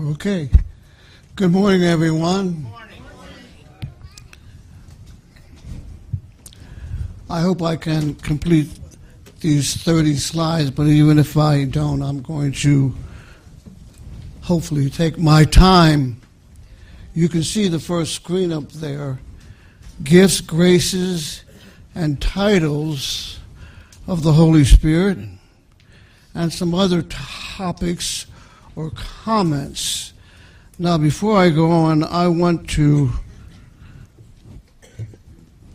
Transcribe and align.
Okay. 0.00 0.50
Good 1.36 1.52
morning, 1.52 1.84
everyone. 1.84 2.66
I 7.30 7.40
hope 7.40 7.62
I 7.62 7.76
can 7.76 8.16
complete 8.16 8.70
these 9.38 9.76
30 9.76 10.16
slides, 10.16 10.72
but 10.72 10.88
even 10.88 11.20
if 11.20 11.36
I 11.36 11.66
don't, 11.66 12.02
I'm 12.02 12.22
going 12.22 12.50
to 12.54 12.92
hopefully 14.42 14.90
take 14.90 15.16
my 15.16 15.44
time. 15.44 16.20
You 17.14 17.28
can 17.28 17.44
see 17.44 17.68
the 17.68 17.78
first 17.78 18.14
screen 18.14 18.52
up 18.52 18.72
there 18.72 19.20
gifts, 20.02 20.40
graces, 20.40 21.44
and 21.94 22.20
titles 22.20 23.38
of 24.08 24.24
the 24.24 24.32
Holy 24.32 24.64
Spirit, 24.64 25.18
and 26.34 26.52
some 26.52 26.74
other 26.74 27.02
topics 27.02 28.26
or 28.76 28.90
comments. 28.90 30.12
Now, 30.78 30.98
before 30.98 31.38
I 31.38 31.50
go 31.50 31.70
on, 31.70 32.02
I 32.02 32.28
want 32.28 32.68
to 32.70 33.10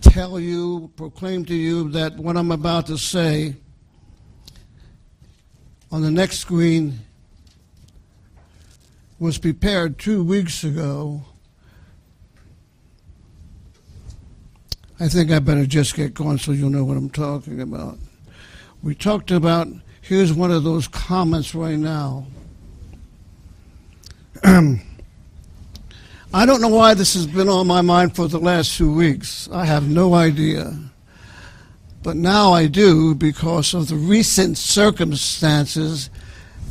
tell 0.01 0.39
you, 0.39 0.91
proclaim 0.95 1.45
to 1.45 1.55
you 1.55 1.89
that 1.91 2.17
what 2.17 2.35
I'm 2.35 2.51
about 2.51 2.87
to 2.87 2.97
say 2.97 3.55
on 5.91 6.01
the 6.01 6.11
next 6.11 6.39
screen 6.39 6.99
was 9.19 9.37
prepared 9.37 9.99
two 9.99 10.23
weeks 10.23 10.63
ago. 10.63 11.21
I 14.99 15.07
think 15.07 15.31
I 15.31 15.39
better 15.39 15.65
just 15.65 15.95
get 15.95 16.13
going 16.13 16.37
so 16.37 16.51
you'll 16.51 16.69
know 16.69 16.83
what 16.83 16.97
I'm 16.97 17.09
talking 17.09 17.61
about. 17.61 17.97
We 18.83 18.95
talked 18.95 19.31
about, 19.31 19.67
here's 20.01 20.33
one 20.33 20.51
of 20.51 20.63
those 20.63 20.87
comments 20.87 21.55
right 21.55 21.77
now. 21.77 22.27
I 26.33 26.45
don't 26.45 26.61
know 26.61 26.69
why 26.69 26.93
this 26.93 27.13
has 27.15 27.27
been 27.27 27.49
on 27.49 27.67
my 27.67 27.81
mind 27.81 28.15
for 28.15 28.27
the 28.27 28.39
last 28.39 28.77
two 28.77 28.93
weeks. 28.93 29.49
I 29.51 29.65
have 29.65 29.89
no 29.89 30.13
idea. 30.13 30.77
But 32.03 32.15
now 32.15 32.53
I 32.53 32.67
do 32.67 33.15
because 33.15 33.73
of 33.73 33.89
the 33.89 33.95
recent 33.95 34.57
circumstances 34.57 36.09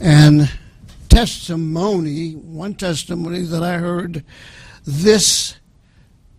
and 0.01 0.51
testimony, 1.11 2.33
one 2.33 2.75
testimony 2.75 3.43
that 3.43 3.63
I 3.63 3.79
heard 3.79 4.25
this 4.87 5.57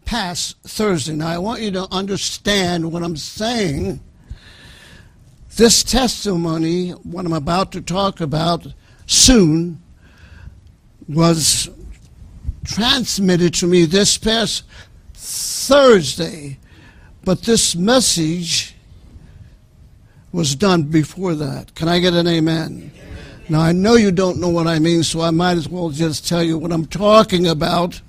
past 0.05 0.58
Thursday. 0.64 1.14
Now, 1.14 1.27
I 1.27 1.38
want 1.38 1.61
you 1.61 1.69
to 1.71 1.88
understand 1.91 2.91
what 2.91 3.03
I'm 3.03 3.17
saying. 3.17 3.99
This 5.58 5.83
testimony, 5.83 6.91
what 6.91 7.25
I'm 7.25 7.33
about 7.33 7.71
to 7.73 7.81
talk 7.81 8.20
about 8.20 8.65
soon, 9.05 9.81
was 11.09 11.70
transmitted 12.64 13.53
to 13.55 13.67
me 13.67 13.86
this 13.86 14.17
past 14.17 14.64
Thursday, 15.15 16.59
but 17.25 17.42
this 17.42 17.75
message 17.75 18.75
was 20.31 20.55
done 20.55 20.83
before 20.83 21.33
that. 21.33 21.73
Can 21.73 21.87
I 21.87 21.99
get 21.99 22.14
an 22.14 22.27
amen? 22.27 22.92
amen? 22.92 22.92
Now, 23.49 23.61
I 23.61 23.71
know 23.71 23.95
you 23.95 24.11
don't 24.11 24.39
know 24.39 24.49
what 24.49 24.67
I 24.67 24.77
mean, 24.77 25.02
so 25.02 25.21
I 25.21 25.31
might 25.31 25.58
as 25.58 25.67
well 25.67 25.89
just 25.89 26.27
tell 26.27 26.43
you 26.43 26.59
what 26.59 26.71
I'm 26.71 26.86
talking 26.86 27.48
about. 27.48 27.99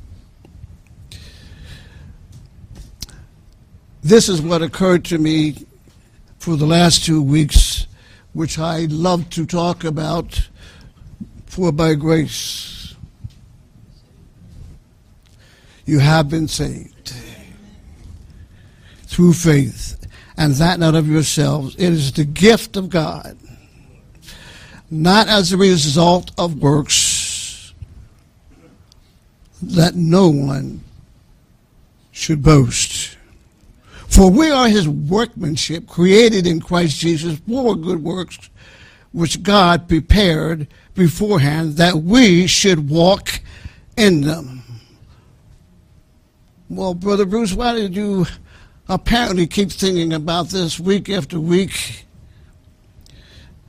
This 4.03 4.29
is 4.29 4.43
what 4.43 4.61
occurred 4.61 5.07
to 5.07 5.19
me 5.19 5.67
for 6.39 6.57
the 6.57 6.67
last 6.67 7.05
two 7.05 7.23
weeks, 7.23 7.87
which 8.35 8.59
I 8.59 8.81
love 8.91 9.31
to 9.31 9.47
talk 9.47 9.85
about, 9.85 10.49
for 11.47 11.73
by 11.73 11.95
grace 11.95 12.80
you 15.91 15.99
have 15.99 16.29
been 16.29 16.47
saved 16.47 17.13
through 19.03 19.33
faith, 19.33 19.97
and 20.37 20.55
that 20.55 20.79
not 20.79 20.95
of 20.95 21.09
yourselves. 21.09 21.75
It 21.75 21.93
is 21.93 22.13
the 22.13 22.25
gift 22.25 22.77
of 22.77 22.89
God, 22.89 23.37
not 24.89 25.27
as 25.27 25.53
a 25.53 25.57
result 25.57 26.31
of 26.39 26.63
works, 26.63 27.75
that 29.61 29.97
no 29.97 30.29
one 30.29 30.85
should 32.13 32.41
boast. 32.41 33.17
For 34.07 34.31
we 34.31 34.49
are 34.49 34.69
his 34.69 34.89
workmanship, 34.89 35.89
created 35.89 36.47
in 36.47 36.61
Christ 36.61 37.01
Jesus 37.01 37.41
for 37.41 37.75
good 37.75 38.05
works, 38.05 38.49
which 39.11 39.43
God 39.43 39.89
prepared 39.89 40.69
beforehand 40.95 41.79
that 41.79 41.97
we 41.97 42.47
should 42.47 42.89
walk 42.89 43.41
in 43.97 44.21
them. 44.21 44.60
Well, 46.71 46.95
Brother 46.95 47.27
Bruce, 47.27 47.53
why 47.53 47.75
did 47.75 47.97
you 47.97 48.27
apparently 48.89 49.49
keep 49.49 49.73
thinking 49.73 50.13
about 50.13 50.51
this 50.51 50.79
week 50.79 51.11
after 51.11 51.41
week? 51.41 52.05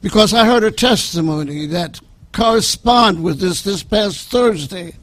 Because 0.04 0.36
I 0.36 0.46
heard 0.46 0.64
a 0.64 0.70
testimony 0.70 1.66
that 1.66 2.00
correspond 2.32 3.24
with 3.24 3.40
this 3.40 3.64
this 3.64 3.82
past 3.82 4.30
Thursday. 4.30 4.94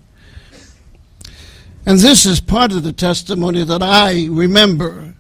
And 1.87 1.99
this 1.99 2.25
is 2.25 2.41
part 2.41 2.71
of 2.71 2.85
the 2.85 2.93
testimony 2.93 3.65
that 3.65 3.83
I 3.83 4.29
remember. 4.31 5.17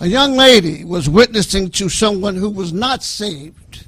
A 0.00 0.06
young 0.06 0.36
lady 0.36 0.84
was 0.84 1.08
witnessing 1.08 1.68
to 1.70 1.88
someone 1.88 2.36
who 2.36 2.48
was 2.48 2.72
not 2.72 3.02
saved. 3.02 3.86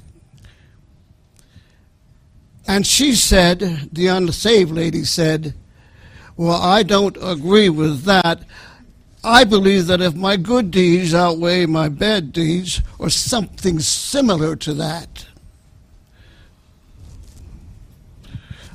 And 2.67 2.85
she 2.85 3.15
said, 3.15 3.59
the 3.93 4.07
unsaved 4.07 4.71
lady 4.71 5.05
said, 5.05 5.53
well, 6.37 6.61
I 6.61 6.83
don't 6.83 7.17
agree 7.19 7.69
with 7.69 8.03
that. 8.03 8.43
I 9.23 9.43
believe 9.43 9.87
that 9.87 10.01
if 10.01 10.15
my 10.15 10.37
good 10.37 10.69
deeds 10.69 11.13
outweigh 11.13 11.65
my 11.65 11.89
bad 11.89 12.31
deeds, 12.31 12.81
or 12.99 13.09
something 13.09 13.79
similar 13.79 14.55
to 14.57 14.73
that, 14.75 15.25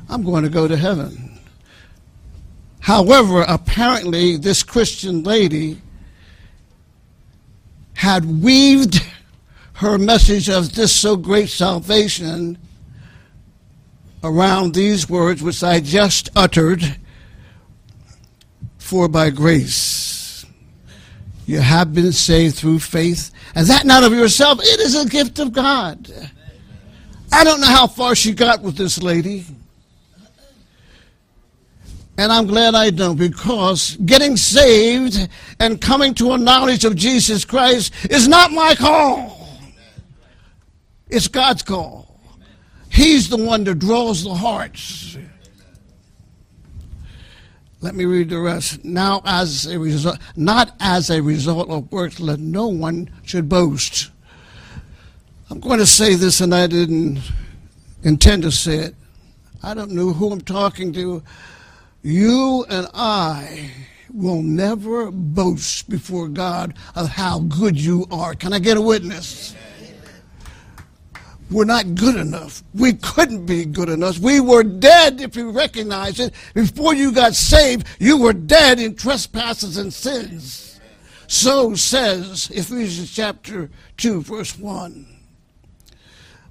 I'm 0.08 0.24
going 0.24 0.42
to 0.42 0.50
go 0.50 0.66
to 0.66 0.76
heaven. 0.76 1.38
However, 2.80 3.42
apparently, 3.46 4.36
this 4.36 4.64
Christian 4.64 5.22
lady 5.22 5.80
had 7.94 8.42
weaved 8.42 9.00
her 9.74 9.96
message 9.96 10.50
of 10.50 10.74
this 10.74 10.92
so 10.92 11.16
great 11.16 11.48
salvation 11.48 12.58
around 14.24 14.74
these 14.74 15.08
words 15.08 15.42
which 15.42 15.62
I 15.62 15.80
just 15.80 16.28
uttered 16.34 16.96
for 18.92 19.08
by 19.08 19.30
grace 19.30 20.44
you 21.46 21.58
have 21.58 21.94
been 21.94 22.12
saved 22.12 22.56
through 22.56 22.78
faith, 22.78 23.30
and 23.54 23.66
that 23.68 23.86
not 23.86 24.04
of 24.04 24.12
yourself, 24.12 24.58
it 24.60 24.80
is 24.80 25.02
a 25.02 25.08
gift 25.08 25.38
of 25.38 25.50
God. 25.50 26.12
I 27.32 27.42
don't 27.42 27.62
know 27.62 27.68
how 27.68 27.86
far 27.86 28.14
she 28.14 28.32
got 28.34 28.60
with 28.60 28.76
this 28.76 29.02
lady. 29.02 29.46
And 32.18 32.30
I'm 32.30 32.46
glad 32.46 32.74
I 32.74 32.90
don't 32.90 33.16
because 33.16 33.96
getting 34.04 34.36
saved 34.36 35.26
and 35.58 35.80
coming 35.80 36.12
to 36.16 36.32
a 36.32 36.36
knowledge 36.38 36.84
of 36.84 36.94
Jesus 36.94 37.46
Christ 37.46 37.94
is 38.10 38.28
not 38.28 38.52
my 38.52 38.74
call. 38.74 39.48
It's 41.08 41.28
God's 41.28 41.62
call. 41.62 42.20
He's 42.90 43.30
the 43.30 43.42
one 43.42 43.64
that 43.64 43.78
draws 43.78 44.22
the 44.22 44.34
hearts. 44.34 45.16
Let 47.82 47.96
me 47.96 48.04
read 48.04 48.30
the 48.30 48.38
rest. 48.38 48.84
Now, 48.84 49.22
as 49.24 49.66
a 49.66 49.76
result, 49.76 50.18
not 50.36 50.76
as 50.78 51.10
a 51.10 51.20
result 51.20 51.68
of 51.68 51.90
works, 51.90 52.20
let 52.20 52.38
no 52.38 52.68
one 52.68 53.10
should 53.24 53.48
boast. 53.48 54.10
I'm 55.50 55.58
going 55.58 55.80
to 55.80 55.86
say 55.86 56.14
this, 56.14 56.40
and 56.40 56.54
I 56.54 56.68
didn't 56.68 57.18
intend 58.04 58.44
to 58.44 58.52
say 58.52 58.76
it. 58.76 58.94
I 59.64 59.74
don't 59.74 59.90
know 59.90 60.12
who 60.12 60.30
I'm 60.30 60.40
talking 60.40 60.92
to. 60.92 61.24
You 62.02 62.64
and 62.70 62.86
I 62.94 63.72
will 64.14 64.42
never 64.42 65.10
boast 65.10 65.90
before 65.90 66.28
God 66.28 66.74
of 66.94 67.08
how 67.08 67.40
good 67.40 67.80
you 67.80 68.06
are. 68.12 68.36
Can 68.36 68.52
I 68.52 68.60
get 68.60 68.76
a 68.76 68.80
witness? 68.80 69.56
We're 71.52 71.64
not 71.64 71.94
good 71.94 72.16
enough. 72.16 72.62
We 72.74 72.94
couldn't 72.94 73.46
be 73.46 73.64
good 73.64 73.88
enough. 73.88 74.18
We 74.18 74.40
were 74.40 74.62
dead, 74.62 75.20
if 75.20 75.36
you 75.36 75.50
recognize 75.50 76.18
it. 76.18 76.34
Before 76.54 76.94
you 76.94 77.12
got 77.12 77.34
saved, 77.34 77.86
you 77.98 78.16
were 78.16 78.32
dead 78.32 78.80
in 78.80 78.94
trespasses 78.94 79.76
and 79.76 79.92
sins. 79.92 80.80
So 81.26 81.74
says 81.74 82.50
Ephesians 82.52 83.14
chapter 83.14 83.70
2, 83.96 84.22
verse 84.22 84.58
1. 84.58 85.06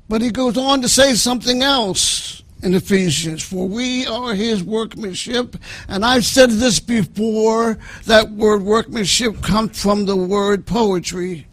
But 0.10 0.22
he 0.22 0.32
goes 0.32 0.58
on 0.58 0.82
to 0.82 0.90
say 0.90 1.14
something 1.14 1.62
else 1.62 2.44
in 2.64 2.74
Ephesians. 2.74 3.44
For 3.44 3.68
we 3.68 4.06
are 4.08 4.34
his 4.34 4.64
workmanship. 4.64 5.56
And 5.88 6.04
I've 6.04 6.26
said 6.26 6.50
this 6.50 6.80
before 6.80 7.78
that 8.06 8.32
word 8.32 8.64
workmanship 8.64 9.42
comes 9.42 9.82
from 9.82 10.06
the 10.06 10.16
word 10.16 10.66
poetry. 10.66 11.48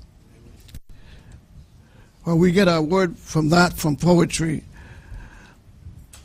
Well, 2.28 2.36
we 2.36 2.52
get 2.52 2.68
our 2.68 2.82
word 2.82 3.16
from 3.16 3.48
that 3.48 3.72
from 3.72 3.96
poetry. 3.96 4.62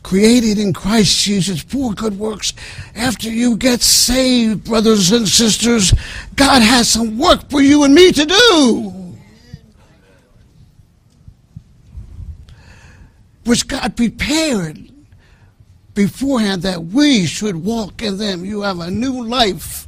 created 0.03 0.59
in 0.59 0.73
Christ 0.73 1.23
Jesus 1.23 1.61
for 1.61 1.93
good 1.93 2.19
works. 2.19 2.51
After 2.93 3.29
you 3.29 3.55
get 3.55 3.81
saved, 3.81 4.65
brothers 4.65 5.13
and 5.13 5.25
sisters, 5.25 5.93
God 6.35 6.61
has 6.61 6.89
some 6.89 7.17
work 7.17 7.49
for 7.49 7.61
you 7.61 7.85
and 7.85 7.95
me 7.95 8.11
to 8.11 8.25
do. 8.25 9.15
Which 13.45 13.65
God 13.65 13.95
prepared 13.95 14.91
beforehand 15.93 16.63
that 16.63 16.83
we 16.83 17.25
should 17.25 17.55
walk 17.55 18.01
in 18.01 18.17
them. 18.17 18.43
You 18.43 18.63
have 18.63 18.81
a 18.81 18.91
new 18.91 19.25
life 19.25 19.87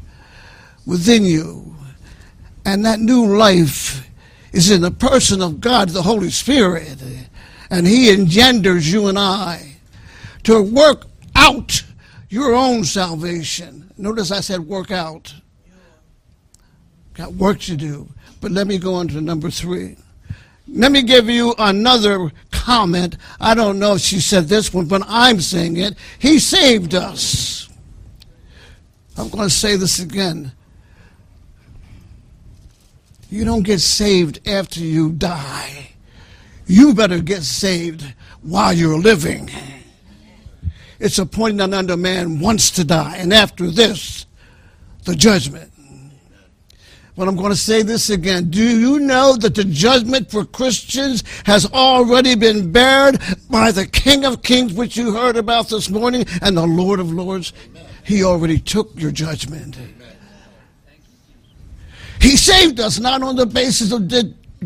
within 0.86 1.26
you. 1.26 1.76
And 2.64 2.86
that 2.86 3.02
new 3.02 3.36
life 3.38 4.10
is 4.56 4.72
in 4.72 4.82
the 4.82 4.92
person 4.92 5.42
of 5.42 5.60
God, 5.60 5.90
the 5.90 6.02
Holy 6.02 6.30
Spirit. 6.30 7.04
And 7.70 7.86
He 7.86 8.12
engenders 8.12 8.92
you 8.92 9.08
and 9.08 9.20
I 9.20 9.78
to 10.44 10.64
work 10.64 11.06
out 11.36 11.84
your 12.30 12.56
own 12.56 12.84
salvation. 12.86 13.92
Notice 13.98 14.32
I 14.32 14.40
said 14.40 14.62
work 14.62 14.92
out. 14.92 15.34
Got 17.14 17.34
work 17.34 17.60
to 17.62 17.76
do. 17.76 18.08
But 18.40 18.52
let 18.52 18.68
me 18.68 18.78
go 18.78 18.94
on 18.96 19.08
to 19.10 19.22
number 19.22 19.50
three. 19.50 19.98
Let 20.68 20.92
me 20.92 21.04
give 21.04 21.30
you 21.30 21.54
another 21.58 22.32
comment. 22.52 23.18
I 23.40 23.56
don't 23.56 23.78
know 23.78 23.96
if 23.96 24.02
she 24.02 24.20
said 24.20 24.48
this 24.48 24.74
one, 24.74 24.88
but 24.88 25.04
I'm 25.06 25.40
saying 25.40 25.78
it. 25.78 25.96
He 26.18 26.40
saved 26.40 26.96
us. 26.96 27.70
I'm 29.18 29.30
going 29.30 29.48
to 29.48 29.54
say 29.54 29.76
this 29.76 30.00
again. 30.00 30.52
You 33.36 33.44
don't 33.44 33.64
get 33.64 33.82
saved 33.82 34.48
after 34.48 34.80
you 34.80 35.12
die. 35.12 35.90
You 36.68 36.94
better 36.94 37.20
get 37.20 37.44
saved 37.44 38.14
while 38.42 38.72
you're 38.72 38.98
living. 38.98 39.52
It's 41.02 41.20
appointed 41.20 41.74
unto 41.74 41.98
man 41.98 42.40
once 42.40 42.72
to 42.72 42.86
die, 42.86 43.18
and 43.18 43.34
after 43.34 43.70
this, 43.70 44.26
the 45.04 45.18
judgment. 45.18 45.70
But 47.18 47.28
I'm 47.28 47.36
going 47.36 47.50
to 47.52 47.58
say 47.58 47.82
this 47.82 48.10
again. 48.10 48.52
Do 48.52 48.64
you 48.64 49.00
know 49.00 49.36
that 49.36 49.56
the 49.56 49.66
judgment 49.66 50.32
for 50.32 50.46
Christians 50.46 51.22
has 51.46 51.70
already 51.74 52.36
been 52.36 52.72
bared 52.72 53.20
by 53.50 53.74
the 53.74 53.86
King 53.86 54.24
of 54.24 54.44
Kings, 54.44 54.72
which 54.72 54.96
you 54.96 55.14
heard 55.14 55.36
about 55.36 55.68
this 55.68 55.90
morning, 55.90 56.26
and 56.42 56.56
the 56.56 56.66
Lord 56.66 57.02
of 57.02 57.12
Lords? 57.12 57.52
He 58.06 58.24
already 58.24 58.60
took 58.60 58.98
your 58.98 59.12
judgment. 59.12 59.78
He 62.26 62.38
saved 62.38 62.80
us 62.80 63.00
not 63.00 63.22
on 63.22 63.36
the 63.36 63.46
basis 63.46 63.92
of 63.92 64.12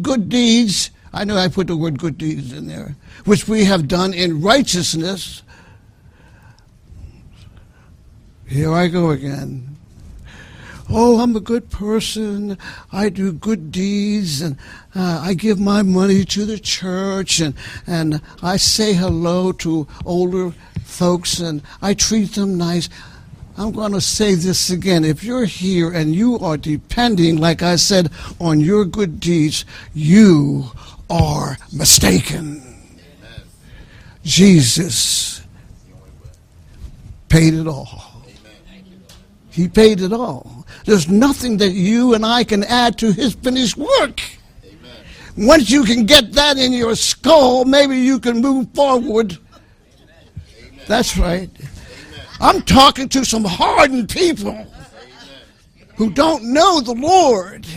good 0.01 0.29
deeds. 0.29 0.91
I 1.11 1.25
know 1.25 1.35
I 1.35 1.49
put 1.49 1.67
the 1.67 1.75
word 1.75 1.99
good 1.99 2.17
deeds 2.17 2.53
in 2.53 2.67
there, 2.67 2.95
which 3.25 3.49
we 3.49 3.65
have 3.65 3.87
done 3.87 4.13
in 4.13 4.41
righteousness. 4.41 5.43
Here 8.47 8.71
I 8.71 8.87
go 8.87 9.09
again 9.09 9.69
oh, 10.89 11.19
I'm 11.19 11.35
a 11.35 11.39
good 11.39 11.69
person. 11.69 12.57
I 12.91 13.09
do 13.09 13.31
good 13.31 13.71
deeds 13.71 14.41
and 14.41 14.57
uh, 14.95 15.21
I 15.23 15.33
give 15.33 15.59
my 15.59 15.81
money 15.81 16.25
to 16.25 16.45
the 16.45 16.59
church 16.59 17.39
and, 17.39 17.53
and 17.85 18.21
I 18.41 18.57
say 18.57 18.93
hello 18.93 19.51
to 19.53 19.87
older 20.05 20.51
folks 20.83 21.39
and 21.39 21.61
I 21.81 21.93
treat 21.93 22.33
them 22.33 22.57
nice. 22.57 22.89
I'm 23.59 23.73
going 23.73 23.91
to 23.91 23.99
say 23.99 24.35
this 24.35 24.69
again. 24.69 25.03
If 25.03 25.21
you're 25.21 25.43
here 25.43 25.91
and 25.91 26.15
you 26.15 26.39
are 26.39 26.55
depending, 26.55 27.35
like 27.35 27.61
I 27.61 27.75
said, 27.75 28.09
on 28.39 28.61
your 28.61 28.85
good 28.85 29.19
deeds, 29.19 29.65
you 29.93 30.71
are 31.09 31.57
mistaken. 31.73 32.63
Jesus 34.23 35.41
paid 37.27 37.53
it 37.53 37.67
all. 37.67 38.23
He 39.49 39.67
paid 39.67 39.99
it 39.99 40.13
all. 40.13 40.65
There's 40.85 41.09
nothing 41.09 41.57
that 41.57 41.71
you 41.71 42.13
and 42.13 42.25
I 42.25 42.45
can 42.45 42.63
add 42.63 42.97
to 42.99 43.11
his 43.11 43.33
finished 43.33 43.75
work. 43.75 44.21
Once 45.35 45.69
you 45.69 45.83
can 45.83 46.05
get 46.05 46.31
that 46.31 46.57
in 46.57 46.71
your 46.71 46.95
skull, 46.95 47.65
maybe 47.65 47.99
you 47.99 48.21
can 48.21 48.39
move 48.39 48.73
forward. 48.73 49.37
That's 50.87 51.17
right. 51.17 51.49
I'm 52.39 52.61
talking 52.61 53.09
to 53.09 53.25
some 53.25 53.43
hardened 53.43 54.09
people 54.09 54.67
who 55.95 56.09
don't 56.09 56.43
know 56.53 56.79
the 56.79 56.93
Lord. 56.93 57.67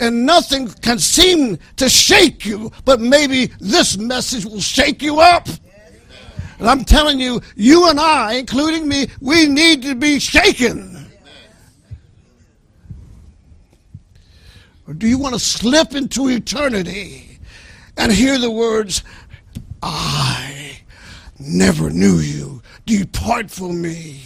And 0.00 0.24
nothing 0.24 0.68
can 0.68 0.98
seem 0.98 1.58
to 1.76 1.88
shake 1.88 2.46
you, 2.46 2.72
but 2.84 3.00
maybe 3.00 3.50
this 3.60 3.98
message 3.98 4.46
will 4.46 4.60
shake 4.60 5.02
you 5.02 5.20
up. 5.20 5.46
And 6.58 6.68
I'm 6.68 6.84
telling 6.84 7.20
you, 7.20 7.40
you 7.56 7.90
and 7.90 8.00
I, 8.00 8.34
including 8.34 8.88
me, 8.88 9.08
we 9.20 9.46
need 9.46 9.82
to 9.82 9.94
be 9.94 10.18
shaken. 10.18 11.10
Or 14.86 14.94
do 14.94 15.06
you 15.06 15.18
want 15.18 15.34
to 15.34 15.40
slip 15.40 15.94
into 15.94 16.28
eternity 16.28 17.38
and 17.96 18.10
hear 18.10 18.38
the 18.38 18.50
words, 18.50 19.02
I 19.82 20.78
never 21.38 21.90
knew 21.90 22.16
you, 22.16 22.61
depart 22.86 23.50
from 23.50 23.82
me? 23.82 24.20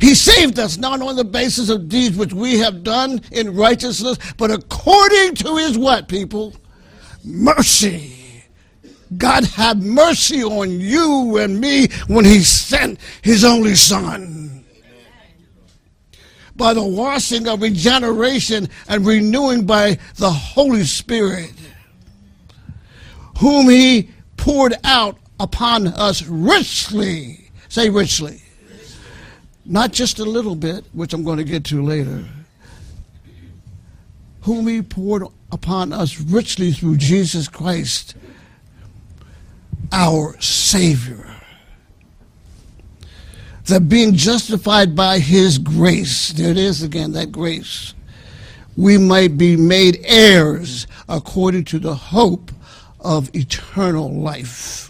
He 0.00 0.14
saved 0.14 0.58
us 0.58 0.78
not 0.78 1.02
on 1.02 1.16
the 1.16 1.24
basis 1.24 1.68
of 1.68 1.88
deeds 1.88 2.16
which 2.16 2.32
we 2.32 2.58
have 2.58 2.82
done 2.82 3.20
in 3.32 3.54
righteousness, 3.54 4.16
but 4.38 4.50
according 4.50 5.34
to 5.36 5.56
his 5.56 5.76
what, 5.76 6.08
people? 6.08 6.54
Mercy. 7.22 8.16
God 9.18 9.44
had 9.44 9.82
mercy 9.82 10.42
on 10.42 10.80
you 10.80 11.36
and 11.36 11.60
me 11.60 11.88
when 12.06 12.24
he 12.24 12.40
sent 12.40 12.98
his 13.20 13.44
only 13.44 13.74
son. 13.74 14.64
By 16.56 16.72
the 16.72 16.84
washing 16.84 17.46
of 17.46 17.60
regeneration 17.60 18.68
and 18.88 19.04
renewing 19.04 19.66
by 19.66 19.98
the 20.16 20.30
Holy 20.30 20.84
Spirit, 20.84 21.52
whom 23.38 23.68
he 23.68 24.10
poured 24.36 24.74
out 24.84 25.19
upon 25.40 25.88
us 25.88 26.22
richly. 26.26 27.50
Say 27.68 27.90
richly. 27.90 28.42
Not 29.64 29.92
just 29.92 30.18
a 30.18 30.24
little 30.24 30.54
bit, 30.54 30.84
which 30.92 31.12
I'm 31.12 31.24
going 31.24 31.38
to 31.38 31.44
get 31.44 31.64
to 31.66 31.82
later. 31.82 32.24
Whom 34.42 34.68
he 34.68 34.82
poured 34.82 35.24
upon 35.50 35.92
us 35.92 36.20
richly 36.20 36.72
through 36.72 36.98
Jesus 36.98 37.48
Christ 37.48 38.14
our 39.92 40.40
Savior. 40.40 41.26
That 43.66 43.88
being 43.88 44.14
justified 44.14 44.96
by 44.96 45.18
His 45.18 45.58
grace, 45.58 46.30
there 46.30 46.50
it 46.50 46.58
is 46.58 46.82
again, 46.82 47.12
that 47.12 47.30
grace, 47.30 47.94
we 48.76 48.98
might 48.98 49.36
be 49.36 49.56
made 49.56 50.00
heirs 50.04 50.86
according 51.08 51.64
to 51.64 51.78
the 51.78 51.94
hope 51.94 52.50
of 53.00 53.34
eternal 53.34 54.12
life. 54.12 54.89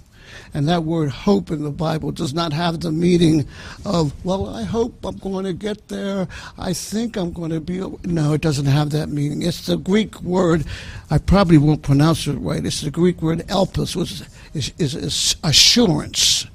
And 0.52 0.68
that 0.68 0.84
word 0.84 1.10
hope 1.10 1.50
in 1.50 1.62
the 1.62 1.70
Bible 1.70 2.10
does 2.10 2.34
not 2.34 2.52
have 2.52 2.80
the 2.80 2.90
meaning 2.90 3.46
of, 3.84 4.12
well, 4.24 4.48
I 4.48 4.64
hope 4.64 5.04
I'm 5.04 5.16
going 5.18 5.44
to 5.44 5.52
get 5.52 5.88
there. 5.88 6.26
I 6.58 6.72
think 6.72 7.16
I'm 7.16 7.32
going 7.32 7.50
to 7.50 7.60
be. 7.60 7.78
No, 8.04 8.32
it 8.32 8.40
doesn't 8.40 8.66
have 8.66 8.90
that 8.90 9.08
meaning. 9.08 9.42
It's 9.42 9.66
the 9.66 9.76
Greek 9.76 10.20
word, 10.22 10.64
I 11.10 11.18
probably 11.18 11.58
won't 11.58 11.82
pronounce 11.82 12.26
it 12.26 12.34
right. 12.34 12.64
It's 12.64 12.80
the 12.80 12.90
Greek 12.90 13.22
word 13.22 13.40
elpis, 13.48 13.94
which 13.96 14.22
is, 14.54 14.72
is, 14.78 14.94
is 14.94 15.36
assurance. 15.44 16.46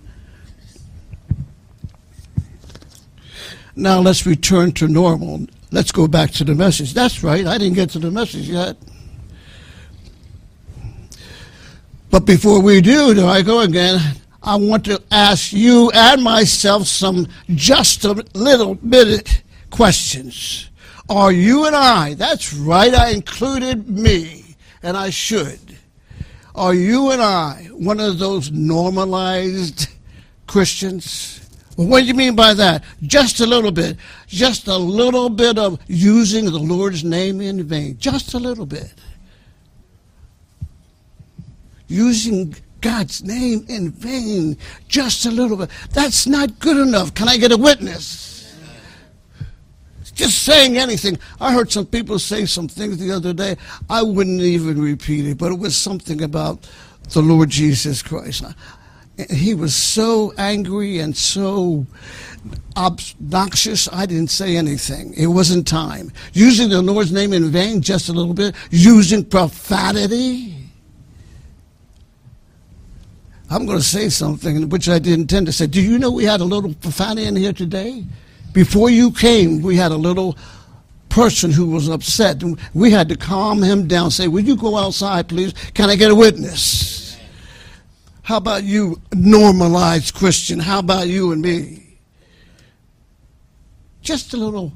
Now 3.76 4.00
let's 4.00 4.26
return 4.26 4.72
to 4.74 4.88
normal. 4.88 5.48
Let's 5.72 5.92
go 5.92 6.08
back 6.08 6.32
to 6.32 6.46
the 6.46 6.56
message. 6.56 6.94
That's 6.94 7.24
right, 7.24 7.46
I 7.46 7.58
didn't 7.58 7.76
get 7.76 7.90
to 7.92 8.00
the 8.00 8.12
message 8.12 8.48
yet. 8.50 8.78
But 12.16 12.24
before 12.24 12.62
we 12.62 12.80
do, 12.80 13.14
do 13.14 13.28
I 13.28 13.42
go 13.42 13.60
again? 13.60 14.00
I 14.42 14.56
want 14.56 14.86
to 14.86 15.04
ask 15.12 15.52
you 15.52 15.92
and 15.94 16.24
myself 16.24 16.88
some 16.88 17.28
just 17.50 18.06
a 18.06 18.14
little 18.34 18.76
bit 18.76 19.44
questions. 19.70 20.70
Are 21.10 21.34
you 21.34 21.66
and 21.66 21.76
I, 21.76 22.14
that's 22.14 22.54
right, 22.54 22.94
I 22.94 23.10
included 23.10 23.90
me, 23.90 24.56
and 24.82 24.96
I 24.96 25.10
should. 25.10 25.60
Are 26.56 26.74
you 26.74 27.12
and 27.12 27.22
I 27.22 27.68
one 27.74 28.00
of 28.00 28.18
those 28.18 28.50
normalized 28.50 29.90
Christians? 30.48 31.42
Well, 31.76 31.88
what 31.88 32.00
do 32.00 32.06
you 32.06 32.14
mean 32.14 32.34
by 32.34 32.54
that? 32.54 32.86
Just 33.02 33.42
a 33.42 33.46
little 33.46 33.72
bit. 33.72 33.98
Just 34.28 34.70
a 34.70 34.78
little 34.78 35.28
bit 35.28 35.58
of 35.58 35.82
using 35.88 36.46
the 36.46 36.60
Lord's 36.60 37.04
name 37.04 37.42
in 37.42 37.62
vain. 37.64 37.98
Just 37.98 38.34
a 38.34 38.40
little 38.40 38.66
bit 38.66 38.94
using 41.88 42.56
God's 42.82 43.24
name 43.24 43.66
in 43.68 43.92
vain 43.92 44.58
just 44.88 45.26
a 45.26 45.32
little 45.32 45.58
bit. 45.58 45.70
That's 45.92 46.28
not 46.28 46.60
good 46.60 46.78
enough. 46.78 47.14
Can 47.14 47.28
I 47.28 47.38
get 47.38 47.52
a 47.52 47.58
witness? 47.58 48.26
Just 50.14 50.44
saying 50.44 50.78
anything. 50.78 51.20
I 51.42 51.52
heard 51.52 51.72
some 51.72 51.86
people 51.86 52.20
say 52.20 52.46
some 52.46 52.70
things 52.70 53.00
the 53.00 53.12
other 53.12 53.34
day. 53.34 53.58
I 53.90 54.02
wouldn't 54.02 54.40
even 54.40 54.82
repeat 54.82 55.26
it, 55.26 55.38
but 55.38 55.52
it 55.52 55.60
was 55.60 55.76
something 55.76 56.24
about 56.24 56.70
the 57.12 57.22
Lord 57.22 57.50
Jesus 57.50 58.02
Christ. 58.02 58.46
He 59.30 59.54
was 59.54 59.76
so 59.76 60.34
angry 60.38 61.00
and 61.00 61.16
so 61.16 61.86
obnoxious, 62.78 63.90
I 63.92 64.06
didn't 64.06 64.30
say 64.30 64.56
anything. 64.56 65.14
It 65.16 65.28
wasn't 65.28 65.68
time. 65.68 66.12
Using 66.34 66.70
the 66.70 66.82
Lord's 66.82 67.12
name 67.12 67.34
in 67.34 67.50
vain 67.50 67.82
just 67.82 68.08
a 68.08 68.14
little 68.14 68.34
bit, 68.34 68.56
using 68.72 69.26
profanity. 69.26 70.65
I'm 73.50 73.66
going 73.66 73.78
to 73.78 73.84
say 73.84 74.10
something 74.10 74.70
which 74.70 74.90
I 74.90 75.00
didn't 75.00 75.22
intend 75.22 75.46
to 75.48 75.52
say. 75.52 75.68
Do 75.68 75.82
you 75.82 76.00
know 76.00 76.12
we 76.12 76.26
had 76.26 76.42
a 76.42 76.46
little 76.46 76.74
profanity 76.74 77.28
in 77.28 77.36
here 77.36 77.54
today? 77.54 78.04
Before 78.54 78.90
you 78.90 79.12
came, 79.12 79.62
we 79.62 79.76
had 79.76 79.92
a 79.92 79.98
little 79.98 80.38
person 81.10 81.52
who 81.52 81.68
was 81.70 81.88
upset. 81.88 82.42
and 82.42 82.60
We 82.74 82.92
had 82.92 83.08
to 83.10 83.16
calm 83.16 83.62
him 83.62 83.88
down, 83.88 84.12
say, 84.12 84.28
Will 84.28 84.44
you 84.44 84.56
go 84.56 84.78
outside, 84.78 85.30
please? 85.30 85.54
Can 85.74 85.90
I 85.90 85.96
get 85.96 86.12
a 86.12 86.16
witness? 86.16 87.18
How 88.24 88.38
about 88.38 88.64
you, 88.64 89.00
normalized 89.14 90.16
Christian? 90.16 90.60
How 90.60 90.80
about 90.80 91.08
you 91.08 91.32
and 91.32 91.42
me? 91.42 92.00
Just 94.02 94.34
a 94.34 94.38
little 94.38 94.74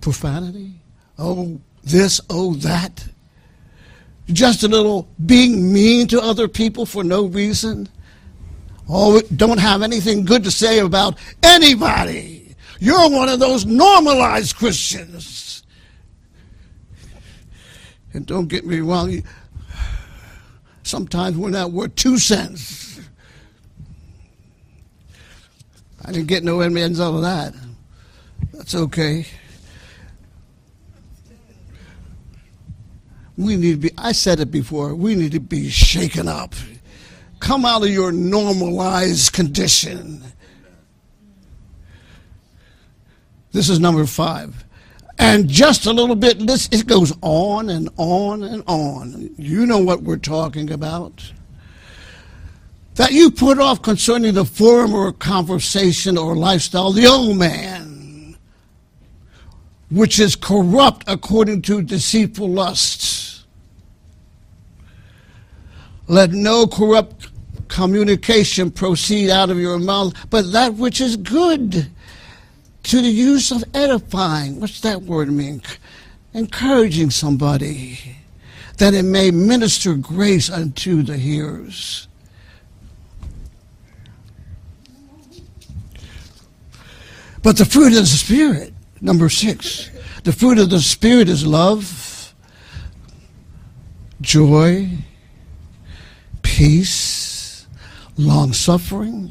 profanity. 0.00 0.74
Oh, 1.18 1.60
this, 1.84 2.20
oh, 2.30 2.54
that. 2.54 3.06
Just 4.32 4.62
a 4.62 4.68
little 4.68 5.08
being 5.26 5.72
mean 5.72 6.06
to 6.08 6.20
other 6.20 6.48
people 6.48 6.86
for 6.86 7.02
no 7.02 7.26
reason. 7.26 7.88
Oh, 8.88 9.20
don't 9.36 9.58
have 9.58 9.82
anything 9.82 10.24
good 10.24 10.44
to 10.44 10.50
say 10.50 10.80
about 10.80 11.18
anybody. 11.42 12.54
You're 12.80 13.10
one 13.10 13.28
of 13.28 13.38
those 13.40 13.66
normalized 13.66 14.56
Christians. 14.56 15.62
And 18.12 18.26
don't 18.26 18.48
get 18.48 18.66
me 18.66 18.80
wrong, 18.80 19.22
sometimes 20.82 21.36
we're 21.36 21.50
not 21.50 21.70
worth 21.70 21.94
two 21.94 22.18
cents. 22.18 23.00
I 26.04 26.12
didn't 26.12 26.28
get 26.28 26.42
no 26.42 26.60
ends 26.60 27.00
out 27.00 27.14
of 27.14 27.22
that. 27.22 27.54
That's 28.52 28.74
okay. 28.74 29.26
We 33.40 33.56
need 33.56 33.70
to 33.70 33.88
be, 33.88 33.90
I 33.96 34.12
said 34.12 34.38
it 34.40 34.50
before, 34.50 34.94
we 34.94 35.14
need 35.14 35.32
to 35.32 35.40
be 35.40 35.70
shaken 35.70 36.28
up. 36.28 36.54
Come 37.38 37.64
out 37.64 37.82
of 37.82 37.88
your 37.88 38.12
normalized 38.12 39.32
condition. 39.32 40.22
This 43.52 43.70
is 43.70 43.80
number 43.80 44.04
five. 44.04 44.64
And 45.18 45.48
just 45.48 45.86
a 45.86 45.92
little 45.92 46.16
bit, 46.16 46.46
this, 46.46 46.68
it 46.70 46.86
goes 46.86 47.14
on 47.22 47.70
and 47.70 47.88
on 47.96 48.42
and 48.42 48.62
on. 48.66 49.30
You 49.38 49.64
know 49.64 49.78
what 49.78 50.02
we're 50.02 50.16
talking 50.18 50.70
about 50.70 51.32
that 52.96 53.12
you 53.12 53.30
put 53.30 53.58
off 53.58 53.80
concerning 53.80 54.34
the 54.34 54.44
former 54.44 55.12
conversation 55.12 56.18
or 56.18 56.36
lifestyle, 56.36 56.92
the 56.92 57.06
old 57.06 57.38
man, 57.38 58.36
which 59.90 60.20
is 60.20 60.36
corrupt 60.36 61.04
according 61.06 61.62
to 61.62 61.80
deceitful 61.80 62.50
lusts. 62.50 63.29
Let 66.10 66.32
no 66.32 66.66
corrupt 66.66 67.28
communication 67.68 68.72
proceed 68.72 69.30
out 69.30 69.48
of 69.48 69.60
your 69.60 69.78
mouth, 69.78 70.12
but 70.28 70.50
that 70.50 70.74
which 70.74 71.00
is 71.00 71.16
good 71.16 71.88
to 72.82 73.00
the 73.00 73.08
use 73.08 73.52
of 73.52 73.62
edifying. 73.74 74.58
What's 74.58 74.80
that 74.80 75.02
word 75.02 75.30
mean? 75.30 75.62
Encouraging 76.34 77.10
somebody 77.10 78.16
that 78.78 78.92
it 78.92 79.04
may 79.04 79.30
minister 79.30 79.94
grace 79.94 80.50
unto 80.50 81.04
the 81.04 81.16
hearers. 81.16 82.08
But 87.44 87.56
the 87.56 87.64
fruit 87.64 87.92
of 87.92 88.00
the 88.00 88.06
Spirit, 88.06 88.74
number 89.00 89.28
six, 89.28 89.88
the 90.24 90.32
fruit 90.32 90.58
of 90.58 90.70
the 90.70 90.80
Spirit 90.80 91.28
is 91.28 91.46
love, 91.46 92.34
joy, 94.20 94.88
peace, 96.60 97.66
long 98.18 98.52
suffering, 98.52 99.30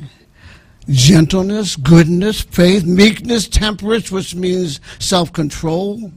gentleness, 0.90 1.76
goodness, 1.76 2.42
faith, 2.42 2.84
meekness, 2.84 3.48
temperance, 3.48 4.12
which 4.12 4.34
means 4.34 4.82
self 4.98 5.32
control. 5.32 6.12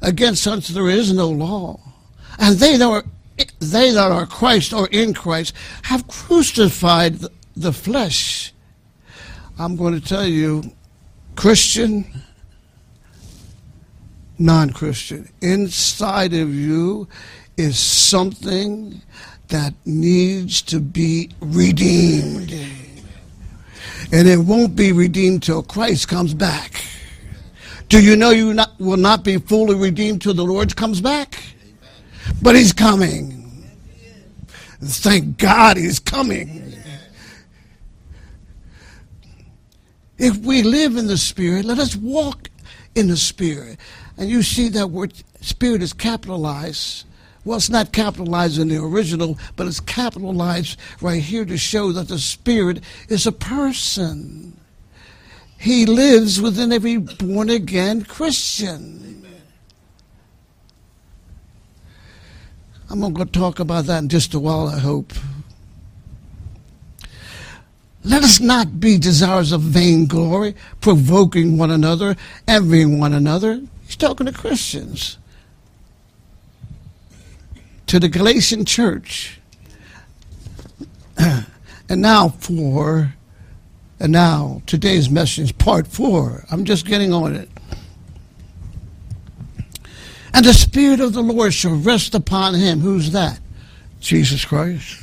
Against 0.00 0.42
such 0.42 0.68
there 0.68 0.88
is 0.88 1.12
no 1.12 1.28
law. 1.28 1.78
And 2.38 2.56
they 2.56 2.78
that 2.78 2.88
are 2.88 3.04
they 3.58 3.90
that 3.90 4.10
are 4.10 4.24
Christ 4.24 4.72
or 4.72 4.88
in 4.88 5.12
Christ 5.12 5.54
have 5.82 6.08
crucified 6.08 7.18
the 7.54 7.74
flesh 7.74 8.54
I'm 9.58 9.76
going 9.76 9.92
to 9.92 10.00
tell 10.00 10.24
you, 10.24 10.62
Christian, 11.36 12.22
non 14.38 14.70
Christian, 14.70 15.28
inside 15.42 16.32
of 16.32 16.54
you 16.54 17.06
is 17.60 17.78
something 17.78 19.00
that 19.48 19.74
needs 19.84 20.62
to 20.62 20.80
be 20.80 21.30
redeemed. 21.40 22.52
And 24.12 24.26
it 24.26 24.38
won't 24.38 24.74
be 24.74 24.92
redeemed 24.92 25.42
till 25.42 25.62
Christ 25.62 26.08
comes 26.08 26.34
back. 26.34 26.82
Do 27.88 28.02
you 28.02 28.16
know 28.16 28.30
you 28.30 28.54
not, 28.54 28.80
will 28.80 28.96
not 28.96 29.24
be 29.24 29.36
fully 29.36 29.74
redeemed 29.74 30.22
till 30.22 30.34
the 30.34 30.44
Lord 30.44 30.74
comes 30.74 31.00
back? 31.00 31.42
But 32.40 32.56
He's 32.56 32.72
coming. 32.72 33.66
Thank 34.80 35.36
God 35.36 35.76
He's 35.76 35.98
coming. 35.98 36.74
If 40.18 40.38
we 40.38 40.62
live 40.62 40.96
in 40.96 41.06
the 41.06 41.18
Spirit, 41.18 41.64
let 41.64 41.78
us 41.78 41.96
walk 41.96 42.48
in 42.94 43.08
the 43.08 43.16
Spirit. 43.16 43.78
And 44.16 44.30
you 44.30 44.42
see 44.42 44.68
that 44.70 44.88
word 44.88 45.12
Spirit 45.40 45.82
is 45.82 45.92
capitalized. 45.92 47.06
Well, 47.44 47.56
it's 47.56 47.70
not 47.70 47.92
capitalized 47.92 48.58
in 48.58 48.68
the 48.68 48.76
original, 48.76 49.38
but 49.56 49.66
it's 49.66 49.80
capitalized 49.80 50.78
right 51.00 51.22
here 51.22 51.44
to 51.46 51.56
show 51.56 51.90
that 51.92 52.08
the 52.08 52.18
Spirit 52.18 52.80
is 53.08 53.26
a 53.26 53.32
person. 53.32 54.58
He 55.58 55.86
lives 55.86 56.40
within 56.40 56.72
every 56.72 56.98
born 56.98 57.48
again 57.48 58.04
Christian. 58.04 59.10
I'm 62.90 63.00
going 63.00 63.14
to 63.14 63.24
talk 63.24 63.60
about 63.60 63.86
that 63.86 64.02
in 64.02 64.08
just 64.08 64.34
a 64.34 64.40
while, 64.40 64.66
I 64.68 64.80
hope. 64.80 65.12
Let 68.02 68.24
us 68.24 68.40
not 68.40 68.80
be 68.80 68.98
desirous 68.98 69.52
of 69.52 69.60
vainglory, 69.60 70.56
provoking 70.80 71.56
one 71.56 71.70
another, 71.70 72.16
envying 72.48 72.98
one 72.98 73.12
another. 73.12 73.62
He's 73.86 73.96
talking 73.96 74.26
to 74.26 74.32
Christians. 74.32 75.18
To 77.90 77.98
the 77.98 78.08
Galatian 78.08 78.66
church. 78.66 79.40
and 81.18 81.46
now 81.90 82.28
for, 82.28 83.14
and 83.98 84.12
now 84.12 84.62
today's 84.64 85.10
message, 85.10 85.58
part 85.58 85.88
four. 85.88 86.44
I'm 86.52 86.64
just 86.64 86.86
getting 86.86 87.12
on 87.12 87.34
it. 87.34 87.48
And 90.32 90.44
the 90.44 90.54
Spirit 90.54 91.00
of 91.00 91.14
the 91.14 91.20
Lord 91.20 91.52
shall 91.52 91.74
rest 91.74 92.14
upon 92.14 92.54
him. 92.54 92.78
Who's 92.78 93.10
that? 93.10 93.40
Jesus 93.98 94.44
Christ. 94.44 95.02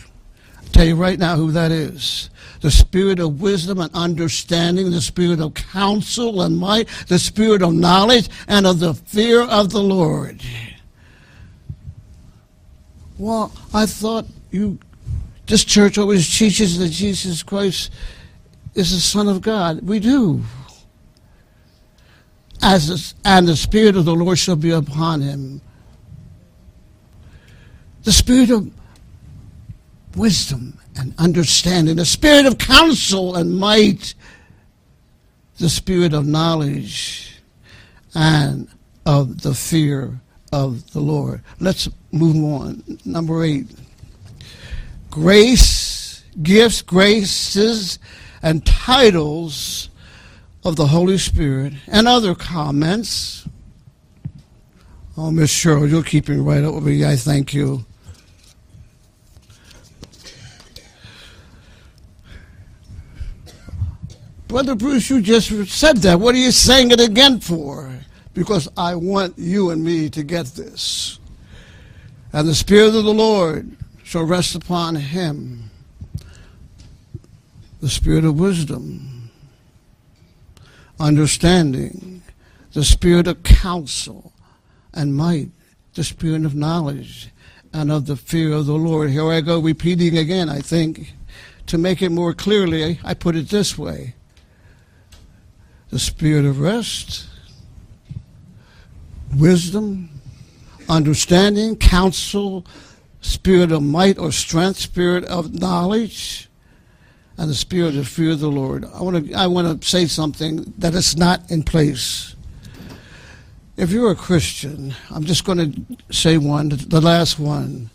I'll 0.55 0.69
tell 0.69 0.85
you 0.85 0.95
right 0.95 1.19
now 1.19 1.35
who 1.35 1.51
that 1.51 1.73
is 1.73 2.29
the 2.61 2.71
spirit 2.71 3.19
of 3.19 3.41
wisdom 3.41 3.79
and 3.81 3.93
understanding, 3.93 4.91
the 4.91 5.01
spirit 5.01 5.41
of 5.41 5.53
counsel 5.53 6.41
and 6.41 6.57
might, 6.57 6.87
the 7.09 7.19
spirit 7.19 7.61
of 7.61 7.73
knowledge 7.73 8.29
and 8.47 8.65
of 8.65 8.79
the 8.79 8.93
fear 8.93 9.41
of 9.41 9.71
the 9.71 9.83
Lord. 9.83 10.41
Well, 13.17 13.51
I 13.73 13.85
thought 13.85 14.25
you, 14.51 14.79
this 15.47 15.63
church 15.63 15.97
always 15.97 16.37
teaches 16.37 16.77
that 16.79 16.89
Jesus 16.89 17.43
Christ 17.43 17.91
is 18.75 18.91
the 18.91 18.99
Son 18.99 19.27
of 19.27 19.41
God. 19.41 19.81
We 19.81 19.99
do. 19.99 20.43
As 22.61 22.89
a, 22.89 23.27
and 23.27 23.47
the 23.47 23.55
Spirit 23.55 23.95
of 23.95 24.05
the 24.05 24.15
Lord 24.15 24.37
shall 24.37 24.55
be 24.55 24.71
upon 24.71 25.21
him. 25.21 25.61
The 28.03 28.11
Spirit 28.11 28.51
of 28.51 28.71
wisdom 30.15 30.79
and 30.97 31.13
understanding, 31.17 31.95
the 31.95 32.05
spirit 32.05 32.45
of 32.45 32.57
counsel 32.57 33.35
and 33.35 33.57
might, 33.57 34.15
the 35.59 35.69
spirit 35.69 36.13
of 36.13 36.25
knowledge 36.25 37.41
and 38.15 38.67
of 39.05 39.41
the 39.41 39.53
fear 39.53 40.19
of 40.51 40.91
the 40.91 40.99
Lord. 40.99 41.41
Let's 41.59 41.87
move 42.17 42.61
on. 42.61 42.83
Number 43.05 43.43
eight 43.43 43.67
grace, 45.09 46.23
gifts, 46.43 46.81
graces, 46.81 47.99
and 48.41 48.65
titles 48.65 49.89
of 50.63 50.75
the 50.75 50.87
Holy 50.87 51.17
Spirit, 51.17 51.73
and 51.87 52.07
other 52.07 52.35
comments 52.35 53.47
Oh, 55.19 55.31
Miss 55.31 55.51
Cheryl, 55.51 55.89
you're 55.89 56.03
keeping 56.03 56.45
right 56.45 56.61
with 56.61 56.83
me. 56.83 57.03
I 57.03 57.15
thank 57.15 57.51
you. 57.51 57.83
Brother 64.47 64.75
Bruce, 64.75 65.09
you 65.09 65.19
just 65.21 65.49
said 65.71 65.97
that. 65.97 66.19
What 66.19 66.35
are 66.35 66.37
you 66.37 66.51
saying 66.51 66.91
it 66.91 66.99
again 66.99 67.39
for? 67.39 67.91
Because 68.33 68.69
I 68.77 68.93
want 68.93 69.39
you 69.39 69.71
and 69.71 69.83
me 69.83 70.07
to 70.11 70.21
get 70.21 70.45
this. 70.45 71.19
And 72.37 72.47
the 72.47 72.53
Spirit 72.53 72.93
of 72.93 73.03
the 73.03 73.15
Lord 73.15 73.75
shall 74.03 74.23
rest 74.23 74.53
upon 74.53 74.93
him 74.93 75.71
the 77.81 77.89
Spirit 77.89 78.25
of 78.25 78.39
wisdom, 78.39 79.31
understanding, 80.99 82.21
the 82.73 82.83
Spirit 82.83 83.25
of 83.25 83.41
counsel 83.41 84.33
and 84.93 85.15
might, 85.15 85.49
the 85.95 86.03
Spirit 86.03 86.45
of 86.45 86.53
knowledge 86.53 87.29
and 87.73 87.91
of 87.91 88.05
the 88.05 88.15
fear 88.15 88.51
of 88.53 88.67
the 88.67 88.73
Lord. 88.73 89.09
Here 89.09 89.31
I 89.31 89.41
go 89.41 89.57
repeating 89.57 90.15
again, 90.15 90.47
I 90.47 90.59
think. 90.59 91.15
To 91.65 91.79
make 91.79 92.03
it 92.03 92.11
more 92.11 92.35
clearly, 92.35 92.99
I 93.03 93.15
put 93.15 93.35
it 93.35 93.49
this 93.49 93.79
way 93.79 94.13
the 95.89 95.97
spirit 95.97 96.45
of 96.45 96.59
rest, 96.59 97.25
wisdom, 99.35 100.16
understanding, 100.89 101.75
counsel, 101.75 102.65
spirit 103.21 103.71
of 103.71 103.83
might 103.83 104.17
or 104.17 104.31
strength, 104.31 104.77
spirit 104.77 105.23
of 105.25 105.53
knowledge, 105.53 106.49
and 107.37 107.49
the 107.49 107.55
spirit 107.55 107.95
of 107.95 108.07
fear 108.07 108.31
of 108.31 108.39
the 108.39 108.49
Lord. 108.49 108.85
I 108.85 109.01
want 109.01 109.27
to 109.27 109.33
I 109.33 109.47
want 109.47 109.81
to 109.81 109.87
say 109.87 110.05
something 110.05 110.73
that 110.77 110.93
is 110.95 111.15
not 111.17 111.49
in 111.51 111.63
place. 111.63 112.35
If 113.75 113.91
you're 113.91 114.11
a 114.11 114.15
Christian, 114.15 114.95
I'm 115.11 115.23
just 115.23 115.45
going 115.45 115.71
to 115.71 116.13
say 116.13 116.37
one, 116.39 116.69
the 116.69 116.99
last 116.99 117.37
one. 117.37 117.91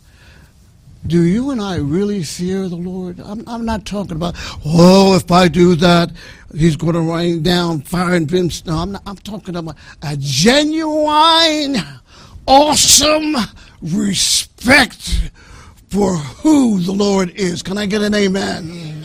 Do 1.05 1.25
you 1.25 1.51
and 1.51 1.61
I 1.61 1.79
really 1.79 2.23
fear 2.23 2.69
the 2.69 2.77
Lord? 2.77 3.19
I'm, 3.19 3.43
I'm 3.49 3.65
not 3.65 3.85
talking 3.85 4.15
about, 4.15 4.37
oh, 4.65 5.17
if 5.17 5.33
I 5.33 5.49
do 5.49 5.75
that, 5.75 6.13
he's 6.55 6.77
going 6.77 6.93
to 6.93 7.01
rain 7.01 7.43
down 7.43 7.81
fire 7.81 8.15
and 8.15 8.29
brimstone. 8.29 8.73
No, 8.73 8.81
I'm, 8.81 8.93
not, 8.93 9.03
I'm 9.07 9.17
talking 9.17 9.57
about 9.57 9.75
a 10.03 10.17
genuine, 10.17 11.83
awesome 12.47 13.37
respect 13.81 15.31
for 15.89 16.17
who 16.17 16.81
the 16.81 16.93
Lord 16.93 17.31
is. 17.31 17.63
Can 17.63 17.77
I 17.77 17.87
get 17.87 18.03
an 18.03 18.15
amen? 18.15 19.05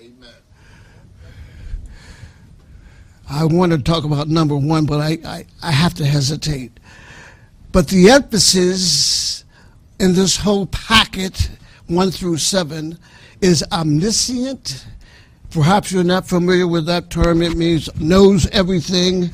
amen. 0.00 0.34
I 3.28 3.44
want 3.44 3.72
to 3.72 3.78
talk 3.78 4.04
about 4.04 4.28
number 4.28 4.56
one, 4.56 4.86
but 4.86 5.00
I, 5.00 5.18
I, 5.24 5.46
I 5.62 5.70
have 5.70 5.94
to 5.94 6.04
hesitate. 6.04 6.80
But 7.72 7.88
the 7.88 8.10
emphasis 8.10 9.44
in 10.00 10.14
this 10.14 10.36
whole 10.36 10.66
packet, 10.66 11.50
1 11.86 12.10
through 12.10 12.38
7, 12.38 12.98
is 13.40 13.64
omniscient. 13.70 14.86
Perhaps 15.50 15.92
you're 15.92 16.02
not 16.02 16.26
familiar 16.26 16.66
with 16.66 16.86
that 16.86 17.10
term. 17.10 17.42
It 17.42 17.56
means 17.56 17.88
knows 18.00 18.48
everything 18.48 19.30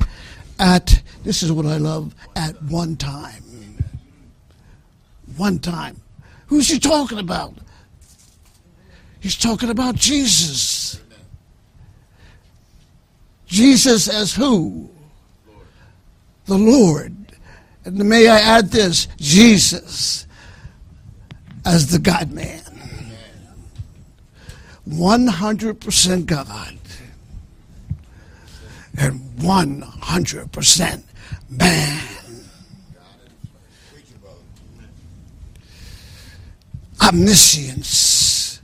at, 0.59 1.01
this 1.23 1.43
is 1.43 1.51
what 1.51 1.65
I 1.65 1.77
love, 1.77 2.15
at 2.35 2.61
one 2.63 2.95
time. 2.95 3.43
One 5.35 5.59
time. 5.59 6.01
Who's 6.47 6.67
he 6.69 6.79
talking 6.79 7.19
about? 7.19 7.53
He's 9.19 9.35
talking 9.35 9.69
about 9.69 9.95
Jesus. 9.95 11.01
Jesus 13.45 14.07
as 14.07 14.33
who? 14.33 14.89
The 16.45 16.57
Lord. 16.57 17.15
And 17.85 17.97
may 17.97 18.27
I 18.27 18.39
add 18.39 18.71
this 18.71 19.07
Jesus 19.17 20.27
as 21.65 21.91
the 21.91 21.99
God 21.99 22.31
man. 22.31 22.61
100% 24.87 26.25
God 26.25 26.77
and 28.97 29.21
100% 29.37 31.03
man. 31.49 32.03
Omniscience. 37.01 38.61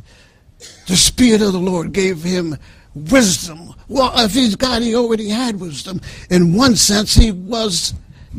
The 0.87 0.97
Spirit 0.97 1.41
of 1.41 1.53
the 1.53 1.59
Lord 1.59 1.93
gave 1.93 2.23
him 2.23 2.57
wisdom. 2.93 3.73
Well, 3.87 4.11
if 4.17 4.33
he's 4.33 4.55
God, 4.55 4.81
he 4.81 4.95
already 4.95 5.29
had 5.29 5.59
wisdom. 5.59 6.01
In 6.29 6.53
one 6.53 6.75
sense, 6.75 7.13
he 7.13 7.31
was 7.31 7.93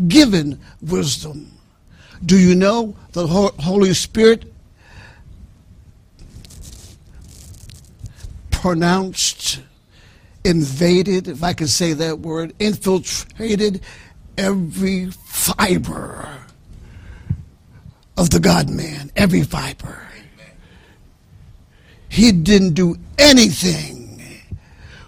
given 0.08 0.60
wisdom. 0.82 1.50
Do 2.26 2.38
you 2.38 2.54
know 2.54 2.94
the 3.12 3.26
Holy 3.26 3.94
Spirit 3.94 4.52
pronounced, 8.50 9.60
invaded, 10.44 11.28
if 11.28 11.42
I 11.42 11.52
can 11.52 11.66
say 11.66 11.92
that 11.94 12.20
word, 12.20 12.54
infiltrated 12.58 13.80
every 14.36 15.10
fiber 15.10 16.28
of 18.16 18.30
the 18.30 18.40
God 18.40 18.70
man, 18.70 19.10
every 19.16 19.42
fiber. 19.42 20.06
He 22.08 22.30
didn't 22.30 22.74
do 22.74 22.96
anything 23.18 24.20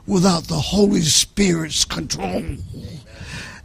without 0.06 0.44
the 0.44 0.56
Holy 0.56 1.02
Spirit's 1.02 1.84
control. 1.84 2.42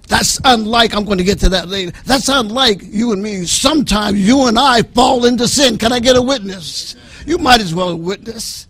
That's 0.07 0.39
unlike, 0.43 0.93
I'm 0.93 1.05
going 1.05 1.19
to 1.19 1.23
get 1.23 1.39
to 1.39 1.49
that 1.49 1.69
later. 1.69 1.91
That's 2.05 2.27
unlike 2.27 2.81
you 2.83 3.13
and 3.13 3.23
me. 3.23 3.45
Sometimes 3.45 4.19
you 4.19 4.47
and 4.47 4.59
I 4.59 4.81
fall 4.81 5.25
into 5.25 5.47
sin. 5.47 5.77
Can 5.77 5.93
I 5.93 5.99
get 5.99 6.17
a 6.17 6.21
witness? 6.21 6.95
You 7.25 7.37
might 7.37 7.61
as 7.61 7.73
well 7.73 7.95
witness 7.95 8.67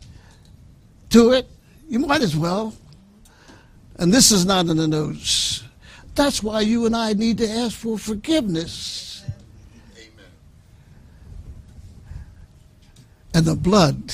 to 1.09 1.31
it, 1.31 1.47
you 1.89 1.99
might 1.99 2.21
as 2.21 2.37
well. 2.37 2.73
And 4.01 4.11
this 4.11 4.31
is 4.31 4.47
not 4.47 4.65
in 4.65 4.77
the 4.77 4.87
notes. 4.87 5.63
That's 6.15 6.41
why 6.41 6.61
you 6.61 6.87
and 6.87 6.95
I 6.95 7.13
need 7.13 7.37
to 7.37 7.47
ask 7.47 7.77
for 7.77 7.99
forgiveness. 7.99 9.23
Amen. 9.95 10.25
And 13.35 13.45
the 13.45 13.55
blood 13.55 14.11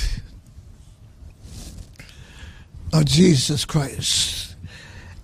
of 2.91 3.05
Jesus 3.05 3.63
Christ 3.63 4.57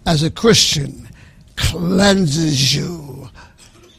as 0.06 0.24
a 0.24 0.32
Christian 0.32 1.10
cleanses 1.58 2.74
you 2.74 3.30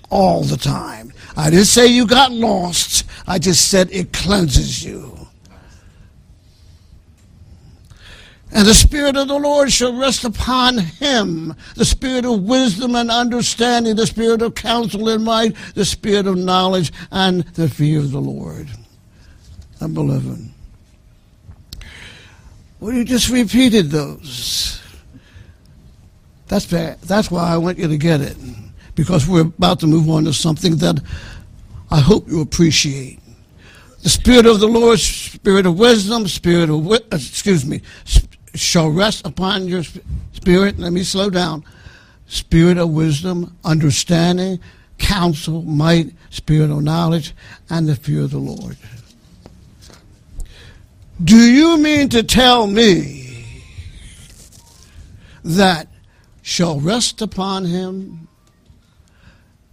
all 0.08 0.44
the 0.44 0.56
time. 0.56 1.12
I 1.36 1.50
didn't 1.50 1.66
say 1.66 1.88
you 1.88 2.06
got 2.06 2.32
lost. 2.32 3.04
I 3.26 3.38
just 3.38 3.68
said 3.68 3.90
it 3.92 4.14
cleanses 4.14 4.82
you. 4.82 5.13
And 8.54 8.68
the 8.68 8.74
Spirit 8.74 9.16
of 9.16 9.26
the 9.26 9.38
Lord 9.38 9.72
shall 9.72 9.92
rest 9.92 10.24
upon 10.24 10.78
him 10.78 11.56
the 11.74 11.84
Spirit 11.84 12.24
of 12.24 12.44
wisdom 12.44 12.94
and 12.94 13.10
understanding, 13.10 13.96
the 13.96 14.06
Spirit 14.06 14.42
of 14.42 14.54
counsel 14.54 15.08
and 15.08 15.24
might, 15.24 15.56
the 15.74 15.84
Spirit 15.84 16.28
of 16.28 16.36
knowledge 16.36 16.92
and 17.10 17.42
the 17.54 17.68
fear 17.68 17.98
of 17.98 18.12
the 18.12 18.20
Lord. 18.20 18.68
Number 19.80 20.02
11. 20.02 20.54
Well, 22.78 22.92
you 22.92 23.04
just 23.04 23.28
repeated 23.28 23.90
those. 23.90 24.80
That's 26.46 26.66
bad. 26.66 27.00
That's 27.00 27.32
why 27.32 27.52
I 27.52 27.56
want 27.56 27.78
you 27.78 27.88
to 27.88 27.96
get 27.96 28.20
it. 28.20 28.36
Because 28.94 29.26
we're 29.26 29.40
about 29.40 29.80
to 29.80 29.88
move 29.88 30.08
on 30.08 30.24
to 30.26 30.32
something 30.32 30.76
that 30.76 31.02
I 31.90 31.98
hope 31.98 32.28
you 32.28 32.40
appreciate. 32.40 33.18
The 34.04 34.10
Spirit 34.10 34.46
of 34.46 34.60
the 34.60 34.68
Lord, 34.68 35.00
Spirit 35.00 35.66
of 35.66 35.76
wisdom, 35.76 36.28
Spirit 36.28 36.70
of, 36.70 36.88
uh, 36.88 36.98
excuse 37.10 37.66
me, 37.66 37.80
shall 38.54 38.90
rest 38.90 39.26
upon 39.26 39.68
your 39.68 39.82
spirit. 40.32 40.78
Let 40.78 40.92
me 40.92 41.02
slow 41.02 41.30
down. 41.30 41.64
Spirit 42.26 42.78
of 42.78 42.90
wisdom, 42.90 43.56
understanding, 43.64 44.58
counsel, 44.98 45.62
might, 45.62 46.12
spirit 46.30 46.70
of 46.70 46.82
knowledge, 46.82 47.34
and 47.68 47.88
the 47.88 47.96
fear 47.96 48.22
of 48.22 48.30
the 48.30 48.38
Lord. 48.38 48.76
Do 51.22 51.36
you 51.36 51.76
mean 51.78 52.08
to 52.10 52.22
tell 52.22 52.66
me 52.66 53.62
that 55.44 55.88
shall 56.42 56.80
rest 56.80 57.22
upon 57.22 57.64
him 57.66 58.26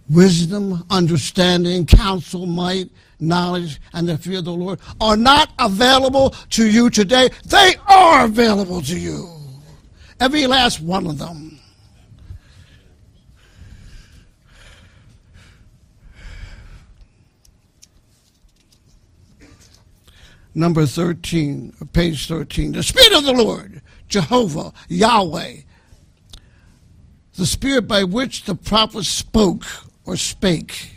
wisdom, 0.08 0.84
understanding, 0.90 1.86
counsel, 1.86 2.46
might, 2.46 2.90
knowledge, 3.22 3.80
and 3.94 4.08
the 4.08 4.18
fear 4.18 4.38
of 4.38 4.44
the 4.44 4.52
Lord 4.52 4.80
are 5.00 5.16
not 5.16 5.50
available 5.58 6.30
to 6.50 6.68
you 6.68 6.90
today. 6.90 7.30
They 7.46 7.76
are 7.86 8.24
available 8.24 8.82
to 8.82 8.98
you. 8.98 9.28
Every 10.20 10.46
last 10.46 10.80
one 10.80 11.06
of 11.06 11.18
them. 11.18 11.58
Number 20.54 20.84
13, 20.84 21.72
page 21.92 22.28
13. 22.28 22.72
The 22.72 22.82
Spirit 22.82 23.14
of 23.14 23.24
the 23.24 23.32
Lord, 23.32 23.80
Jehovah, 24.08 24.72
Yahweh, 24.88 25.56
the 27.34 27.46
Spirit 27.46 27.88
by 27.88 28.04
which 28.04 28.44
the 28.44 28.54
prophets 28.54 29.08
spoke 29.08 29.64
or 30.04 30.16
spake. 30.16 30.90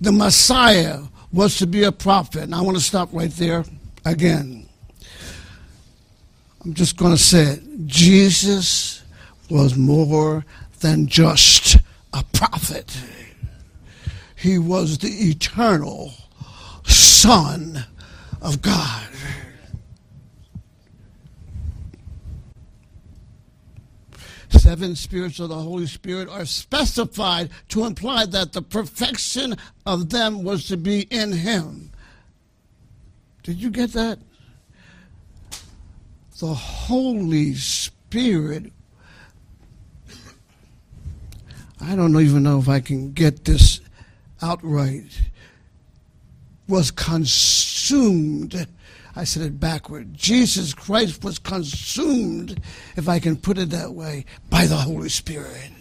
The 0.00 0.12
Messiah 0.12 1.00
was 1.32 1.58
to 1.58 1.66
be 1.66 1.84
a 1.84 1.92
prophet. 1.92 2.42
And 2.42 2.54
I 2.54 2.60
want 2.60 2.76
to 2.76 2.82
stop 2.82 3.10
right 3.12 3.30
there 3.30 3.64
again. 4.04 4.66
I'm 6.64 6.74
just 6.74 6.96
going 6.96 7.12
to 7.12 7.22
say 7.22 7.44
it. 7.44 7.86
Jesus 7.86 9.02
was 9.48 9.76
more 9.76 10.44
than 10.80 11.06
just 11.06 11.76
a 12.12 12.24
prophet. 12.32 12.96
He 14.36 14.58
was 14.58 14.98
the 14.98 15.08
eternal 15.08 16.14
Son 16.86 17.84
of 18.40 18.62
God. 18.62 19.09
Seven 24.50 24.96
spirits 24.96 25.38
of 25.38 25.48
the 25.48 25.54
Holy 25.54 25.86
Spirit 25.86 26.28
are 26.28 26.44
specified 26.44 27.50
to 27.68 27.84
imply 27.84 28.26
that 28.26 28.52
the 28.52 28.62
perfection 28.62 29.56
of 29.86 30.10
them 30.10 30.42
was 30.42 30.66
to 30.66 30.76
be 30.76 31.02
in 31.02 31.32
Him. 31.32 31.92
Did 33.42 33.62
you 33.62 33.70
get 33.70 33.92
that? 33.92 34.18
The 36.40 36.54
Holy 36.54 37.54
Spirit. 37.54 38.72
I 41.80 41.94
don't 41.94 42.18
even 42.20 42.42
know 42.42 42.58
if 42.58 42.68
I 42.68 42.80
can 42.80 43.12
get 43.12 43.44
this 43.44 43.80
outright. 44.42 45.20
Was 46.66 46.90
consumed 46.90 48.66
I 49.20 49.24
said 49.24 49.42
it 49.42 49.60
backward. 49.60 50.14
Jesus 50.14 50.72
Christ 50.72 51.22
was 51.22 51.38
consumed, 51.38 52.58
if 52.96 53.06
I 53.06 53.18
can 53.18 53.36
put 53.36 53.58
it 53.58 53.68
that 53.68 53.92
way, 53.92 54.24
by 54.48 54.64
the 54.64 54.78
Holy 54.78 55.10
Spirit 55.10 55.72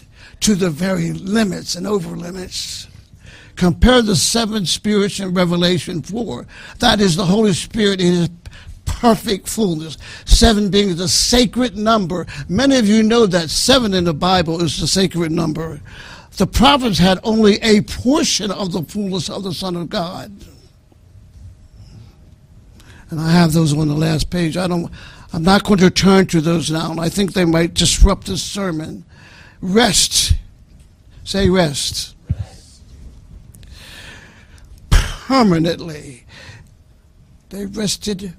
to 0.42 0.56
the 0.56 0.70
very 0.70 1.14
limits 1.14 1.76
and 1.76 1.88
over 1.88 2.18
limits. 2.18 2.90
Compare 3.56 4.02
the 4.02 4.18
seven 4.18 4.66
spirits 4.66 5.22
in 5.22 5.34
Revelation 5.34 6.02
4. 6.02 6.48
That 6.80 7.00
is 7.00 7.16
the 7.16 7.28
Holy 7.28 7.54
Spirit 7.54 8.02
in 8.02 8.14
his 8.14 8.30
perfect 8.84 9.48
fullness. 9.48 9.98
Seven 10.26 10.70
being 10.70 10.98
the 10.98 11.08
sacred 11.08 11.78
number. 11.78 12.28
Many 12.50 12.76
of 12.76 12.90
you 12.90 13.04
know 13.04 13.26
that 13.26 13.50
seven 13.50 13.94
in 13.94 14.04
the 14.04 14.14
Bible 14.14 14.62
is 14.62 14.82
the 14.82 14.88
sacred 14.88 15.32
number. 15.32 15.80
The 16.36 16.48
prophets 16.48 16.98
had 16.98 17.20
only 17.24 17.56
a 17.62 17.84
portion 17.84 18.52
of 18.52 18.74
the 18.74 18.84
fullness 18.84 19.30
of 19.30 19.44
the 19.44 19.54
Son 19.54 19.78
of 19.78 19.88
God 19.88 20.30
and 23.10 23.20
I 23.20 23.32
have 23.32 23.54
those 23.54 23.74
on 23.74 23.88
the 23.88 23.94
last 23.94 24.30
page. 24.30 24.58
I 24.58 24.68
don't. 24.68 24.92
I'm 25.32 25.44
not 25.44 25.64
going 25.64 25.80
to 25.80 25.92
turn 25.92 26.26
to 26.28 26.42
those 26.42 26.72
now, 26.72 26.96
I 26.98 27.10
think 27.10 27.34
they 27.34 27.46
might 27.46 27.76
disrupt 27.76 28.26
the 28.26 28.38
sermon. 28.38 29.06
Rest. 29.62 30.34
Say 31.24 31.50
rest. 31.50 32.16
rest. 32.30 32.82
Permanently. 34.90 36.26
They 37.50 37.68
rested 37.68 38.34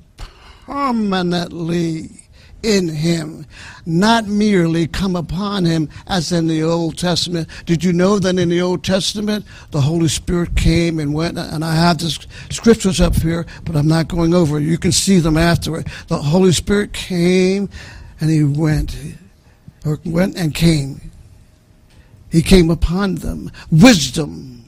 permanently 0.67 2.20
in 2.63 2.89
him, 2.89 3.47
not 3.87 4.27
merely 4.27 4.87
come 4.87 5.17
upon 5.17 5.65
him 5.65 5.89
as 6.07 6.33
in 6.33 6.47
the 6.47 6.63
Old 6.63 6.99
Testament. 6.99 7.49
Did 7.67 7.83
you 7.83 7.93
know 7.93 8.19
that 8.19 8.39
in 8.39 8.49
the 8.49 8.61
Old 8.61 8.85
Testament 8.85 9.45
the 9.71 9.81
Holy 9.81 10.09
Spirit 10.09 10.57
came 10.57 10.99
and 10.99 11.15
went? 11.15 11.39
And 11.39 11.65
I 11.65 11.75
have 11.75 11.99
the 11.99 12.11
scriptures 12.51 13.01
up 13.01 13.17
here, 13.17 13.47
but 13.65 13.77
I'm 13.77 13.89
not 13.89 14.09
going 14.09 14.35
over. 14.35 14.59
You 14.61 14.79
can 14.79 14.93
see 14.93 15.19
them 15.19 15.37
afterward. 15.37 15.89
The 16.09 16.19
Holy 16.19 16.53
Spirit 16.53 16.93
came 16.93 17.69
and 18.21 18.31
he 18.31 18.45
went, 18.45 18.97
or 19.85 19.99
went 20.05 20.37
and 20.37 20.55
came. 20.55 21.11
He 22.31 22.43
came 22.43 22.71
upon 22.71 23.17
them. 23.17 23.51
Wisdom 23.71 24.60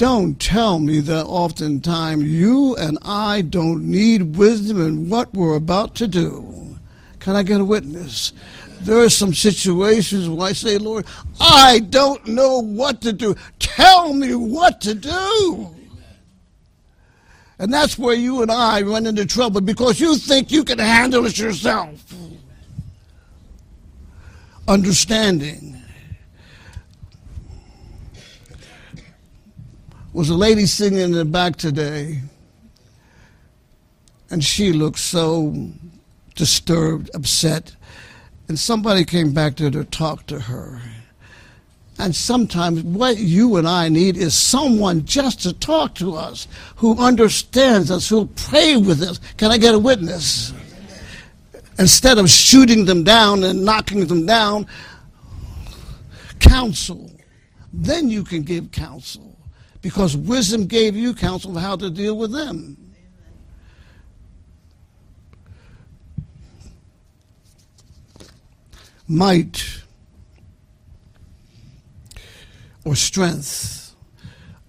Don't 0.00 0.40
tell 0.40 0.78
me 0.78 1.00
that 1.00 1.26
oftentimes 1.26 2.24
you 2.24 2.74
and 2.76 2.96
I 3.02 3.42
don't 3.42 3.84
need 3.84 4.34
wisdom 4.34 4.80
in 4.80 5.10
what 5.10 5.34
we're 5.34 5.56
about 5.56 5.94
to 5.96 6.08
do. 6.08 6.78
Can 7.18 7.36
I 7.36 7.42
get 7.42 7.60
a 7.60 7.64
witness? 7.66 8.32
There 8.80 8.96
are 8.96 9.10
some 9.10 9.34
situations 9.34 10.26
where 10.26 10.48
I 10.48 10.52
say, 10.54 10.78
Lord, 10.78 11.04
I 11.38 11.80
don't 11.80 12.26
know 12.26 12.60
what 12.62 13.02
to 13.02 13.12
do. 13.12 13.34
Tell 13.58 14.14
me 14.14 14.34
what 14.34 14.80
to 14.80 14.94
do. 14.94 15.68
And 17.58 17.70
that's 17.70 17.98
where 17.98 18.14
you 18.14 18.40
and 18.40 18.50
I 18.50 18.80
run 18.80 19.04
into 19.04 19.26
trouble 19.26 19.60
because 19.60 20.00
you 20.00 20.16
think 20.16 20.50
you 20.50 20.64
can 20.64 20.78
handle 20.78 21.26
it 21.26 21.38
yourself. 21.38 22.02
Understanding 24.66 25.76
was 30.12 30.28
a 30.28 30.34
lady 30.34 30.66
singing 30.66 30.98
in 30.98 31.12
the 31.12 31.24
back 31.24 31.56
today, 31.56 32.20
and 34.30 34.42
she 34.42 34.72
looked 34.72 34.98
so 34.98 35.54
disturbed, 36.34 37.10
upset. 37.14 37.74
And 38.48 38.58
somebody 38.58 39.04
came 39.04 39.32
back 39.32 39.56
there 39.56 39.70
to 39.70 39.84
talk 39.84 40.26
to 40.26 40.40
her. 40.40 40.80
And 41.98 42.16
sometimes 42.16 42.82
what 42.82 43.18
you 43.18 43.56
and 43.56 43.68
I 43.68 43.88
need 43.88 44.16
is 44.16 44.34
someone 44.34 45.04
just 45.04 45.42
to 45.42 45.52
talk 45.52 45.94
to 45.96 46.16
us 46.16 46.48
who 46.76 46.98
understands 46.98 47.90
us, 47.90 48.08
who'll 48.08 48.26
pray 48.26 48.76
with 48.76 49.02
us. 49.02 49.20
Can 49.36 49.52
I 49.52 49.58
get 49.58 49.74
a 49.74 49.78
witness? 49.78 50.52
Instead 51.78 52.18
of 52.18 52.28
shooting 52.28 52.86
them 52.86 53.04
down 53.04 53.44
and 53.44 53.64
knocking 53.64 54.06
them 54.06 54.26
down, 54.26 54.66
counsel. 56.40 57.10
Then 57.72 58.08
you 58.08 58.24
can 58.24 58.42
give 58.42 58.72
counsel 58.72 59.29
because 59.82 60.16
wisdom 60.16 60.66
gave 60.66 60.96
you 60.96 61.14
counsel 61.14 61.56
of 61.56 61.62
how 61.62 61.76
to 61.76 61.90
deal 61.90 62.16
with 62.16 62.32
them. 62.32 62.76
Might 69.08 69.80
or 72.84 72.94
strength. 72.94 73.94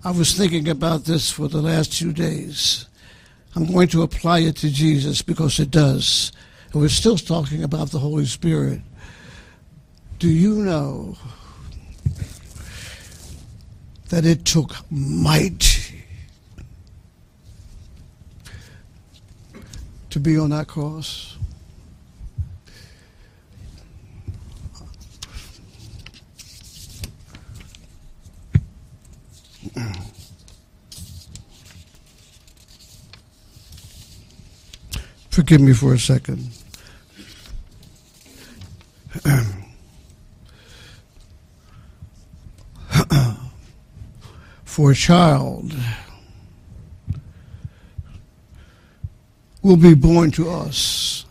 I 0.04 0.12
was 0.12 0.34
thinking 0.34 0.67
about 0.67 1.06
this 1.06 1.30
for 1.30 1.47
the 1.47 1.62
last 1.62 1.93
two 1.93 2.12
days. 2.12 2.88
I'm 3.56 3.65
going 3.65 3.88
to 3.89 4.02
apply 4.02 4.39
it 4.39 4.56
to 4.58 4.69
Jesus 4.69 5.21
because 5.21 5.60
it 5.60 5.69
does. 5.69 6.32
And 6.71 6.82
we're 6.82 6.89
still 6.89 7.17
talking 7.17 7.63
about 7.63 7.91
the 7.91 8.00
Holy 8.00 8.26
Spirit. 8.26 8.82
Do 10.17 10.30
you 10.30 10.56
know 10.56 11.17
that 14.12 14.26
it 14.26 14.43
took 14.43 14.76
might 14.91 15.93
to 20.10 20.19
be 20.19 20.38
on 20.38 20.50
that 20.50 20.67
cross. 20.67 21.38
Forgive 35.30 35.62
me 35.62 35.71
for 35.71 35.93
a 35.93 36.00
second. 36.00 36.50
for 44.71 44.91
a 44.91 44.95
child 44.95 45.73
will 49.62 49.75
be 49.75 49.93
born 49.93 50.31
to 50.31 50.49
us. 50.49 51.25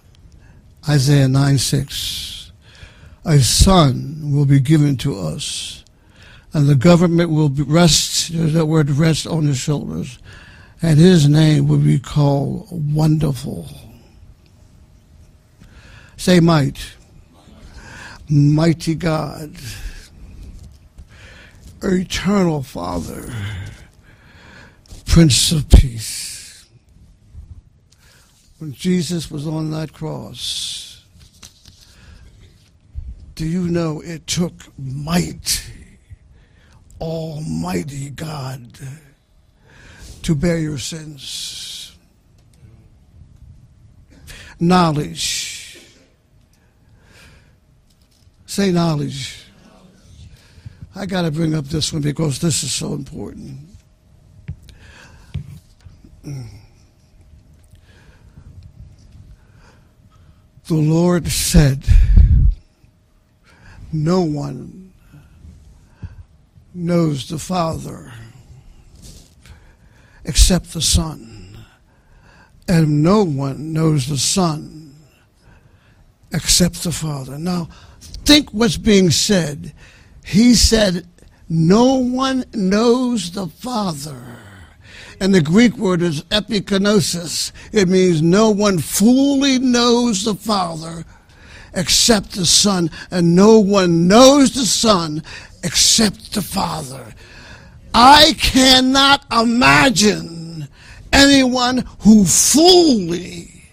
Isaiah 0.87 1.27
9 1.27 1.57
6. 1.57 2.53
A 3.25 3.39
son 3.39 4.21
will 4.35 4.45
be 4.45 4.61
given 4.61 4.99
to 4.99 5.19
us, 5.19 5.85
and 6.53 6.69
the 6.69 6.75
government 6.75 7.31
will 7.31 7.49
rest, 7.49 8.31
there's 8.31 8.53
that 8.53 8.67
word 8.67 8.91
rest 8.91 9.27
on 9.27 9.47
his 9.47 9.57
shoulders, 9.57 10.19
and 10.83 10.99
his 10.99 11.27
name 11.27 11.67
will 11.67 11.79
be 11.79 11.99
called 11.99 12.69
Wonderful. 12.71 13.67
Say 16.19 16.41
might. 16.41 16.79
Mighty 18.29 18.95
God 18.95 19.57
eternal 21.83 22.63
Father, 22.63 23.33
Prince 25.07 25.53
of 25.53 25.69
Peace. 25.69 26.67
When 28.59 28.73
Jesus 28.73 29.31
was 29.31 29.47
on 29.47 29.71
that 29.71 29.93
cross, 29.93 31.05
do 33.35 33.47
you 33.47 33.69
know 33.69 34.01
it 34.03 34.27
took 34.27 34.53
might, 34.79 35.71
Almighty 37.01 38.11
God, 38.11 38.79
to 40.23 40.35
bear 40.35 40.59
your 40.59 40.79
sins? 40.79 41.97
Knowledge, 44.59 45.61
Say 48.51 48.73
knowledge. 48.73 49.40
I 50.95 51.07
got 51.07 51.23
to 51.23 51.31
bring 51.31 51.55
up 51.55 51.67
this 51.67 51.93
one 51.93 52.03
because 52.03 52.41
this 52.41 52.63
is 52.65 52.73
so 52.73 52.95
important. 52.95 53.71
The 60.67 60.77
Lord 60.77 61.27
said, 61.29 61.85
No 63.93 64.21
one 64.21 64.93
knows 66.75 67.29
the 67.29 67.39
Father 67.39 68.13
except 70.25 70.73
the 70.73 70.81
Son, 70.81 71.59
and 72.69 73.03
no 73.03 73.25
one 73.25 73.73
knows 73.73 74.07
the 74.07 74.19
Son 74.19 74.95
except 76.33 76.85
the 76.85 76.93
Father. 76.93 77.39
Now, 77.39 77.69
think 78.01 78.51
what's 78.51 78.77
being 78.77 79.11
said. 79.11 79.73
He 80.31 80.55
said, 80.55 81.09
No 81.49 81.95
one 81.97 82.45
knows 82.55 83.33
the 83.33 83.49
Father. 83.49 84.37
And 85.21 85.35
the 85.35 85.43
Greek 85.43 85.77
word 85.77 86.03
is 86.03 86.23
epigenosis. 86.25 87.51
It 87.73 87.89
means 87.89 88.23
no 88.23 88.51
one 88.51 88.79
fully 88.79 89.59
knows 89.59 90.25
the 90.25 90.37
Father 90.37 91.05
except 91.75 92.37
the 92.37 92.47
Son, 92.47 92.93
and 93.11 93.35
no 93.35 93.59
one 93.59 94.07
knows 94.07 94.55
the 94.55 94.67
Son 94.67 95.25
except 95.65 96.33
the 96.33 96.43
Father. 96.43 97.13
I 97.93 98.37
cannot 98.39 99.27
imagine 99.33 100.69
anyone 101.13 101.85
who 102.03 102.25
fully, 102.25 103.65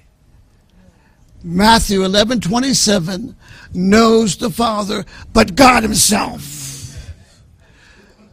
Matthew 1.44 2.04
11 2.04 2.42
27, 2.42 3.36
knows 3.78 4.36
the 4.36 4.50
Father 4.50 5.06
but 5.32 5.56
God 5.56 5.84
Himself. 5.84 6.56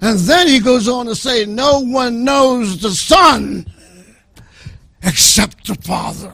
And 0.01 0.19
then 0.19 0.49
he 0.49 0.59
goes 0.59 0.89
on 0.89 1.07
to 1.07 1.15
say, 1.15 1.47
No 1.47 1.81
one 1.81 2.25
knows 2.25 2.81
the 2.81 2.91
Son 2.91 3.67
except 5.03 5.67
the 5.67 5.77
Father. 5.77 6.33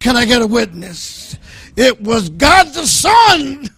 Can 0.00 0.16
I 0.16 0.24
get 0.24 0.42
a 0.42 0.46
witness? 0.46 1.38
It 1.76 2.00
was 2.00 2.30
God 2.30 2.68
the 2.74 2.86
Son 2.86 3.68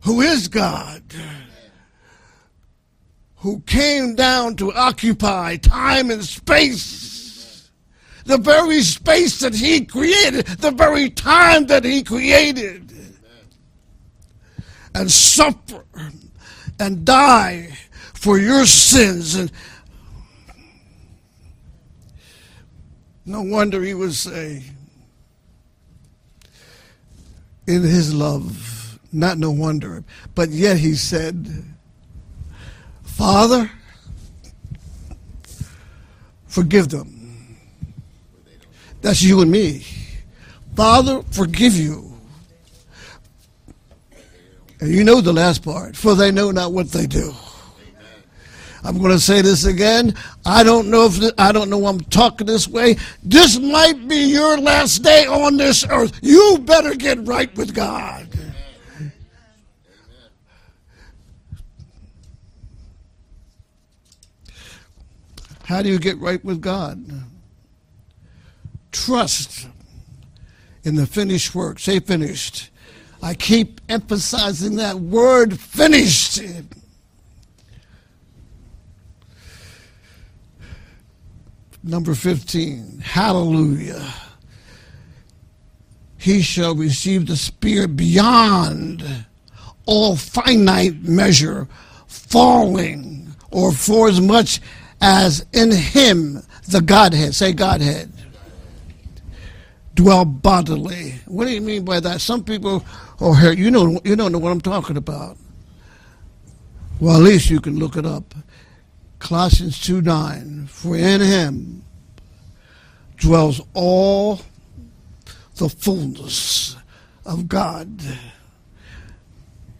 who 0.00 0.20
is 0.20 0.48
God 0.48 1.02
who 3.36 3.60
came 3.60 4.16
down 4.16 4.56
to 4.56 4.72
occupy 4.72 5.56
time 5.56 6.10
and 6.10 6.24
space. 6.24 7.15
The 8.26 8.38
very 8.38 8.82
space 8.82 9.38
that 9.40 9.54
he 9.54 9.84
created, 9.84 10.46
the 10.46 10.72
very 10.72 11.10
time 11.10 11.66
that 11.66 11.84
he 11.84 12.02
created. 12.02 12.92
And 14.94 15.10
suffer 15.10 15.84
and 16.80 17.04
die 17.04 17.76
for 18.14 18.38
your 18.38 18.66
sins. 18.66 19.36
And 19.36 19.52
no 23.24 23.42
wonder 23.42 23.82
he 23.82 23.94
would 23.94 24.14
say, 24.14 24.62
in 27.66 27.82
his 27.82 28.14
love, 28.14 28.98
not 29.12 29.38
no 29.38 29.50
wonder, 29.50 30.04
but 30.34 30.50
yet 30.50 30.78
he 30.78 30.94
said, 30.94 31.64
Father, 33.02 33.70
forgive 36.46 36.88
them. 36.88 37.15
That's 39.02 39.22
you 39.22 39.40
and 39.40 39.50
me. 39.50 39.84
Father, 40.74 41.22
forgive 41.30 41.74
you. 41.74 42.12
And 44.80 44.92
you 44.92 45.04
know 45.04 45.20
the 45.20 45.32
last 45.32 45.64
part, 45.64 45.96
for 45.96 46.14
they 46.14 46.30
know 46.30 46.50
not 46.50 46.72
what 46.72 46.90
they 46.90 47.06
do. 47.06 47.32
I'm 48.84 48.98
going 48.98 49.10
to 49.10 49.18
say 49.18 49.42
this 49.42 49.64
again. 49.64 50.14
I 50.44 50.62
don't 50.62 50.90
know 50.90 51.06
if 51.06 51.18
I 51.38 51.50
don't 51.50 51.70
know 51.70 51.86
I'm 51.86 52.00
talking 52.00 52.46
this 52.46 52.68
way. 52.68 52.96
This 53.22 53.58
might 53.58 54.06
be 54.06 54.16
your 54.16 54.58
last 54.58 55.02
day 55.02 55.26
on 55.26 55.56
this 55.56 55.84
earth. 55.88 56.16
You 56.22 56.58
better 56.62 56.94
get 56.94 57.26
right 57.26 57.52
with 57.56 57.74
God. 57.74 58.28
How 65.64 65.82
do 65.82 65.88
you 65.88 65.98
get 65.98 66.18
right 66.18 66.44
with 66.44 66.60
God? 66.60 67.04
Trust 69.04 69.68
in 70.82 70.94
the 70.94 71.06
finished 71.06 71.54
work. 71.54 71.78
Say 71.78 72.00
finished. 72.00 72.70
I 73.22 73.34
keep 73.34 73.80
emphasizing 73.90 74.76
that 74.76 74.96
word 74.96 75.60
finished. 75.60 76.40
Number 81.82 82.14
15. 82.14 83.00
Hallelujah. 83.04 84.02
He 86.16 86.40
shall 86.40 86.74
receive 86.74 87.26
the 87.26 87.36
Spirit 87.36 87.96
beyond 87.96 89.04
all 89.84 90.16
finite 90.16 91.02
measure, 91.02 91.68
falling, 92.06 93.34
or 93.50 93.72
for 93.72 94.08
as 94.08 94.22
much 94.22 94.60
as 95.02 95.44
in 95.52 95.70
him 95.70 96.42
the 96.68 96.80
Godhead, 96.80 97.34
say 97.34 97.52
Godhead, 97.52 98.10
dwell 99.96 100.24
bodily. 100.24 101.14
What 101.26 101.46
do 101.46 101.50
you 101.52 101.60
mean 101.60 101.84
by 101.84 101.98
that? 102.00 102.20
Some 102.20 102.44
people, 102.44 102.84
oh, 103.20 103.34
here, 103.34 103.52
you 103.52 103.70
know, 103.70 103.98
you 104.04 104.14
don't 104.14 104.30
know 104.30 104.38
what 104.38 104.52
I'm 104.52 104.60
talking 104.60 104.96
about. 104.96 105.36
Well, 107.00 107.16
at 107.16 107.22
least 107.22 107.50
you 107.50 107.60
can 107.60 107.78
look 107.78 107.96
it 107.96 108.06
up. 108.06 108.34
Colossians 109.18 109.80
2 109.80 110.02
9. 110.02 110.66
For 110.68 110.96
in 110.96 111.20
him 111.20 111.82
dwells 113.16 113.60
all 113.74 114.40
the 115.56 115.68
fullness 115.68 116.76
of 117.24 117.48
God. 117.48 118.00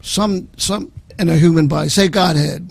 Some, 0.00 0.48
some 0.56 0.90
in 1.18 1.28
a 1.28 1.36
human 1.36 1.68
body. 1.68 1.90
Say 1.90 2.08
Godhead. 2.08 2.70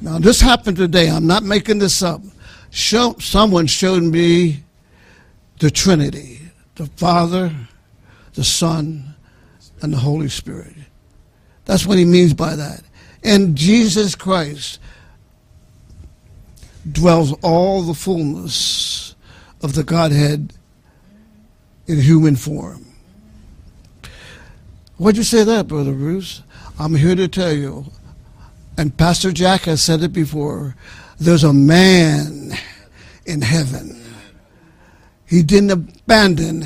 Now, 0.00 0.18
this 0.18 0.40
happened 0.40 0.76
today. 0.76 1.08
I'm 1.08 1.26
not 1.26 1.42
making 1.44 1.78
this 1.78 2.02
up. 2.02 2.20
Show, 2.70 3.14
someone 3.20 3.66
showed 3.66 4.02
me 4.02 4.64
the 5.58 5.70
Trinity 5.70 6.45
the 6.76 6.86
Father, 6.96 7.52
the 8.34 8.44
Son, 8.44 9.14
and 9.82 9.92
the 9.92 9.98
Holy 9.98 10.28
Spirit. 10.28 10.74
That's 11.64 11.86
what 11.86 11.98
he 11.98 12.04
means 12.04 12.32
by 12.32 12.56
that. 12.56 12.82
And 13.24 13.56
Jesus 13.56 14.14
Christ 14.14 14.78
dwells 16.90 17.34
all 17.42 17.82
the 17.82 17.94
fullness 17.94 19.14
of 19.62 19.74
the 19.74 19.82
Godhead 19.82 20.52
in 21.86 22.00
human 22.00 22.36
form. 22.36 22.86
Why'd 24.96 25.16
you 25.16 25.24
say 25.24 25.44
that, 25.44 25.66
Brother 25.66 25.92
Bruce? 25.92 26.42
I'm 26.78 26.94
here 26.94 27.16
to 27.16 27.28
tell 27.28 27.52
you 27.52 27.86
and 28.78 28.96
Pastor 28.96 29.32
Jack 29.32 29.62
has 29.62 29.80
said 29.80 30.02
it 30.02 30.12
before, 30.12 30.76
there's 31.18 31.44
a 31.44 31.52
man 31.52 32.52
in 33.24 33.40
heaven. 33.40 33.95
He 35.26 35.42
didn't 35.42 35.70
abandon 35.70 36.64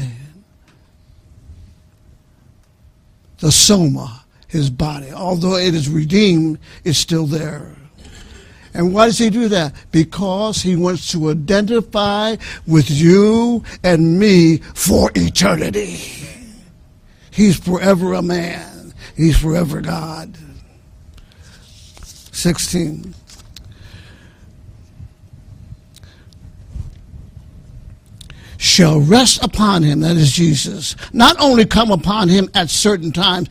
the 3.39 3.51
soma, 3.51 4.25
his 4.49 4.71
body. 4.71 5.11
Although 5.13 5.57
it 5.57 5.75
is 5.75 5.89
redeemed, 5.89 6.59
it's 6.85 6.99
still 6.99 7.27
there. 7.27 7.75
And 8.73 8.95
why 8.95 9.07
does 9.07 9.19
he 9.19 9.31
do 9.31 9.49
that? 9.49 9.75
Because 9.91 10.63
he 10.63 10.77
wants 10.77 11.11
to 11.13 11.31
identify 11.31 12.37
with 12.67 12.91
you 12.91 13.65
and 13.83 14.19
me 14.19 14.59
for 14.59 15.11
eternity. 15.15 15.99
He's 17.31 17.59
forever 17.59 18.13
a 18.13 18.23
man. 18.23 18.95
He's 19.17 19.39
forever 19.39 19.81
God. 19.81 20.37
16. 22.03 23.15
Shall 28.71 29.01
rest 29.01 29.43
upon 29.43 29.83
him, 29.83 29.99
that 29.99 30.17
is 30.17 30.31
Jesus, 30.31 30.95
not 31.13 31.35
only 31.41 31.67
come 31.67 31.91
upon 31.91 32.29
him 32.29 32.49
at 32.55 32.71
certain 32.71 33.11
times, 33.11 33.49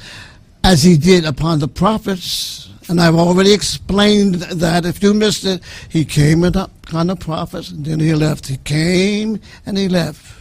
as 0.63 0.81
he 0.81 0.95
did 0.95 1.25
upon 1.25 1.59
the 1.59 1.67
prophets, 1.67 2.69
and 2.87 3.01
I've 3.01 3.15
already 3.15 3.51
explained 3.51 4.35
that. 4.35 4.85
If 4.85 5.03
you 5.03 5.13
missed 5.13 5.43
it, 5.43 5.61
he 5.89 6.05
came 6.05 6.45
upon 6.45 7.07
the 7.07 7.17
prophets 7.17 7.69
and 7.69 7.85
then 7.85 7.99
he 7.99 8.15
left. 8.15 8.47
He 8.47 8.55
came 8.57 9.41
and 9.65 9.77
he 9.77 9.89
left. 9.89 10.35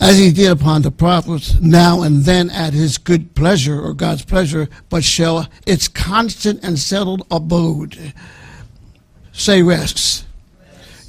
as 0.00 0.18
he 0.18 0.30
did 0.30 0.52
upon 0.52 0.82
the 0.82 0.90
prophets, 0.92 1.60
now 1.60 2.02
and 2.02 2.24
then 2.24 2.48
at 2.50 2.72
his 2.72 2.96
good 2.96 3.34
pleasure 3.34 3.78
or 3.78 3.92
God's 3.92 4.24
pleasure, 4.24 4.68
but 4.88 5.04
shall 5.04 5.46
its 5.66 5.88
constant 5.88 6.62
and 6.62 6.78
settled 6.78 7.26
abode 7.28 8.14
say 9.32 9.62
rests. 9.62 10.24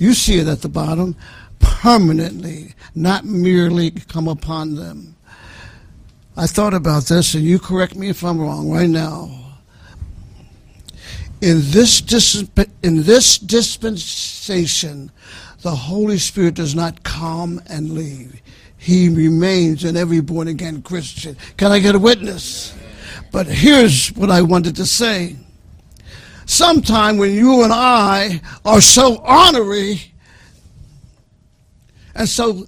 You 0.02 0.16
see 0.16 0.40
it 0.40 0.48
at 0.48 0.64
the 0.64 0.68
bottom. 0.68 1.16
permanently, 1.60 2.74
not 2.96 3.24
merely 3.24 3.92
come 3.92 4.28
upon 4.28 4.74
them. 4.74 5.16
I 6.36 6.48
thought 6.48 6.74
about 6.74 7.04
this, 7.04 7.36
and 7.36 7.44
you 7.44 7.60
correct 7.60 7.96
me 7.96 8.10
if 8.10 8.24
I'm 8.24 8.42
wrong 8.42 8.72
right 8.72 8.90
now. 8.90 9.30
In 11.40 11.60
this, 11.66 12.02
disp- 12.02 12.60
in 12.82 13.04
this 13.04 13.38
dispensation, 13.38 15.12
the 15.62 15.76
Holy 15.76 16.18
Spirit 16.18 16.56
does 16.56 16.74
not 16.74 17.04
come 17.04 17.62
and 17.68 17.92
leave. 17.92 18.42
He 18.80 19.08
remains 19.08 19.84
in 19.84 19.96
every 19.96 20.20
born 20.20 20.48
again 20.48 20.82
Christian. 20.82 21.38
Can 21.58 21.72
I 21.72 21.78
get 21.78 21.94
a 21.94 22.00
witness? 22.00 22.76
But 23.32 23.46
here's 23.46 24.08
what 24.14 24.32
I 24.32 24.42
wanted 24.42 24.76
to 24.78 24.86
say. 24.88 25.36
Sometime 26.52 27.16
when 27.16 27.34
you 27.34 27.64
and 27.64 27.72
I 27.72 28.42
are 28.66 28.82
so 28.82 29.20
honorary 29.20 30.14
and 32.14 32.28
so 32.28 32.68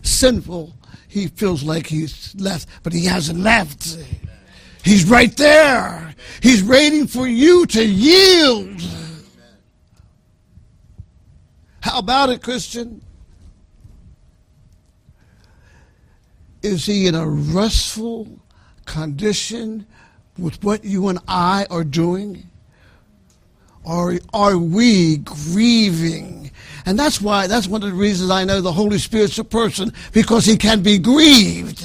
sinful, 0.00 0.72
he 1.08 1.26
feels 1.26 1.62
like 1.62 1.86
he's 1.86 2.34
left, 2.36 2.70
but 2.82 2.94
he 2.94 3.04
hasn't 3.04 3.40
left. 3.40 3.98
He's 4.82 5.04
right 5.04 5.36
there. 5.36 6.14
He's 6.42 6.64
waiting 6.64 7.06
for 7.06 7.26
you 7.26 7.66
to 7.66 7.84
yield. 7.84 8.80
How 11.82 11.98
about 11.98 12.30
it, 12.30 12.42
Christian? 12.42 13.02
Is 16.62 16.86
he 16.86 17.06
in 17.06 17.14
a 17.14 17.28
restful 17.28 18.26
condition 18.86 19.86
with 20.38 20.62
what 20.62 20.84
you 20.84 21.08
and 21.08 21.18
I 21.28 21.66
are 21.70 21.84
doing? 21.84 22.48
Or 23.84 24.18
are 24.32 24.58
we 24.58 25.18
grieving? 25.18 26.50
And 26.86 26.98
that's 26.98 27.20
why, 27.20 27.46
that's 27.46 27.66
one 27.66 27.82
of 27.82 27.90
the 27.90 27.96
reasons 27.96 28.30
I 28.30 28.44
know 28.44 28.60
the 28.60 28.72
Holy 28.72 28.98
Spirit's 28.98 29.38
a 29.38 29.44
person, 29.44 29.92
because 30.12 30.44
he 30.44 30.56
can 30.56 30.82
be 30.82 30.98
grieved. 30.98 31.84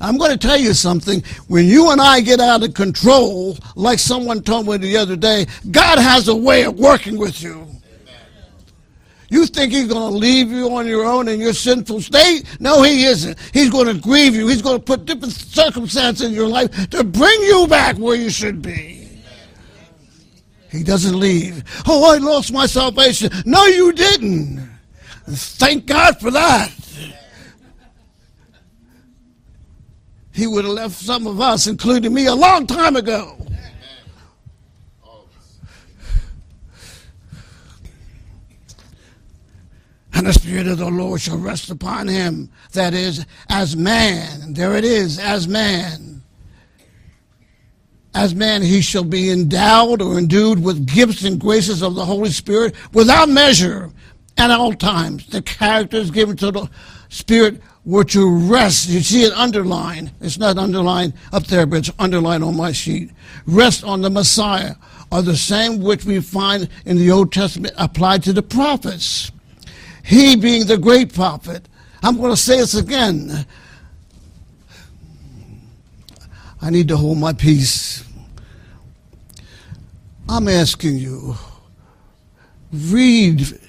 I'm 0.00 0.16
going 0.16 0.30
to 0.30 0.38
tell 0.38 0.58
you 0.58 0.74
something. 0.74 1.22
When 1.48 1.66
you 1.66 1.90
and 1.90 2.00
I 2.00 2.20
get 2.20 2.40
out 2.40 2.62
of 2.62 2.74
control, 2.74 3.58
like 3.74 3.98
someone 3.98 4.42
told 4.42 4.66
me 4.66 4.76
the 4.76 4.96
other 4.96 5.16
day, 5.16 5.46
God 5.70 5.98
has 5.98 6.28
a 6.28 6.36
way 6.36 6.64
of 6.64 6.78
working 6.78 7.18
with 7.18 7.42
you. 7.42 7.66
You 9.30 9.44
think 9.44 9.72
he's 9.72 9.88
going 9.88 10.10
to 10.10 10.18
leave 10.18 10.50
you 10.50 10.74
on 10.74 10.86
your 10.86 11.04
own 11.04 11.28
in 11.28 11.38
your 11.38 11.52
sinful 11.52 12.00
state? 12.00 12.44
No, 12.60 12.82
he 12.82 13.04
isn't. 13.04 13.38
He's 13.52 13.68
going 13.68 13.86
to 13.86 14.00
grieve 14.00 14.34
you. 14.34 14.48
He's 14.48 14.62
going 14.62 14.78
to 14.78 14.82
put 14.82 15.04
different 15.04 15.34
circumstances 15.34 16.26
in 16.26 16.32
your 16.32 16.48
life 16.48 16.88
to 16.90 17.04
bring 17.04 17.40
you 17.42 17.66
back 17.66 17.96
where 17.96 18.16
you 18.16 18.30
should 18.30 18.62
be. 18.62 19.08
He 20.70 20.82
doesn't 20.82 21.18
leave. 21.18 21.62
Oh, 21.86 22.14
I 22.14 22.18
lost 22.18 22.52
my 22.52 22.66
salvation. 22.66 23.30
No, 23.44 23.64
you 23.64 23.92
didn't. 23.92 24.66
Thank 25.26 25.86
God 25.86 26.18
for 26.20 26.30
that. 26.30 26.72
He 30.32 30.46
would 30.46 30.64
have 30.64 30.74
left 30.74 30.94
some 30.94 31.26
of 31.26 31.40
us, 31.40 31.66
including 31.66 32.14
me, 32.14 32.26
a 32.26 32.34
long 32.34 32.66
time 32.66 32.96
ago. 32.96 33.36
And 40.18 40.26
the 40.26 40.32
Spirit 40.32 40.66
of 40.66 40.78
the 40.78 40.90
Lord 40.90 41.20
shall 41.20 41.38
rest 41.38 41.70
upon 41.70 42.08
him. 42.08 42.50
That 42.72 42.92
is, 42.92 43.24
as 43.48 43.76
man. 43.76 44.52
There 44.52 44.76
it 44.76 44.84
is, 44.84 45.16
as 45.16 45.46
man. 45.46 46.24
As 48.14 48.34
man, 48.34 48.62
he 48.62 48.80
shall 48.80 49.04
be 49.04 49.30
endowed 49.30 50.02
or 50.02 50.18
endued 50.18 50.60
with 50.60 50.92
gifts 50.92 51.22
and 51.22 51.38
graces 51.38 51.84
of 51.84 51.94
the 51.94 52.04
Holy 52.04 52.30
Spirit 52.30 52.74
without 52.92 53.28
measure 53.28 53.92
at 54.36 54.50
all 54.50 54.72
times. 54.72 55.24
The 55.28 55.40
characters 55.40 56.10
given 56.10 56.36
to 56.38 56.50
the 56.50 56.68
Spirit 57.10 57.62
were 57.84 58.04
to 58.06 58.28
rest. 58.28 58.88
You 58.88 59.00
see 59.02 59.22
it 59.22 59.32
underlined. 59.34 60.10
It's 60.20 60.36
not 60.36 60.58
underlined 60.58 61.12
up 61.32 61.44
there, 61.44 61.64
but 61.64 61.78
it's 61.78 61.92
underlined 61.96 62.42
on 62.42 62.56
my 62.56 62.72
sheet. 62.72 63.12
Rest 63.46 63.84
on 63.84 64.00
the 64.00 64.10
Messiah 64.10 64.74
are 65.12 65.22
the 65.22 65.36
same 65.36 65.80
which 65.80 66.04
we 66.04 66.20
find 66.20 66.68
in 66.84 66.96
the 66.96 67.12
Old 67.12 67.32
Testament 67.32 67.72
applied 67.78 68.24
to 68.24 68.32
the 68.32 68.42
prophets. 68.42 69.30
He 70.08 70.36
being 70.36 70.64
the 70.64 70.78
great 70.78 71.12
prophet. 71.12 71.68
I'm 72.02 72.16
going 72.16 72.30
to 72.30 72.36
say 72.36 72.56
this 72.56 72.74
again. 72.74 73.44
I 76.62 76.70
need 76.70 76.88
to 76.88 76.96
hold 76.96 77.18
my 77.18 77.34
peace. 77.34 78.02
I'm 80.26 80.48
asking 80.48 80.96
you, 80.96 81.36
read, 82.72 83.60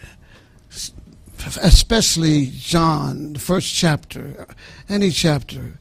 especially 1.61 2.51
John, 2.53 3.33
the 3.33 3.39
first 3.39 3.75
chapter, 3.75 4.47
any 4.87 5.09
chapter. 5.09 5.77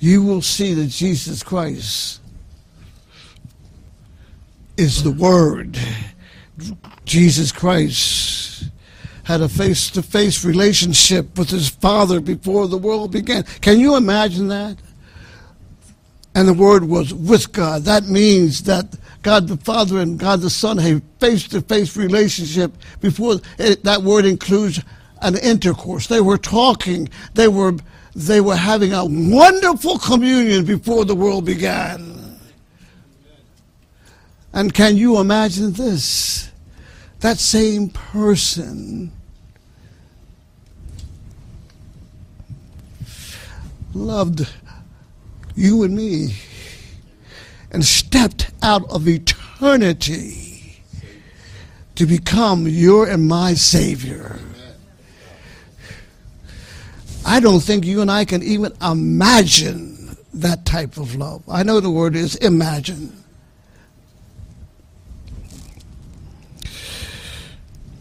You 0.00 0.24
will 0.24 0.42
see 0.42 0.74
that 0.74 0.88
Jesus 0.88 1.44
Christ 1.44 2.20
is 4.76 5.04
the 5.04 5.12
Word. 5.12 5.78
Jesus 7.04 7.52
Christ 7.52 8.49
had 9.24 9.40
a 9.40 9.48
face 9.48 9.90
to 9.90 10.02
face 10.02 10.44
relationship 10.44 11.38
with 11.38 11.50
his 11.50 11.68
father 11.68 12.20
before 12.20 12.68
the 12.68 12.78
world 12.78 13.12
began. 13.12 13.44
Can 13.60 13.78
you 13.78 13.96
imagine 13.96 14.48
that? 14.48 14.76
And 16.34 16.46
the 16.46 16.54
word 16.54 16.84
was 16.84 17.12
with 17.12 17.52
God. 17.52 17.82
That 17.82 18.04
means 18.04 18.62
that 18.64 18.96
God 19.22 19.48
the 19.48 19.56
Father 19.56 19.98
and 19.98 20.18
God 20.18 20.40
the 20.40 20.50
Son 20.50 20.78
had 20.78 21.02
face 21.18 21.46
to 21.48 21.60
face 21.60 21.96
relationship 21.96 22.72
before 23.00 23.36
it, 23.58 23.84
that 23.84 24.02
word 24.02 24.24
includes 24.24 24.82
an 25.20 25.36
intercourse. 25.38 26.06
They 26.06 26.20
were 26.20 26.38
talking. 26.38 27.08
They 27.34 27.48
were 27.48 27.76
they 28.14 28.40
were 28.40 28.56
having 28.56 28.92
a 28.92 29.04
wonderful 29.04 29.98
communion 29.98 30.64
before 30.64 31.04
the 31.04 31.14
world 31.14 31.44
began. 31.44 32.38
And 34.52 34.74
can 34.74 34.96
you 34.96 35.18
imagine 35.18 35.72
this? 35.72 36.49
That 37.20 37.38
same 37.38 37.90
person 37.90 39.12
loved 43.92 44.48
you 45.54 45.82
and 45.82 45.94
me 45.94 46.34
and 47.70 47.84
stepped 47.84 48.50
out 48.62 48.88
of 48.90 49.06
eternity 49.06 50.82
to 51.94 52.06
become 52.06 52.66
your 52.66 53.06
and 53.06 53.28
my 53.28 53.52
Savior. 53.52 54.38
I 57.26 57.40
don't 57.40 57.60
think 57.60 57.84
you 57.84 58.00
and 58.00 58.10
I 58.10 58.24
can 58.24 58.42
even 58.42 58.72
imagine 58.80 60.16
that 60.32 60.64
type 60.64 60.96
of 60.96 61.14
love. 61.16 61.42
I 61.48 61.62
know 61.62 61.80
the 61.80 61.90
word 61.90 62.16
is 62.16 62.36
imagine. 62.36 63.19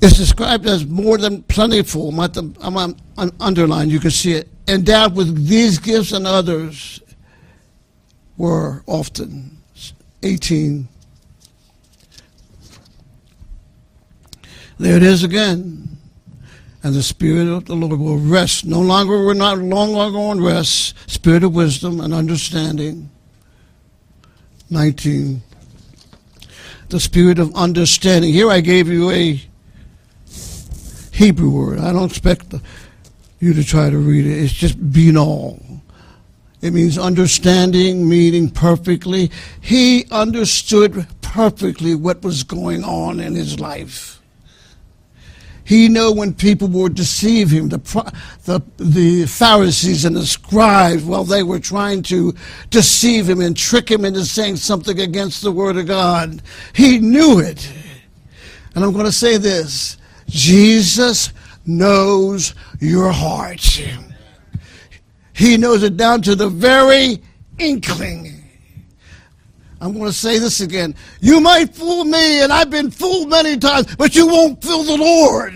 It's 0.02 0.18
described 0.18 0.66
as 0.66 0.86
more 0.86 1.18
than 1.18 1.44
plentiful. 1.44 2.10
I'm, 2.20 2.56
I'm, 2.62 2.96
I'm 3.18 3.32
underlined. 3.40 3.92
You 3.92 4.00
can 4.00 4.12
see 4.12 4.34
it 4.34 4.48
endowed 4.68 5.16
with 5.16 5.48
these 5.48 5.78
gifts 5.78 6.12
and 6.12 6.26
others 6.26 7.02
were 8.38 8.84
often 8.88 9.58
18. 10.24 10.88
There 14.78 14.96
it 14.96 15.04
is 15.04 15.24
again. 15.24 15.98
And 16.82 16.96
the 16.96 17.04
Spirit 17.04 17.50
of 17.50 17.66
the 17.66 17.76
Lord 17.76 18.00
will 18.00 18.18
rest. 18.18 18.66
No 18.66 18.80
longer, 18.80 19.26
we're 19.26 19.34
not 19.34 19.58
long 19.58 19.92
longer 19.92 20.18
on 20.18 20.42
rest. 20.42 20.96
Spirit 21.12 21.44
of 21.44 21.54
wisdom 21.54 22.00
and 22.00 22.14
understanding. 22.14 23.10
19. 24.70 25.42
The 26.88 27.00
Spirit 27.02 27.38
of 27.40 27.54
understanding. 27.54 28.32
Here 28.32 28.50
I 28.50 28.62
gave 28.62 28.88
you 28.88 29.12
a 29.12 29.42
Hebrew 31.20 31.50
word. 31.50 31.80
I 31.80 31.92
don't 31.92 32.10
expect 32.10 32.50
the 32.50 32.62
you 33.42 33.54
to 33.54 33.62
try 33.62 33.90
to 33.90 33.98
read 33.98 34.26
it. 34.26 34.42
It's 34.42 34.54
just 34.54 34.80
binah. 34.80 35.82
It 36.62 36.72
means 36.72 36.98
understanding, 36.98 38.08
meaning 38.08 38.50
perfectly. 38.50 39.30
He 39.60 40.06
understood 40.12 41.08
perfectly 41.22 41.94
what 41.94 42.24
was 42.24 42.44
going 42.44 42.86
on 42.86 43.20
in 43.20 43.36
his 43.36 43.60
life. 43.60 44.22
He 45.66 45.90
knew 45.90 46.14
when 46.14 46.34
people 46.34 46.70
would 46.70 46.96
deceive 46.96 47.50
him, 47.50 47.68
the, 47.68 48.14
the, 48.46 48.62
the 48.82 49.26
Pharisees 49.26 50.06
and 50.06 50.16
the 50.16 50.26
scribes, 50.26 51.04
while 51.04 51.26
they 51.26 51.44
were 51.44 51.60
trying 51.60 52.02
to 52.04 52.34
deceive 52.70 53.30
him 53.30 53.42
and 53.42 53.58
trick 53.58 53.92
him 53.92 54.06
into 54.06 54.24
saying 54.24 54.56
something 54.56 54.98
against 55.02 55.42
the 55.42 55.52
Word 55.52 55.76
of 55.76 55.88
God. 55.88 56.42
He 56.74 57.00
knew 57.00 57.40
it. 57.40 57.70
And 58.74 58.86
I'm 58.86 58.94
going 58.94 59.04
to 59.04 59.12
say 59.12 59.36
this 59.36 59.99
Jesus 60.30 61.34
knows 61.66 62.56
your 62.80 63.12
heart. 63.12 63.82
He 65.34 65.58
knows 65.58 65.84
it 65.84 65.98
down 65.98 66.22
to 66.24 66.36
the 66.36 66.50
very 66.50 67.22
inkling. 67.58 68.44
I'm 69.82 69.94
going 69.94 70.06
to 70.06 70.14
say 70.14 70.40
this 70.40 70.60
again. 70.60 70.94
You 71.22 71.40
might 71.40 71.74
fool 71.74 72.04
me, 72.04 72.42
and 72.42 72.52
I've 72.52 72.70
been 72.70 72.92
fooled 72.92 73.30
many 73.30 73.58
times, 73.58 73.96
but 73.96 74.16
you 74.16 74.28
won't 74.28 74.62
fool 74.62 74.84
the 74.84 74.98
Lord. 74.98 75.54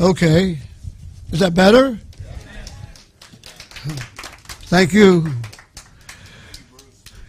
Okay. 0.00 0.56
Is 1.30 1.40
that 1.40 1.52
better? 1.54 1.98
Thank 4.70 4.94
you. 4.94 5.26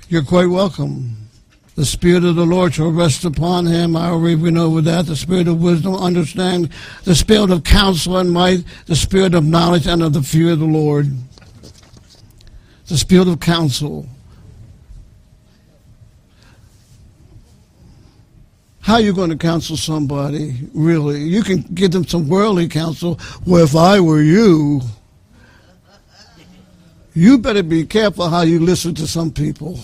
You're 0.08 0.24
quite 0.24 0.48
welcome. 0.48 1.18
The 1.76 1.86
Spirit 1.86 2.24
of 2.24 2.36
the 2.36 2.46
Lord 2.46 2.74
shall 2.74 2.92
rest 2.92 3.26
upon 3.26 3.66
him. 3.66 3.96
I 3.98 4.08
already 4.08 4.36
went 4.36 4.58
over 4.58 4.80
that. 4.82 5.06
The 5.06 5.18
Spirit 5.18 5.50
of 5.50 5.62
wisdom, 5.62 5.96
understand. 5.96 6.70
The 7.04 7.16
Spirit 7.16 7.50
of 7.50 7.66
counsel 7.66 8.18
and 8.18 8.32
might. 8.32 8.64
The 8.86 8.96
Spirit 8.96 9.34
of 9.34 9.44
knowledge 9.44 9.86
and 9.86 10.02
of 10.02 10.14
the 10.14 10.22
fear 10.22 10.52
of 10.52 10.60
the 10.60 10.66
Lord. 10.66 11.12
The 12.88 12.98
Spirit 12.98 13.28
of 13.28 13.42
counsel. 13.42 14.08
How 18.92 18.98
are 18.98 19.02
you 19.02 19.14
going 19.14 19.30
to 19.30 19.38
counsel 19.38 19.78
somebody, 19.78 20.68
really? 20.74 21.22
You 21.22 21.44
can 21.44 21.62
give 21.74 21.92
them 21.92 22.06
some 22.06 22.28
worldly 22.28 22.68
counsel. 22.68 23.18
Well, 23.46 23.64
if 23.64 23.74
I 23.74 24.02
were 24.02 24.22
you, 24.22 24.82
you 27.14 27.38
better 27.38 27.64
be 27.64 27.86
careful 27.86 28.28
how 28.28 28.42
you 28.42 28.60
listen 28.60 28.94
to 28.96 29.08
some 29.08 29.32
people. 29.32 29.80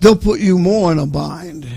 They'll 0.00 0.16
put 0.16 0.40
you 0.40 0.58
more 0.58 0.90
in 0.90 0.98
a 0.98 1.06
bind. 1.06 1.68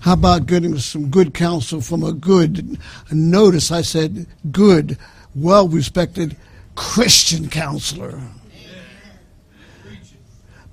How 0.00 0.14
about 0.14 0.46
getting 0.46 0.76
some 0.78 1.10
good 1.10 1.32
counsel 1.32 1.80
from 1.80 2.02
a 2.02 2.12
good, 2.12 2.76
notice 3.12 3.70
I 3.70 3.82
said 3.82 4.26
good, 4.50 4.98
well 5.36 5.68
respected 5.68 6.36
Christian 6.80 7.50
counselor? 7.50 8.18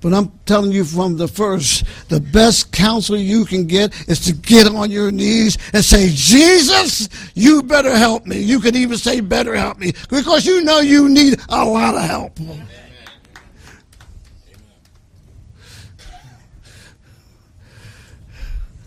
But 0.00 0.14
I'm 0.14 0.32
telling 0.46 0.72
you 0.72 0.84
from 0.84 1.18
the 1.18 1.28
first, 1.28 1.84
the 2.08 2.18
best 2.18 2.72
counsel 2.72 3.18
you 3.18 3.44
can 3.44 3.66
get 3.66 3.92
is 4.08 4.20
to 4.20 4.32
get 4.32 4.66
on 4.66 4.90
your 4.90 5.10
knees 5.10 5.58
and 5.74 5.84
say, 5.84 6.08
Jesus, 6.10 7.10
you 7.34 7.62
better 7.62 7.94
help 7.94 8.24
me. 8.24 8.38
You 8.38 8.58
can 8.58 8.74
even 8.74 8.96
say, 8.96 9.20
better 9.20 9.54
help 9.54 9.78
me, 9.78 9.92
because 10.08 10.46
you 10.46 10.62
know 10.62 10.80
you 10.80 11.10
need 11.10 11.38
a 11.50 11.64
lot 11.64 11.94
of 11.94 12.02
help. 12.02 12.38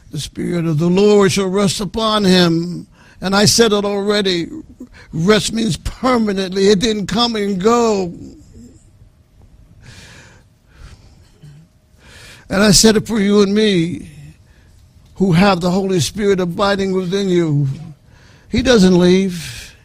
The 0.10 0.20
Spirit 0.20 0.66
of 0.66 0.80
the 0.80 0.90
Lord 0.90 1.32
shall 1.32 1.50
rest 1.50 1.82
upon 1.82 2.24
him. 2.24 2.88
And 3.22 3.36
I 3.36 3.46
said 3.46 3.72
it 3.72 3.86
already. 3.86 4.48
Rest 5.14 5.54
means 5.54 5.78
permanently. 5.78 6.70
It 6.70 6.80
didn't 6.80 7.06
come 7.06 7.36
and 7.36 7.62
go. 7.62 8.06
And 12.50 12.62
I 12.64 12.72
said 12.72 12.98
it 12.98 13.08
for 13.08 13.20
you 13.20 13.44
and 13.44 13.54
me 13.54 14.10
who 15.16 15.34
have 15.34 15.62
the 15.62 15.70
Holy 15.70 16.00
Spirit 16.00 16.40
abiding 16.40 16.94
within 16.94 17.30
you. 17.30 17.68
He 18.50 18.64
doesn't 18.64 18.98
leave. 18.98 19.76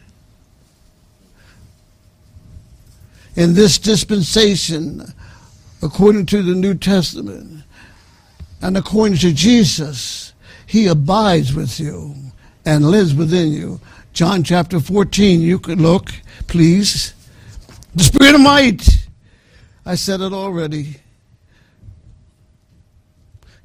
In 3.35 3.53
this 3.53 3.77
dispensation, 3.77 5.13
according 5.83 6.25
to 6.25 6.41
the 6.41 6.55
New 6.55 6.73
Testament, 6.73 7.63
and 8.63 8.75
according 8.75 9.19
to 9.19 9.31
Jesus, 9.31 10.33
He 10.65 10.87
abides 10.87 11.53
with 11.53 11.79
you 11.79 12.15
and 12.67 12.91
lives 12.91 13.15
within 13.15 13.53
you. 13.53 13.79
John 14.11 14.43
chapter 14.43 14.81
14, 14.81 15.39
you 15.39 15.57
could 15.57 15.79
look, 15.79 16.11
please. 16.47 17.13
The 17.95 18.03
Spirit 18.03 18.35
of 18.35 18.41
might. 18.41 19.07
I 19.85 19.95
said 19.95 20.19
it 20.19 20.33
already. 20.33 20.97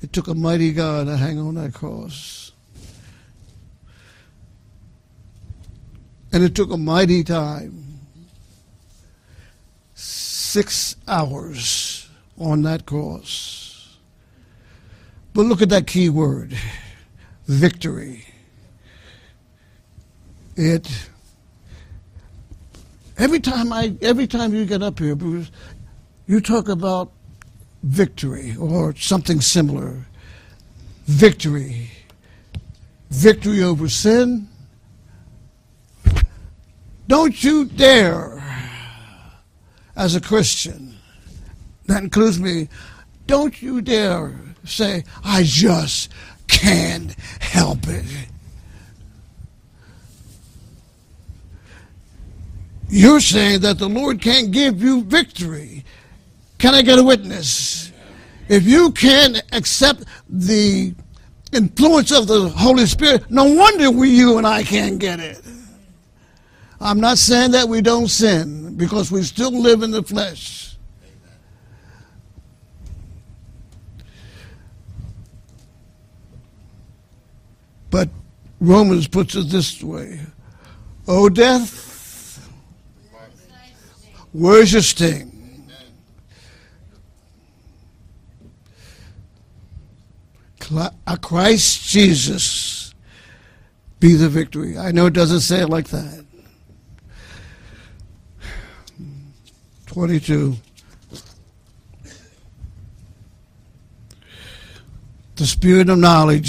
It 0.00 0.12
took 0.12 0.28
a 0.28 0.34
mighty 0.34 0.72
God 0.72 1.06
to 1.06 1.16
hang 1.16 1.40
on 1.40 1.56
that 1.56 1.74
cross. 1.74 2.52
And 6.32 6.44
it 6.44 6.54
took 6.54 6.70
a 6.70 6.76
mighty 6.76 7.24
time. 7.24 7.98
Six 9.94 10.94
hours 11.08 12.08
on 12.38 12.62
that 12.62 12.86
cross. 12.86 13.98
But 15.34 15.46
look 15.46 15.60
at 15.60 15.70
that 15.70 15.88
key 15.88 16.08
word 16.08 16.56
victory. 17.46 18.26
It 20.56 21.08
every 23.18 23.40
time 23.40 23.72
I 23.72 23.94
every 24.02 24.26
time 24.26 24.52
you 24.54 24.64
get 24.66 24.82
up 24.82 24.98
here, 24.98 25.14
Bruce, 25.14 25.50
you 26.26 26.40
talk 26.40 26.68
about 26.68 27.12
victory 27.82 28.54
or 28.58 28.94
something 28.96 29.40
similar. 29.40 30.06
Victory. 31.06 31.90
Victory 33.10 33.62
over 33.62 33.88
sin. 33.88 34.48
Don't 37.08 37.42
you 37.42 37.66
dare, 37.66 38.42
as 39.96 40.14
a 40.14 40.20
Christian, 40.20 40.96
that 41.86 42.02
includes 42.02 42.40
me, 42.40 42.68
don't 43.26 43.60
you 43.60 43.82
dare 43.82 44.34
say, 44.64 45.04
I 45.24 45.42
just 45.42 46.10
can't 46.46 47.14
help 47.40 47.86
it. 47.88 48.04
You're 52.94 53.20
saying 53.20 53.60
that 53.60 53.78
the 53.78 53.88
Lord 53.88 54.20
can't 54.20 54.50
give 54.50 54.82
you 54.82 55.02
victory. 55.02 55.82
Can 56.58 56.74
I 56.74 56.82
get 56.82 56.98
a 56.98 57.02
witness? 57.02 57.90
If 58.50 58.64
you 58.64 58.92
can't 58.92 59.42
accept 59.50 60.04
the 60.28 60.94
influence 61.54 62.12
of 62.12 62.26
the 62.26 62.50
Holy 62.50 62.84
Spirit, 62.84 63.30
no 63.30 63.44
wonder 63.44 63.90
we, 63.90 64.10
you 64.10 64.36
and 64.36 64.46
I 64.46 64.62
can't 64.62 64.98
get 64.98 65.20
it. 65.20 65.40
I'm 66.82 67.00
not 67.00 67.16
saying 67.16 67.52
that 67.52 67.66
we 67.66 67.80
don't 67.80 68.08
sin 68.08 68.76
because 68.76 69.10
we 69.10 69.22
still 69.22 69.58
live 69.58 69.82
in 69.82 69.90
the 69.90 70.02
flesh. 70.02 70.76
But 77.88 78.10
Romans 78.60 79.08
puts 79.08 79.34
it 79.34 79.48
this 79.48 79.82
way 79.82 80.20
O 81.08 81.30
death, 81.30 81.91
where's 84.32 84.72
your 84.72 84.82
sting? 84.82 85.32
Christ 91.22 91.88
Jesus 91.88 92.94
be 94.00 94.16
the 94.16 94.28
victory. 94.28 94.76
I 94.76 94.92
know 94.92 95.06
it 95.06 95.14
doesn't 95.14 95.40
say 95.40 95.62
it 95.62 95.68
like 95.70 95.88
that. 95.88 96.26
22. 99.86 100.56
The 105.36 105.46
spirit 105.46 105.88
of 105.88 105.96
knowledge 105.96 106.44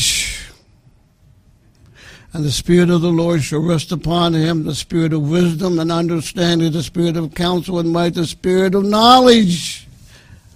and 2.33 2.43
the 2.43 2.51
spirit 2.51 2.89
of 2.89 3.01
the 3.01 3.11
Lord 3.11 3.43
shall 3.43 3.59
rest 3.59 3.91
upon 3.91 4.33
him, 4.33 4.63
the 4.63 4.73
spirit 4.73 5.13
of 5.13 5.29
wisdom 5.29 5.77
and 5.77 5.91
understanding, 5.91 6.71
the 6.71 6.81
spirit 6.81 7.15
of 7.15 7.35
counsel 7.35 7.77
and 7.77 7.91
might, 7.91 8.15
the 8.15 8.25
spirit 8.25 8.73
of 8.73 8.83
knowledge. 8.83 9.87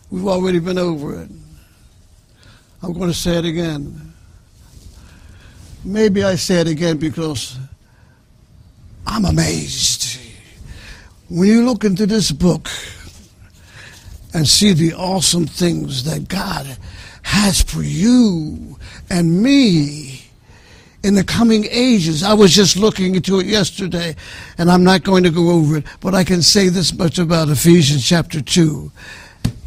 We've 0.10 0.28
already 0.28 0.58
been 0.58 0.80
over 0.80 1.22
it. 1.22 1.30
I'm 2.82 2.94
going 2.94 3.10
to 3.10 3.14
say 3.18 3.38
it 3.38 3.46
again. 3.46 4.14
Maybe 5.86 6.24
I 6.24 6.36
say 6.36 6.62
it 6.62 6.68
again 6.68 6.98
because 6.98 7.58
I'm 9.06 9.26
amazed. 9.26 10.20
When 11.30 11.48
you 11.48 11.64
look 11.64 11.84
into 11.84 12.08
this 12.08 12.32
book 12.32 12.70
and 14.34 14.48
see 14.48 14.74
the 14.74 14.94
awesome 14.94 15.46
things 15.46 16.06
that 16.06 16.28
God 16.28 16.78
has 17.22 17.62
for 17.62 17.84
you 17.84 18.80
and 19.10 19.44
me 19.44 20.27
in 21.04 21.16
the 21.16 21.24
coming 21.24 21.66
ages. 21.70 22.24
I 22.24 22.34
was 22.34 22.54
just 22.54 22.78
looking 22.78 23.16
into 23.16 23.40
it 23.40 23.46
yesterday, 23.46 24.16
and 24.58 24.70
I'm 24.72 24.84
not 24.84 25.04
going 25.04 25.24
to 25.24 25.30
go 25.30 25.50
over 25.50 25.78
it, 25.78 25.86
but 26.00 26.16
I 26.16 26.24
can 26.24 26.42
say 26.42 26.70
this 26.70 26.94
much 26.94 27.20
about 27.20 27.50
Ephesians 27.50 28.08
chapter 28.08 28.42
2. 28.42 28.92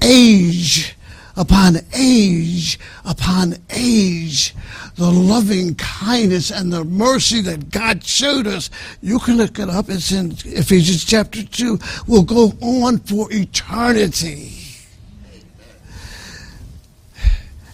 Age 0.02 0.96
upon 1.36 1.76
age 1.94 2.78
upon 3.04 3.54
age, 3.70 4.54
the 4.96 5.10
loving 5.10 5.74
kindness 5.76 6.50
and 6.50 6.72
the 6.72 6.84
mercy 6.84 7.40
that 7.40 7.70
God 7.70 8.04
showed 8.04 8.46
us. 8.46 8.68
You 9.00 9.18
can 9.18 9.36
look 9.36 9.58
it 9.58 9.70
up. 9.70 9.88
It's 9.88 10.12
in 10.12 10.32
Ephesians 10.44 11.04
chapter 11.04 11.42
2. 11.42 11.78
Will 12.06 12.22
go 12.22 12.52
on 12.60 12.98
for 12.98 13.32
eternity. 13.32 14.52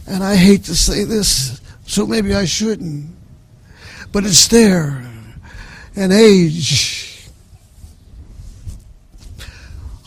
And 0.07 0.23
I 0.23 0.37
hate 0.37 0.63
to 0.65 0.77
say 0.77 1.03
this, 1.03 1.61
so 1.87 2.07
maybe 2.07 2.35
I 2.35 2.45
shouldn't. 2.45 3.16
But 4.13 4.25
it's 4.25 4.49
there. 4.49 5.03
And 5.95 6.13
age 6.13 7.29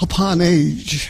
upon 0.02 0.42
age 0.42 1.10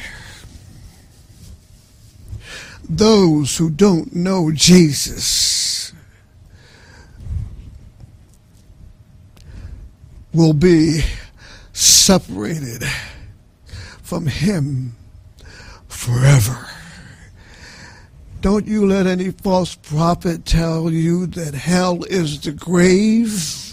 those 2.90 3.58
who 3.58 3.70
don't 3.70 4.16
know 4.16 4.52
Jesus 4.52 5.94
will 10.34 10.54
be 10.54 11.02
separated 11.74 12.84
from 14.02 14.26
Him 14.28 14.96
forever. 15.88 16.69
Don't 18.42 18.66
you 18.66 18.88
let 18.88 19.06
any 19.06 19.32
false 19.32 19.76
prophet 19.76 20.46
tell 20.46 20.90
you 20.92 21.28
that 21.28 21.54
hell 21.54 22.04
is 22.06 22.40
the 22.40 22.54
grave. 22.54 23.66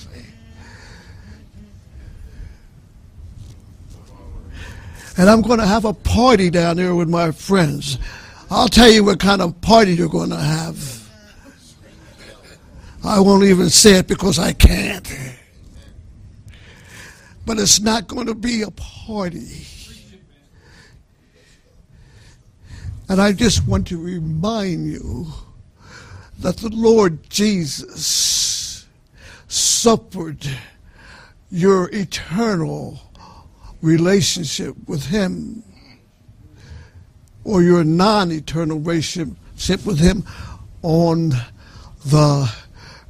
And 5.16 5.30
I'm 5.30 5.40
going 5.40 5.60
to 5.60 5.66
have 5.66 5.84
a 5.84 5.94
party 5.94 6.50
down 6.50 6.76
there 6.76 6.94
with 6.94 7.08
my 7.08 7.30
friends. 7.30 7.98
I'll 8.50 8.68
tell 8.68 8.90
you 8.90 9.04
what 9.04 9.20
kind 9.20 9.40
of 9.40 9.60
party 9.60 9.94
you're 9.94 10.08
going 10.08 10.30
to 10.30 10.36
have. 10.36 11.08
I 13.04 13.20
won't 13.20 13.44
even 13.44 13.70
say 13.70 13.98
it 13.98 14.08
because 14.08 14.38
I 14.38 14.52
can't. 14.52 15.08
But 17.46 17.58
it's 17.60 17.80
not 17.80 18.08
going 18.08 18.26
to 18.26 18.34
be 18.34 18.62
a 18.62 18.70
party. 18.72 19.64
And 23.09 23.20
I 23.20 23.32
just 23.32 23.66
want 23.66 23.86
to 23.88 24.02
remind 24.02 24.88
you 24.88 25.26
that 26.40 26.57
the 26.57 26.70
Lord 26.70 27.30
Jesus 27.30 28.86
suffered 29.46 30.46
your 31.50 31.88
eternal 31.92 33.00
relationship 33.80 34.74
with 34.88 35.07
Him 35.07 35.62
or 37.44 37.62
your 37.62 37.84
non 37.84 38.32
eternal 38.32 38.80
relationship 38.80 39.86
with 39.86 40.00
Him 40.00 40.24
on 40.82 41.30
the 42.04 42.52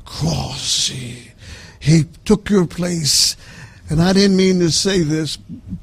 cross. 0.05 0.89
He, 0.89 1.31
he 1.81 2.05
took 2.25 2.51
your 2.51 2.67
place. 2.67 3.37
And 3.89 4.03
I 4.03 4.13
didn't 4.13 4.37
mean 4.37 4.61
to 4.61 4.71
say 4.71 5.03
this, 5.03 5.39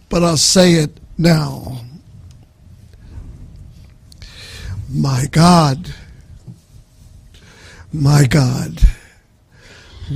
but 0.09 0.23
I'll 0.23 0.37
say 0.37 0.73
it 0.73 0.99
now. 1.17 1.81
My 4.95 5.25
God, 5.31 5.91
my 7.91 8.27
God, 8.27 8.79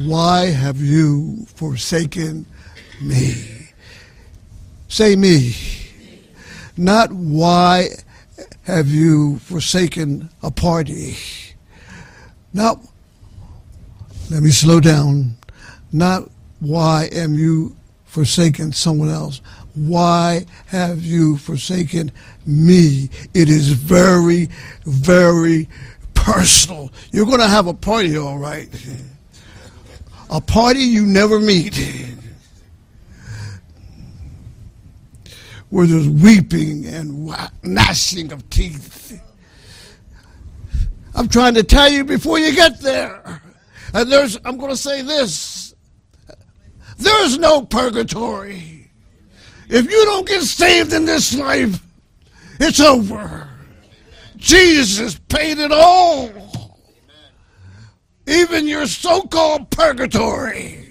why 0.05 0.51
have 0.51 0.80
you 0.80 1.47
forsaken 1.55 2.45
me? 3.01 3.71
Say 4.88 5.15
me. 5.15 5.55
Not 6.78 7.11
why 7.11 7.88
have 8.65 8.88
you 8.88 9.39
forsaken 9.39 10.30
a 10.43 10.51
party. 10.51 11.17
Not, 12.53 12.80
let 14.30 14.43
me 14.43 14.51
slow 14.51 14.80
down. 14.80 15.38
Not 15.91 16.30
why 16.59 17.09
am 17.11 17.34
you 17.34 17.75
forsaken 18.05 18.73
someone 18.73 19.09
else? 19.09 19.41
Why 19.78 20.45
have 20.67 21.05
you 21.05 21.38
forsaken 21.38 22.11
me? 22.47 23.09
It 23.36 23.47
is 23.47 23.69
very, 23.69 24.49
very 24.86 25.69
personal. 26.15 26.91
You're 27.11 27.28
going 27.28 27.39
to 27.39 27.47
have 27.47 27.67
a 27.67 27.75
party, 27.75 28.17
all 28.17 28.39
right. 28.39 28.69
A 30.32 30.41
party 30.41 30.80
you 30.80 31.05
never 31.05 31.39
meet. 31.39 31.78
Where 35.69 35.86
there's 35.86 36.09
weeping 36.09 36.86
and 36.88 37.32
gnashing 37.61 38.32
of 38.32 38.49
teeth. 38.49 39.21
I'm 41.13 41.28
trying 41.28 41.53
to 41.53 41.63
tell 41.63 41.89
you 41.89 42.03
before 42.03 42.39
you 42.39 42.53
get 42.55 42.80
there. 42.80 43.41
And 43.93 44.11
there's, 44.11 44.39
I'm 44.43 44.57
going 44.57 44.71
to 44.71 44.78
say 44.78 45.03
this. 45.03 45.75
There's 46.97 47.38
no 47.38 47.61
purgatory. 47.61 48.76
If 49.70 49.91
you 49.91 50.05
don't 50.05 50.28
get 50.28 50.43
saved 50.43 50.93
in 50.93 51.05
this 51.05 51.36
life, 51.36 51.82
it's 52.59 52.80
over. 52.80 53.49
Jesus 54.38 55.20
paid 55.28 55.57
it 55.57 55.72
all. 55.72 56.80
Even 58.28 58.68
your 58.68 58.86
so 58.86 59.22
called 59.22 59.70
purgatory. 59.70 60.84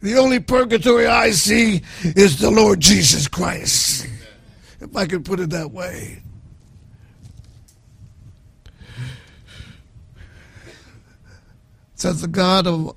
The 0.00 0.16
only 0.16 0.38
purgatory 0.38 1.06
I 1.06 1.32
see 1.32 1.82
is 2.02 2.38
the 2.38 2.50
Lord 2.50 2.78
Jesus 2.78 3.26
Christ, 3.26 4.06
if 4.80 4.94
I 4.96 5.06
could 5.06 5.24
put 5.24 5.40
it 5.40 5.50
that 5.50 5.72
way. 5.72 6.22
That 11.98 12.14
the 12.14 12.28
God 12.28 12.66
of 12.66 12.94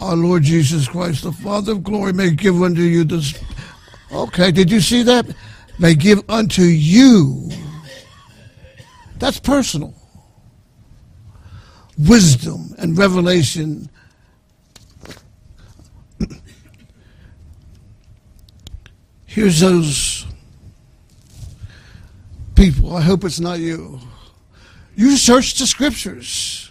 our 0.00 0.16
Lord 0.16 0.42
Jesus 0.42 0.88
Christ, 0.88 1.24
the 1.24 1.32
Father 1.32 1.72
of 1.72 1.82
glory, 1.82 2.12
may 2.12 2.30
give 2.30 2.60
unto 2.62 2.82
you 2.82 3.04
this. 3.04 3.38
Okay, 4.12 4.50
did 4.50 4.70
you 4.70 4.80
see 4.80 5.02
that? 5.02 5.26
May 5.78 5.94
give 5.94 6.22
unto 6.28 6.62
you. 6.62 7.50
That's 9.18 9.40
personal. 9.40 9.94
Wisdom 11.98 12.74
and 12.78 12.98
revelation. 12.98 13.88
Here's 19.24 19.60
those 19.60 20.26
people. 22.54 22.96
I 22.96 23.00
hope 23.00 23.24
it's 23.24 23.40
not 23.40 23.58
you. 23.58 23.98
You 24.96 25.16
search 25.16 25.54
the 25.54 25.66
scriptures 25.66 26.70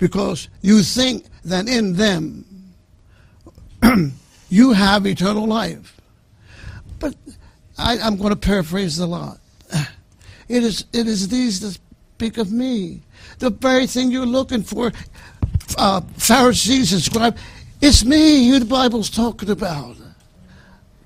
because 0.00 0.48
you 0.62 0.82
think 0.82 1.26
that 1.44 1.68
in 1.68 1.94
them 1.94 2.44
you 4.48 4.72
have 4.72 5.06
eternal 5.06 5.46
life. 5.46 6.00
But 6.98 7.14
I, 7.78 7.98
am 7.98 8.16
going 8.16 8.30
to 8.30 8.36
paraphrase 8.36 8.98
a 8.98 9.06
lot. 9.06 9.38
It 10.48 10.64
is, 10.64 10.84
it 10.92 11.06
is 11.06 11.28
these 11.28 11.60
that 11.60 11.78
speak 12.16 12.36
of 12.36 12.50
me. 12.50 13.02
The 13.38 13.50
very 13.50 13.86
thing 13.86 14.10
you're 14.10 14.26
looking 14.26 14.64
for, 14.64 14.90
uh, 15.78 16.00
Pharisees 16.16 16.92
and 16.92 17.00
scribes, 17.00 17.40
it's 17.80 18.04
me 18.04 18.48
who 18.48 18.58
the 18.58 18.64
Bible's 18.64 19.10
talking 19.10 19.48
about. 19.48 19.96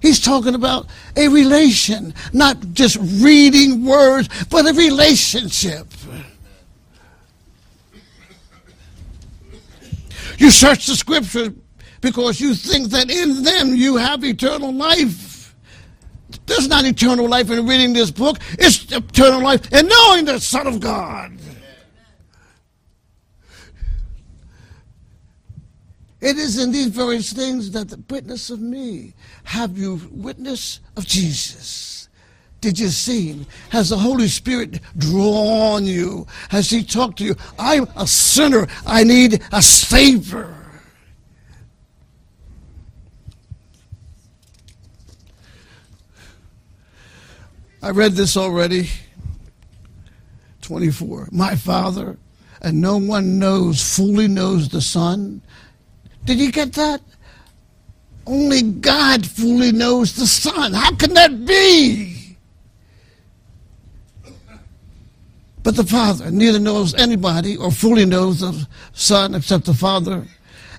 He's 0.01 0.19
talking 0.19 0.55
about 0.55 0.87
a 1.15 1.29
relation, 1.29 2.15
not 2.33 2.57
just 2.73 2.97
reading 3.23 3.85
words, 3.85 4.31
but 4.49 4.67
a 4.67 4.73
relationship. 4.73 5.89
You 10.39 10.51
search 10.51 10.87
the 10.87 10.97
scriptures 10.97 11.51
because 12.01 12.41
you 12.41 12.55
think 12.55 12.91
that 12.91 13.11
in 13.11 13.43
them 13.43 13.75
you 13.75 13.97
have 13.97 14.25
eternal 14.25 14.73
life. 14.73 15.55
There's 16.47 16.69
not 16.69 16.85
eternal 16.85 17.29
life 17.29 17.51
in 17.51 17.67
reading 17.67 17.93
this 17.93 18.11
book. 18.11 18.39
It's 18.53 18.91
eternal 18.93 19.41
life 19.41 19.73
in 19.73 19.87
knowing 19.87 20.25
the 20.27 20.39
Son 20.41 20.67
of 20.67 20.81
God. 20.81 21.39
It 26.21 26.39
is 26.39 26.59
in 26.59 26.73
these 26.73 26.87
various 26.87 27.35
things 27.35 27.71
that 27.73 27.91
the 27.91 28.03
witness 28.09 28.49
of 28.49 28.59
me. 28.59 29.13
Have 29.45 29.77
you 29.77 30.01
witness 30.11 30.81
of 30.97 31.07
Jesus? 31.07 31.94
Did 32.65 32.79
you 32.79 32.89
see? 32.89 33.45
Has 33.69 33.91
the 33.91 33.99
Holy 33.99 34.27
Spirit 34.27 34.81
drawn 34.97 35.85
you? 35.85 36.27
Has 36.49 36.71
he 36.71 36.83
talked 36.83 37.19
to 37.19 37.25
you? 37.25 37.37
I'm 37.59 37.87
a 37.95 38.07
sinner. 38.07 38.67
I 38.87 39.05
need 39.05 39.43
a 39.53 39.61
Savior. 39.61 40.55
I 47.83 47.91
read 47.91 48.13
this 48.13 48.35
already. 48.35 48.89
24. 50.63 51.29
My 51.33 51.57
Father, 51.57 52.17
and 52.63 52.81
no 52.81 52.97
one 52.97 53.39
knows, 53.39 53.95
fully 53.95 54.27
knows 54.27 54.71
the 54.71 54.81
Son. 54.81 55.43
Did 56.25 56.39
you 56.39 56.51
get 56.51 56.73
that? 56.73 57.03
Only 58.27 58.63
God 58.63 59.27
fully 59.27 59.71
knows 59.71 60.17
the 60.17 60.27
Son. 60.27 60.73
How 60.73 60.95
can 60.95 61.13
that 61.13 61.45
be? 61.45 62.24
But 65.65 65.77
the 65.77 65.85
Father 65.85 66.31
neither 66.31 66.61
knows 66.61 66.95
anybody 66.95 67.57
or 67.57 67.73
fully 67.73 68.05
knows 68.05 68.41
the 68.41 68.69
Son 68.93 69.35
except 69.35 69.65
the 69.65 69.75
Father. 69.75 70.27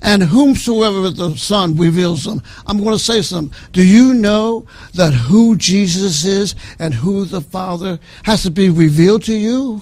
And 0.03 0.21
whomsoever 0.21 1.09
the 1.09 1.35
Son 1.35 1.75
reveals 1.75 2.23
them. 2.23 2.43
I'm 2.67 2.77
going 2.77 2.95
to 2.95 3.03
say 3.03 3.23
something. 3.23 3.57
Do 3.71 3.85
you 3.85 4.13
know 4.13 4.67
that 4.93 5.11
who 5.11 5.55
Jesus 5.55 6.23
is 6.23 6.53
and 6.77 6.93
who 6.93 7.25
the 7.25 7.41
Father 7.41 7.99
has 8.23 8.43
to 8.43 8.51
be 8.51 8.69
revealed 8.69 9.23
to 9.23 9.35
you? 9.35 9.81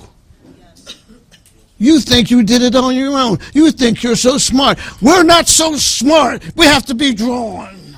You 1.77 1.99
think 1.99 2.31
you 2.31 2.43
did 2.43 2.61
it 2.61 2.73
on 2.73 2.95
your 2.95 3.19
own. 3.19 3.39
You 3.53 3.71
think 3.71 4.03
you're 4.03 4.15
so 4.15 4.37
smart. 4.37 4.79
We're 5.01 5.23
not 5.23 5.49
so 5.49 5.75
smart. 5.75 6.55
We 6.55 6.65
have 6.65 6.85
to 6.85 6.95
be 6.95 7.13
drawn. 7.13 7.97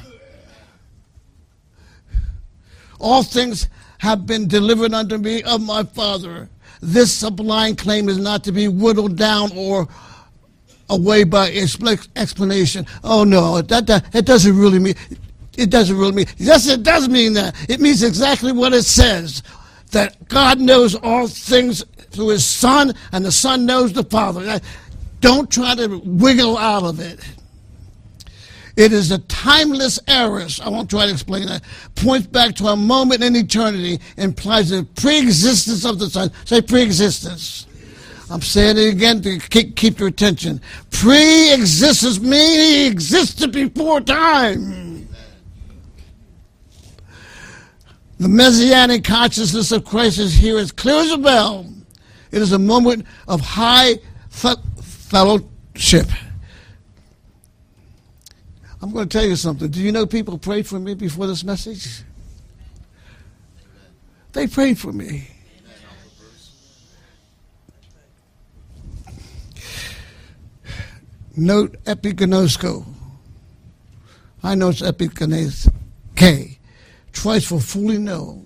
All 2.99 3.21
things 3.21 3.69
have 3.99 4.25
been 4.25 4.47
delivered 4.47 4.95
unto 4.95 5.19
me 5.19 5.43
of 5.43 5.61
my 5.61 5.83
Father. 5.83 6.49
This 6.81 7.13
sublime 7.13 7.75
claim 7.75 8.09
is 8.09 8.17
not 8.17 8.43
to 8.45 8.51
be 8.51 8.67
whittled 8.67 9.17
down 9.17 9.51
or 9.55 9.87
away 10.89 11.23
by 11.23 11.51
explanation. 12.15 12.85
Oh 13.03 13.23
no, 13.23 13.61
that, 13.61 13.87
that 13.87 14.15
it 14.15 14.25
doesn't 14.25 14.57
really 14.57 14.79
mean 14.79 14.95
it 15.57 15.69
doesn't 15.69 15.97
really 15.97 16.11
mean. 16.11 16.25
Yes, 16.37 16.67
it 16.67 16.83
does 16.83 17.07
mean 17.09 17.33
that. 17.33 17.55
It 17.69 17.79
means 17.79 18.03
exactly 18.03 18.51
what 18.51 18.73
it 18.73 18.83
says. 18.83 19.43
That 19.91 20.27
God 20.27 20.59
knows 20.59 20.95
all 20.95 21.27
things 21.27 21.83
through 22.11 22.29
His 22.29 22.45
Son, 22.45 22.93
and 23.11 23.23
the 23.23 23.31
Son 23.31 23.65
knows 23.65 23.93
the 23.93 24.03
Father. 24.03 24.59
Don't 25.21 25.49
try 25.49 25.75
to 25.75 26.01
wiggle 26.03 26.57
out 26.57 26.83
of 26.83 26.99
it. 26.99 27.19
It 28.75 28.91
is 28.91 29.11
a 29.11 29.19
timeless 29.19 29.99
aorist. 30.07 30.61
I 30.61 30.69
won't 30.69 30.89
try 30.89 31.05
to 31.05 31.11
explain 31.11 31.45
that. 31.47 31.63
Points 31.95 32.27
back 32.27 32.55
to 32.55 32.67
a 32.67 32.75
moment 32.75 33.23
in 33.23 33.35
eternity, 33.35 33.99
implies 34.17 34.69
the 34.69 34.85
pre-existence 34.95 35.85
of 35.85 35.97
the 35.99 36.09
Son. 36.09 36.29
Say 36.43 36.61
pre-existence. 36.61 37.67
I'm 38.29 38.41
saying 38.41 38.77
it 38.77 38.89
again 38.89 39.21
to 39.21 39.39
keep, 39.39 39.75
keep 39.75 39.99
your 39.99 40.09
attention. 40.09 40.59
Pre-existence 40.91 42.19
means 42.19 42.55
he 42.55 42.87
existed 42.87 43.51
before 43.51 44.01
time. 44.01 45.07
The 48.17 48.27
messianic 48.29 49.03
consciousness 49.03 49.71
of 49.71 49.85
Christ 49.85 50.19
is 50.19 50.33
here 50.33 50.57
as 50.57 50.71
clear 50.71 50.95
as 50.95 51.11
a 51.11 51.17
bell. 51.17 51.65
It 52.31 52.41
is 52.41 52.51
a 52.51 52.59
moment 52.59 53.05
of 53.27 53.41
high 53.41 53.95
fellowship. 54.29 56.07
I'm 58.81 58.91
going 58.91 59.07
to 59.07 59.17
tell 59.17 59.27
you 59.27 59.35
something. 59.35 59.69
Do 59.69 59.81
you 59.81 59.91
know 59.91 60.05
people 60.05 60.37
prayed 60.37 60.67
for 60.67 60.79
me 60.79 60.93
before 60.93 61.27
this 61.27 61.43
message? 61.43 62.03
They 64.33 64.47
prayed 64.47 64.77
for 64.77 64.91
me. 64.91 65.29
Note 71.37 71.83
epiginosko. 71.83 72.85
I 74.43 74.55
know 74.55 74.69
it's 74.69 74.81
epiginosko. 74.81 75.73
K. 76.15 76.59
Twice 77.11 77.45
for 77.45 77.59
fully 77.59 77.97
know. 77.97 78.43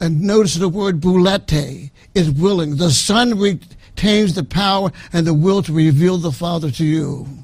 And 0.00 0.22
notice 0.22 0.56
the 0.56 0.68
word 0.68 1.00
boulete 1.00 1.90
is 2.14 2.30
willing. 2.30 2.76
The 2.76 2.90
Son 2.90 3.38
retains 3.38 4.34
the 4.34 4.44
power 4.44 4.90
and 5.12 5.26
the 5.26 5.34
will 5.34 5.62
to 5.62 5.72
reveal 5.72 6.18
the 6.18 6.32
Father 6.32 6.70
to 6.72 6.84
you. 6.84 7.41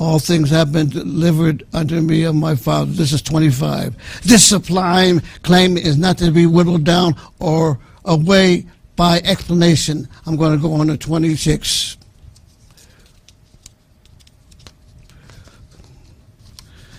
All 0.00 0.18
things 0.18 0.48
have 0.48 0.72
been 0.72 0.88
delivered 0.88 1.62
unto 1.74 2.00
me 2.00 2.22
of 2.24 2.34
my 2.34 2.54
Father. 2.54 2.90
This 2.90 3.12
is 3.12 3.20
25. 3.20 4.22
This 4.22 4.48
sublime 4.48 5.20
claim 5.42 5.76
is 5.76 5.98
not 5.98 6.16
to 6.18 6.30
be 6.30 6.46
whittled 6.46 6.84
down 6.84 7.16
or 7.38 7.78
away 8.06 8.64
by 8.96 9.20
explanation. 9.24 10.08
I'm 10.24 10.36
going 10.36 10.52
to 10.52 10.58
go 10.58 10.72
on 10.72 10.86
to 10.86 10.96
26. 10.96 11.98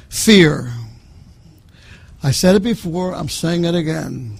Fear. 0.10 0.72
I 2.22 2.30
said 2.30 2.56
it 2.56 2.62
before, 2.62 3.16
I'm 3.16 3.30
saying 3.30 3.66
it 3.66 3.74
again. 3.74 4.38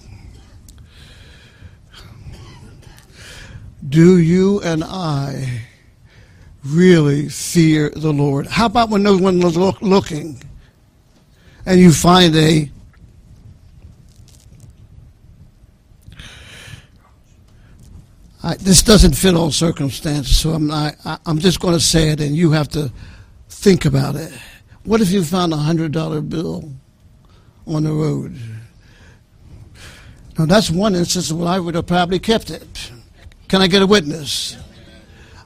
Do 3.88 4.18
you 4.18 4.60
and 4.60 4.84
I 4.84 5.66
really 6.64 7.28
fear 7.28 7.90
the 7.90 8.12
Lord? 8.12 8.46
How 8.46 8.66
about 8.66 8.90
when 8.90 9.02
no 9.02 9.16
one 9.16 9.40
was 9.40 9.56
look, 9.56 9.80
looking 9.82 10.40
and 11.66 11.80
you 11.80 11.92
find 11.92 12.34
a 12.36 12.70
I, 18.44 18.56
this 18.56 18.82
doesn't 18.82 19.12
fit 19.12 19.36
all 19.36 19.52
circumstances, 19.52 20.36
so 20.36 20.50
I'm 20.50 20.66
not, 20.66 20.96
I, 21.04 21.16
I'm 21.26 21.38
just 21.38 21.60
going 21.60 21.74
to 21.74 21.80
say 21.80 22.08
it, 22.08 22.20
and 22.20 22.36
you 22.36 22.50
have 22.50 22.68
to 22.70 22.90
think 23.48 23.84
about 23.84 24.16
it. 24.16 24.32
What 24.82 25.00
if 25.00 25.12
you 25.12 25.22
found 25.22 25.52
a 25.52 25.56
hundred 25.56 25.92
dollar 25.92 26.20
bill 26.20 26.68
on 27.68 27.84
the 27.84 27.92
road? 27.92 28.36
Now 30.36 30.46
that's 30.46 30.70
one 30.70 30.96
instance 30.96 31.32
where 31.32 31.46
I 31.46 31.60
would 31.60 31.76
have 31.76 31.86
probably 31.86 32.18
kept 32.18 32.50
it. 32.50 32.90
Can 33.46 33.62
I 33.62 33.68
get 33.68 33.82
a 33.82 33.86
witness? 33.86 34.56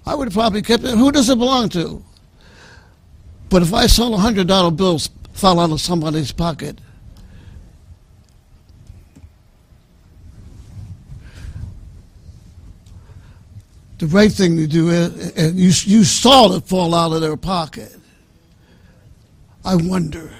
I 0.06 0.14
would 0.14 0.32
probably 0.32 0.62
kept 0.62 0.84
it. 0.84 0.96
Who 0.96 1.10
does 1.10 1.28
it 1.28 1.38
belong 1.38 1.68
to? 1.70 2.04
But 3.48 3.62
if 3.62 3.74
I 3.74 3.86
saw 3.86 4.14
a 4.14 4.18
hundred 4.18 4.46
dollar 4.46 4.70
bill 4.70 5.00
fall 5.32 5.58
out 5.58 5.70
of 5.70 5.80
somebody's 5.80 6.32
pocket, 6.32 6.78
the 13.98 14.06
right 14.06 14.30
thing 14.30 14.56
to 14.56 14.66
do 14.66 14.90
is, 14.90 15.32
and 15.32 15.56
you, 15.56 15.66
you 15.66 16.04
saw 16.04 16.54
it 16.54 16.64
fall 16.64 16.94
out 16.94 17.12
of 17.12 17.20
their 17.20 17.36
pocket. 17.36 17.96
I 19.64 19.74
wonder 19.74 20.30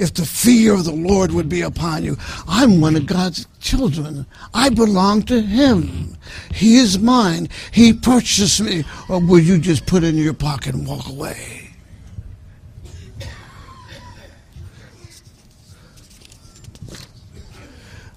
if 0.00 0.14
the 0.14 0.24
fear 0.24 0.74
of 0.74 0.84
the 0.84 0.92
Lord 0.92 1.30
would 1.32 1.48
be 1.48 1.60
upon 1.60 2.04
you. 2.04 2.16
I'm 2.48 2.80
one 2.80 2.96
of 2.96 3.06
God's 3.06 3.46
children. 3.60 4.26
I 4.54 4.70
belong 4.70 5.22
to 5.24 5.42
Him. 5.42 6.16
He 6.52 6.76
is 6.76 6.98
mine. 6.98 7.48
He 7.70 7.92
purchased 7.92 8.60
me. 8.60 8.84
Or 9.08 9.20
will 9.20 9.40
you 9.40 9.58
just 9.58 9.86
put 9.86 10.02
it 10.02 10.08
in 10.08 10.16
your 10.16 10.34
pocket 10.34 10.74
and 10.74 10.86
walk 10.86 11.08
away? 11.08 11.70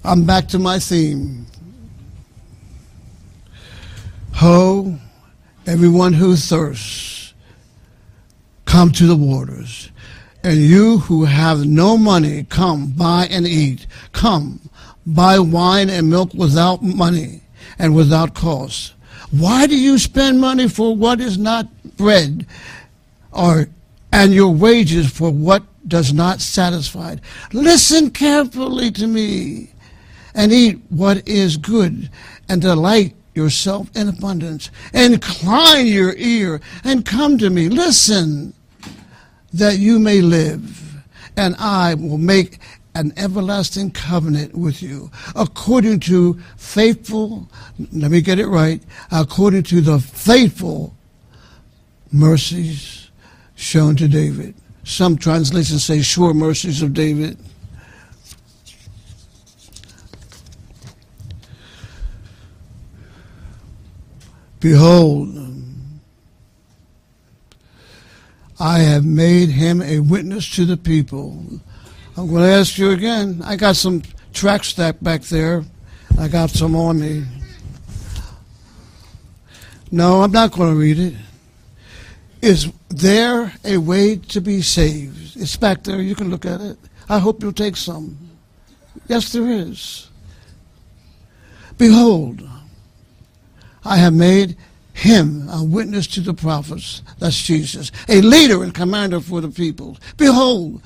I'm 0.06 0.26
back 0.26 0.48
to 0.50 0.60
my 0.60 0.80
theme. 0.80 1.48
Ho, 4.34 4.98
everyone 5.66 6.14
who 6.14 6.36
thirsts, 6.36 7.34
come 8.66 8.92
to 8.92 9.06
the 9.06 9.16
waters. 9.16 9.92
And 10.44 10.58
you 10.58 10.98
who 10.98 11.24
have 11.24 11.66
no 11.66 11.98
money, 11.98 12.46
come, 12.50 12.88
buy 12.88 13.28
and 13.32 13.48
eat. 13.48 13.88
Come, 14.12 14.60
buy 15.06 15.40
wine 15.40 15.90
and 15.90 16.10
milk 16.10 16.34
without 16.34 16.84
money 16.84 17.42
and 17.80 17.96
without 17.96 18.34
cost. 18.34 18.94
Why 19.32 19.68
do 19.68 19.78
you 19.78 19.98
spend 19.98 20.42
money 20.42 20.68
for 20.68 20.96
what 20.96 21.22
is 21.22 21.38
not 21.38 21.68
bread, 21.98 22.46
or 23.32 23.68
and 24.12 24.34
your 24.34 24.52
wages 24.52 25.10
for 25.10 25.32
what 25.32 25.64
does 25.88 26.14
not 26.14 26.40
satisfy? 26.40 27.16
Listen 27.52 28.12
carefully 28.12 28.92
to 28.92 29.08
me, 29.08 29.72
and 30.36 30.52
eat 30.52 30.80
what 30.90 31.28
is 31.28 31.58
good, 31.58 32.10
and 32.50 32.62
delight 32.62 33.16
yourself 33.34 33.90
in 33.96 34.10
abundance. 34.10 34.70
Incline 34.94 35.88
your 35.88 36.14
ear 36.18 36.62
and 36.84 37.06
come 37.06 37.38
to 37.40 37.50
me. 37.50 37.70
Listen 37.70 38.54
that 39.54 39.80
you 39.80 40.00
may 40.00 40.22
live, 40.22 41.06
and 41.38 41.56
I 41.58 41.94
will 41.94 42.18
make 42.18 42.60
an 42.96 43.14
everlasting 43.18 43.92
covenant 43.92 44.56
with 44.56 44.82
you, 44.82 45.10
according 45.36 46.00
to 46.02 46.40
faithful, 46.58 47.50
let 47.92 48.12
me 48.12 48.22
get 48.22 48.40
it 48.40 48.48
right, 48.48 48.82
according 49.12 49.64
to 49.64 49.82
the 49.82 50.00
faithful 50.00 50.96
mercies 52.12 53.10
shown 53.56 53.96
to 53.96 54.08
David. 54.08 54.54
Some 54.84 55.18
translations 55.18 55.84
say 55.84 56.02
sure 56.02 56.34
mercies 56.34 56.82
of 56.82 56.94
David. 56.94 57.38
Behold, 64.60 65.43
I 68.60 68.80
have 68.80 69.06
made 69.06 69.50
him 69.50 69.82
a 69.82 70.00
witness 70.00 70.50
to 70.56 70.66
the 70.66 70.78
people. 70.78 71.44
I'm 72.16 72.28
going 72.28 72.44
to 72.44 72.50
ask 72.50 72.78
you 72.78 72.92
again. 72.92 73.42
I 73.44 73.56
got 73.56 73.76
some 73.76 74.04
track 74.34 74.64
stack 74.64 74.98
back 75.02 75.24
there. 75.24 75.64
I 76.20 76.28
got 76.28 76.52
some 76.52 76.76
on 76.76 77.00
me. 77.00 77.26
No, 79.92 80.22
I'm 80.22 80.32
not 80.32 80.52
going 80.52 80.72
to 80.72 80.80
read 80.80 81.00
it. 81.00 81.14
Is 82.42 82.72
there 82.90 83.54
a 83.64 83.78
way 83.78 84.18
to 84.18 84.42
be 84.42 84.62
saved? 84.62 85.38
It's 85.38 85.56
back 85.56 85.84
there. 85.84 86.02
You 86.02 86.16
can 86.16 86.30
look 86.30 86.46
at 86.46 86.62
it. 86.62 86.78
I 87.10 87.20
hope 87.20 87.42
you'll 87.42 87.54
take 87.54 87.78
some. 87.78 88.18
Yes, 89.08 89.32
there 89.32 89.50
is. 89.50 90.10
Behold, 91.78 92.48
I 93.84 93.98
have 93.98 94.14
made 94.14 94.58
him 94.94 95.50
a 95.50 95.64
witness 95.64 96.08
to 96.08 96.22
the 96.22 96.34
prophets. 96.34 97.02
That's 97.20 97.42
Jesus. 97.42 97.92
A 98.08 98.22
leader 98.22 98.64
and 98.64 98.74
commander 98.74 99.20
for 99.20 99.42
the 99.42 99.50
people. 99.50 99.98
Behold, 100.18 100.82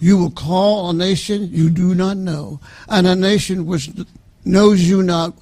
you 0.00 0.16
will 0.16 0.30
call 0.30 0.90
a 0.90 0.94
nation 0.94 1.48
you 1.52 1.70
do 1.70 1.94
not 1.94 2.16
know, 2.16 2.60
and 2.88 3.06
a 3.06 3.14
nation 3.14 3.66
which 3.66 3.90
knows 4.44 4.88
you 4.88 5.02
not 5.02 5.34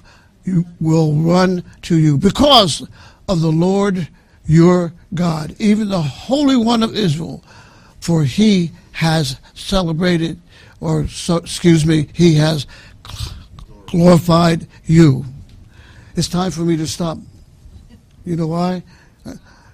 you 0.43 0.65
will 0.79 1.13
run 1.13 1.63
to 1.83 1.97
you 1.97 2.17
because 2.17 2.87
of 3.27 3.41
the 3.41 3.51
Lord 3.51 4.07
your 4.45 4.93
God, 5.13 5.55
even 5.59 5.89
the 5.89 6.01
Holy 6.01 6.55
One 6.55 6.83
of 6.83 6.95
Israel, 6.95 7.43
for 7.99 8.23
he 8.23 8.71
has 8.93 9.39
celebrated, 9.53 10.39
or 10.79 11.07
so, 11.07 11.37
excuse 11.37 11.85
me, 11.85 12.09
he 12.13 12.35
has 12.35 12.65
glorified 13.85 14.67
you. 14.85 15.25
It's 16.15 16.27
time 16.27 16.51
for 16.51 16.61
me 16.61 16.75
to 16.77 16.87
stop. 16.87 17.17
You 18.25 18.35
know 18.35 18.47
why? 18.47 18.83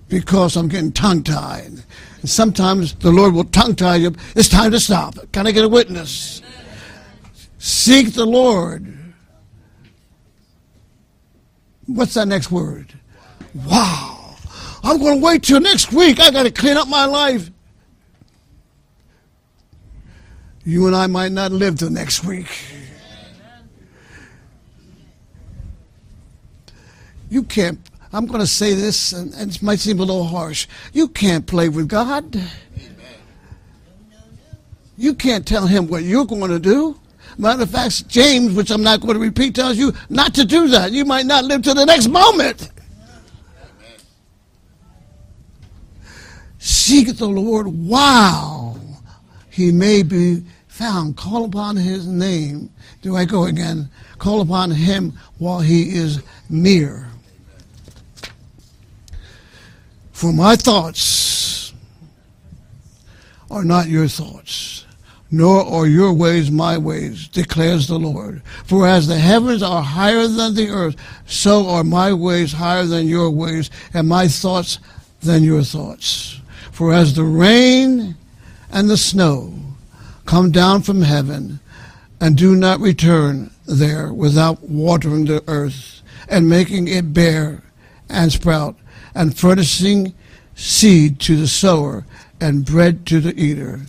Because 0.08 0.56
I'm 0.56 0.68
getting 0.68 0.91
tongue 0.91 1.24
tied. 1.24 1.84
And 2.22 2.30
sometimes 2.30 2.93
the 2.93 3.12
Lord 3.12 3.34
will 3.34 3.43
tongue 3.45 3.76
tie 3.76 3.98
you. 3.98 4.14
It's 4.36 4.50
time 4.50 4.72
to 4.72 4.80
stop. 4.80 5.16
Can 5.32 5.48
I 5.48 5.52
get 5.52 5.66
a 5.66 5.70
witness? 5.70 6.41
Seek 7.58 8.14
the 8.14 8.26
Lord. 8.26 8.93
What's 11.88 12.14
that 12.14 12.28
next 12.28 12.52
word? 12.52 12.93
Wow. 13.54 14.36
I'm 14.84 15.00
going 15.00 15.20
to 15.20 15.26
wait 15.26 15.43
till 15.43 15.60
next 15.60 15.91
week. 15.91 16.20
I 16.20 16.32
got 16.32 16.43
to 16.43 16.52
clean 16.52 16.78
up 16.78 16.88
my 16.88 17.06
life. 17.06 17.50
You 20.64 20.88
and 20.88 20.95
I 20.95 21.08
might 21.08 21.32
not 21.32 21.52
live 21.52 21.78
till 21.78 21.89
next 21.89 22.24
week. 22.26 22.48
You 27.30 27.43
can't, 27.43 27.80
I'm 28.18 28.26
going 28.26 28.39
to 28.39 28.47
say 28.47 28.74
this, 28.74 29.13
and, 29.13 29.32
and 29.36 29.55
it 29.55 29.61
might 29.61 29.78
seem 29.78 29.99
a 29.99 30.03
little 30.03 30.24
harsh. 30.24 30.65
You 30.91 31.07
can't 31.07 31.45
play 31.45 31.70
with 31.70 31.88
God. 31.88 32.41
You 34.97 35.13
can't 35.13 35.45
tell 35.45 35.68
him 35.68 35.88
what 35.88 36.01
you're 36.01 36.26
going 36.26 36.49
to 36.49 36.57
do. 36.57 36.99
Matter 37.38 37.61
of 37.61 37.70
fact, 37.70 38.07
James, 38.07 38.55
which 38.55 38.72
I'm 38.72 38.82
not 38.82 39.01
going 39.01 39.13
to 39.13 39.20
repeat, 39.20 39.53
tells 39.53 39.78
you 39.78 39.93
not 40.09 40.34
to 40.34 40.45
do 40.45 40.68
that. 40.70 40.91
You 40.91 41.05
might 41.05 41.28
not 41.28 41.45
live 41.45 41.61
to 41.61 41.76
the 41.76 41.86
next 41.86 42.07
moment. 42.07 42.72
Seek 46.57 47.15
the 47.18 47.28
Lord 47.28 47.68
while 47.68 48.82
he 49.51 49.72
may 49.72 50.01
be 50.01 50.43
found. 50.68 51.18
Call 51.18 51.45
upon 51.45 51.76
his 51.76 52.07
name. 52.07 52.72
Do 53.03 53.15
I 53.15 53.26
go 53.26 53.43
again? 53.43 53.91
Call 54.18 54.41
upon 54.41 54.72
him 54.72 55.13
while 55.38 55.59
he 55.59 55.95
is 55.95 56.24
near. 56.49 57.07
For 60.18 60.34
my 60.34 60.55
thoughts 60.55 61.74
are 63.51 63.63
not 63.63 63.88
your 63.88 64.07
thoughts, 64.07 64.84
nor 65.30 65.63
are 65.63 65.86
your 65.86 66.11
ways 66.11 66.49
my 66.49 66.76
ways, 66.76 67.28
declares 67.28 67.86
the 67.86 67.99
Lord. 67.99 68.41
For 68.65 68.88
as 68.88 69.05
the 69.05 69.20
heavens 69.20 69.61
are 69.61 69.84
higher 69.84 70.26
than 70.26 70.55
the 70.55 70.70
earth, 70.70 70.95
so 71.28 71.70
are 71.70 71.84
my 71.84 72.13
ways 72.13 72.53
higher 72.53 72.86
than 72.86 73.07
your 73.07 73.30
ways, 73.30 73.70
and 73.93 74.07
my 74.07 74.28
thoughts 74.28 74.80
than 75.22 75.43
your 75.43 75.61
thoughts. 75.61 76.41
For 76.72 76.95
as 76.95 77.13
the 77.13 77.24
rain 77.24 78.15
and 78.72 78.89
the 78.89 78.97
snow 78.97 79.53
come 80.26 80.49
down 80.49 80.82
from 80.82 81.03
heaven 81.03 81.59
and 82.20 82.36
do 82.36 82.55
not 82.55 82.80
return 82.80 83.51
there 83.68 84.11
without 84.11 84.63
watering 84.63 85.26
the 85.26 85.43
earth 85.45 86.01
and 86.28 86.49
making 86.49 86.88
it 86.88 87.13
bear 87.13 87.61
and 88.09 88.32
sprout, 88.32 88.76
and 89.18 89.38
furnishing 89.38 90.13
seed 90.55 91.20
to 91.22 91.36
the 91.36 91.47
sower 91.47 92.05
and 92.39 92.65
bread 92.65 93.05
to 93.07 93.20
the 93.20 93.38
eater. 93.39 93.82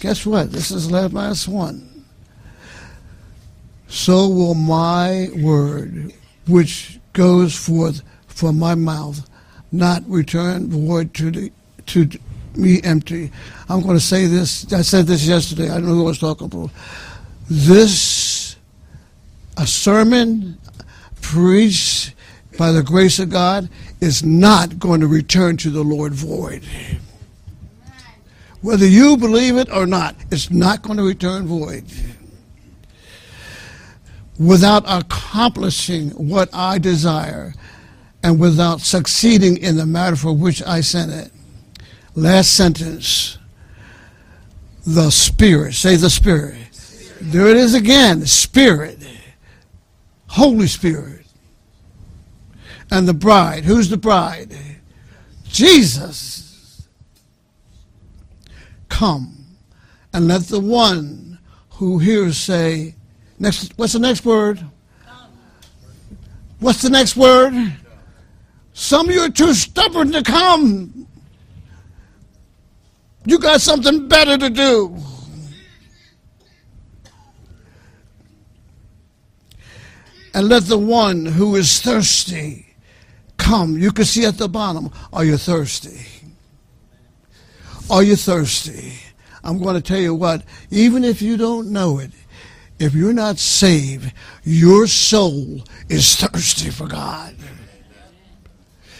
Guess 0.00 0.26
what? 0.26 0.52
This 0.52 0.70
is 0.70 0.88
the 0.88 1.08
last 1.08 1.48
one. 1.48 2.04
So 3.88 4.28
will 4.28 4.54
my 4.54 5.28
word, 5.36 6.12
which 6.46 6.98
goes 7.12 7.54
forth 7.56 8.02
from 8.26 8.58
my 8.58 8.74
mouth, 8.74 9.28
not 9.72 10.02
return 10.06 10.68
void 10.68 11.14
to 11.14 11.30
the 11.30 11.52
to 11.86 12.08
me 12.56 12.82
empty. 12.82 13.30
I'm 13.68 13.82
going 13.82 13.96
to 13.96 14.00
say 14.00 14.26
this. 14.26 14.72
I 14.72 14.82
said 14.82 15.06
this 15.06 15.24
yesterday. 15.26 15.70
I 15.70 15.74
don't 15.74 15.86
know 15.86 15.94
who 15.94 16.04
I 16.04 16.08
was 16.08 16.18
talking 16.18 16.46
about. 16.46 16.70
This 17.48 18.56
a 19.56 19.66
sermon 19.66 20.58
preached 21.20 22.14
by 22.58 22.72
the 22.72 22.82
grace 22.82 23.18
of 23.18 23.30
God, 23.30 23.68
is 24.06 24.24
not 24.24 24.78
going 24.78 25.00
to 25.00 25.06
return 25.08 25.56
to 25.58 25.68
the 25.68 25.82
Lord 25.82 26.14
void. 26.14 26.62
Whether 28.62 28.86
you 28.86 29.16
believe 29.16 29.56
it 29.56 29.70
or 29.70 29.84
not, 29.84 30.14
it's 30.30 30.50
not 30.50 30.82
going 30.82 30.96
to 30.96 31.02
return 31.02 31.46
void. 31.46 31.84
Without 34.38 34.84
accomplishing 34.86 36.10
what 36.10 36.48
I 36.54 36.78
desire 36.78 37.54
and 38.22 38.38
without 38.38 38.80
succeeding 38.80 39.56
in 39.56 39.76
the 39.76 39.86
matter 39.86 40.16
for 40.16 40.32
which 40.32 40.62
I 40.62 40.80
sent 40.80 41.10
it. 41.10 41.32
Last 42.14 42.52
sentence. 42.52 43.38
The 44.86 45.10
Spirit. 45.10 45.74
Say 45.74 45.96
the 45.96 46.10
Spirit. 46.10 46.56
There 47.20 47.48
it 47.48 47.56
is 47.56 47.74
again. 47.74 48.24
Spirit. 48.24 48.98
Holy 50.28 50.68
Spirit 50.68 51.15
and 52.90 53.08
the 53.08 53.14
bride. 53.14 53.64
Who's 53.64 53.88
the 53.88 53.96
bride? 53.96 54.56
Jesus. 55.44 56.88
Come 58.88 59.46
and 60.12 60.28
let 60.28 60.42
the 60.42 60.60
one 60.60 61.38
who 61.70 61.98
hears 61.98 62.38
say, 62.38 62.94
next, 63.38 63.72
what's 63.76 63.92
the 63.92 63.98
next 63.98 64.24
word? 64.24 64.64
What's 66.58 66.82
the 66.82 66.90
next 66.90 67.16
word? 67.16 67.74
Some 68.72 69.08
of 69.08 69.14
you 69.14 69.20
are 69.22 69.30
too 69.30 69.52
stubborn 69.52 70.12
to 70.12 70.22
come. 70.22 71.06
You 73.26 73.38
got 73.38 73.60
something 73.60 74.08
better 74.08 74.38
to 74.38 74.50
do. 74.50 74.96
And 80.32 80.48
let 80.48 80.64
the 80.64 80.78
one 80.78 81.24
who 81.24 81.56
is 81.56 81.80
thirsty 81.80 82.65
come. 83.46 83.78
You 83.78 83.92
can 83.92 84.04
see 84.04 84.24
at 84.24 84.38
the 84.38 84.48
bottom, 84.48 84.90
are 85.12 85.24
you 85.24 85.36
thirsty? 85.36 86.04
Are 87.88 88.02
you 88.02 88.16
thirsty? 88.16 88.94
I'm 89.44 89.62
going 89.62 89.76
to 89.76 89.80
tell 89.80 90.00
you 90.00 90.14
what, 90.14 90.42
even 90.70 91.04
if 91.04 91.22
you 91.22 91.36
don't 91.36 91.70
know 91.70 92.00
it, 92.00 92.10
if 92.80 92.94
you're 92.94 93.12
not 93.12 93.38
saved, 93.38 94.12
your 94.42 94.88
soul 94.88 95.62
is 95.88 96.16
thirsty 96.16 96.70
for 96.70 96.88
God. 96.88 97.36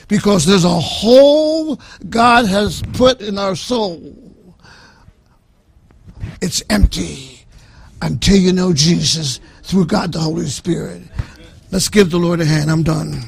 Because 0.09 0.47
there's 0.47 0.65
a 0.65 0.69
hole 0.69 1.81
God 2.09 2.47
has 2.47 2.81
put 2.93 3.21
in 3.21 3.39
our 3.39 3.57
soul. 3.57 4.01
It's 6.41 6.63
empty 6.71 7.45
until 8.01 8.37
you 8.37 8.53
know 8.53 8.73
Jesus 8.73 9.41
through 9.65 9.87
God 9.87 10.13
the 10.13 10.21
Holy 10.21 10.47
Spirit. 10.47 11.03
Let's 11.73 11.89
give 11.89 12.11
the 12.11 12.19
Lord 12.19 12.41
a 12.41 12.45
hand. 12.45 12.71
I'm 12.71 12.85
done. 12.85 13.25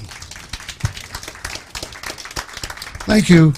Thank 3.08 3.30
you. 3.30 3.54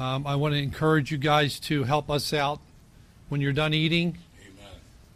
Um, 0.00 0.28
I 0.28 0.36
want 0.36 0.54
to 0.54 0.62
encourage 0.62 1.10
you 1.10 1.18
guys 1.18 1.58
to 1.60 1.82
help 1.82 2.08
us 2.08 2.32
out 2.32 2.60
when 3.28 3.40
you're 3.40 3.52
done 3.52 3.74
eating. 3.74 4.18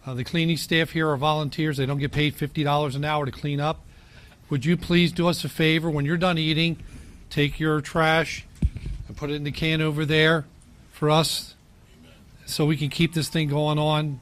Uh, 0.05 0.15
the 0.15 0.25
cleaning 0.25 0.57
staff 0.57 0.91
here 0.91 1.09
are 1.09 1.17
volunteers. 1.17 1.77
They 1.77 1.87
don't 1.87 1.99
get 1.99 2.11
paid 2.11 2.35
$50 2.35 2.97
an 2.97 3.05
hour 3.05 3.25
to 3.25 3.31
clean 3.31 3.61
up. 3.61 3.85
Would 4.51 4.65
you 4.65 4.77
please 4.77 5.13
do 5.13 5.29
us 5.29 5.45
a 5.45 5.49
favor 5.49 5.89
when 5.89 6.05
you're 6.05 6.17
done 6.17 6.37
eating, 6.37 6.83
take 7.31 7.61
your 7.61 7.81
trash 7.81 8.45
and 9.07 9.17
put 9.17 9.31
it 9.31 9.35
in 9.35 9.45
the 9.45 9.53
can 9.53 9.81
over 9.81 10.05
there 10.05 10.47
for 10.91 11.09
us 11.11 11.55
so 12.45 12.67
we 12.67 12.77
can 12.77 12.89
keep 12.89 13.15
this 13.15 13.29
thing 13.29 13.49
going 13.49 13.79
on. 13.79 14.19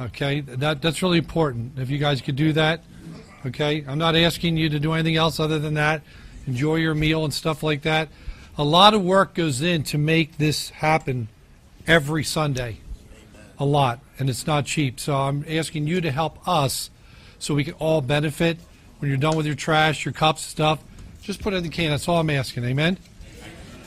Okay, 0.00 0.40
that 0.40 0.80
that's 0.80 1.02
really 1.02 1.18
important. 1.18 1.78
If 1.78 1.90
you 1.90 1.98
guys 1.98 2.22
could 2.22 2.36
do 2.36 2.54
that, 2.54 2.82
okay. 3.44 3.84
I'm 3.86 3.98
not 3.98 4.16
asking 4.16 4.56
you 4.56 4.70
to 4.70 4.80
do 4.80 4.94
anything 4.94 5.16
else 5.16 5.38
other 5.38 5.58
than 5.58 5.74
that. 5.74 6.00
Enjoy 6.46 6.76
your 6.76 6.94
meal 6.94 7.22
and 7.22 7.34
stuff 7.34 7.62
like 7.62 7.82
that 7.82 8.08
a 8.60 8.64
lot 8.64 8.92
of 8.92 9.02
work 9.02 9.32
goes 9.32 9.62
in 9.62 9.82
to 9.82 9.96
make 9.96 10.36
this 10.36 10.68
happen 10.68 11.28
every 11.86 12.22
Sunday. 12.22 12.76
A 13.58 13.64
lot, 13.64 14.00
and 14.18 14.28
it's 14.28 14.46
not 14.46 14.66
cheap. 14.66 15.00
So 15.00 15.16
I'm 15.16 15.46
asking 15.48 15.86
you 15.86 16.02
to 16.02 16.10
help 16.10 16.46
us 16.46 16.90
so 17.38 17.54
we 17.54 17.64
can 17.64 17.72
all 17.74 18.02
benefit. 18.02 18.58
When 18.98 19.08
you're 19.08 19.16
done 19.16 19.34
with 19.34 19.46
your 19.46 19.54
trash, 19.54 20.04
your 20.04 20.12
cups, 20.12 20.42
stuff, 20.42 20.78
just 21.22 21.40
put 21.40 21.54
it 21.54 21.56
in 21.56 21.62
the 21.62 21.70
can. 21.70 21.88
That's 21.88 22.06
all 22.06 22.18
I'm 22.18 22.28
asking. 22.28 22.64
Amen. 22.64 22.98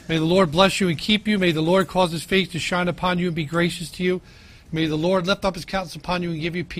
May 0.09 0.17
the 0.17 0.25
Lord 0.25 0.51
bless 0.51 0.81
you 0.81 0.89
and 0.89 0.97
keep 0.97 1.27
you. 1.27 1.37
May 1.37 1.51
the 1.51 1.61
Lord 1.61 1.87
cause 1.87 2.11
his 2.11 2.23
face 2.23 2.47
to 2.49 2.59
shine 2.59 2.87
upon 2.87 3.19
you 3.19 3.27
and 3.27 3.35
be 3.35 3.45
gracious 3.45 3.91
to 3.91 4.03
you. 4.03 4.21
May 4.71 4.87
the 4.87 4.95
Lord 4.95 5.27
lift 5.27 5.45
up 5.45 5.53
his 5.53 5.65
countenance 5.65 5.95
upon 5.95 6.23
you 6.23 6.31
and 6.31 6.41
give 6.41 6.55
you 6.55 6.63
peace. 6.63 6.79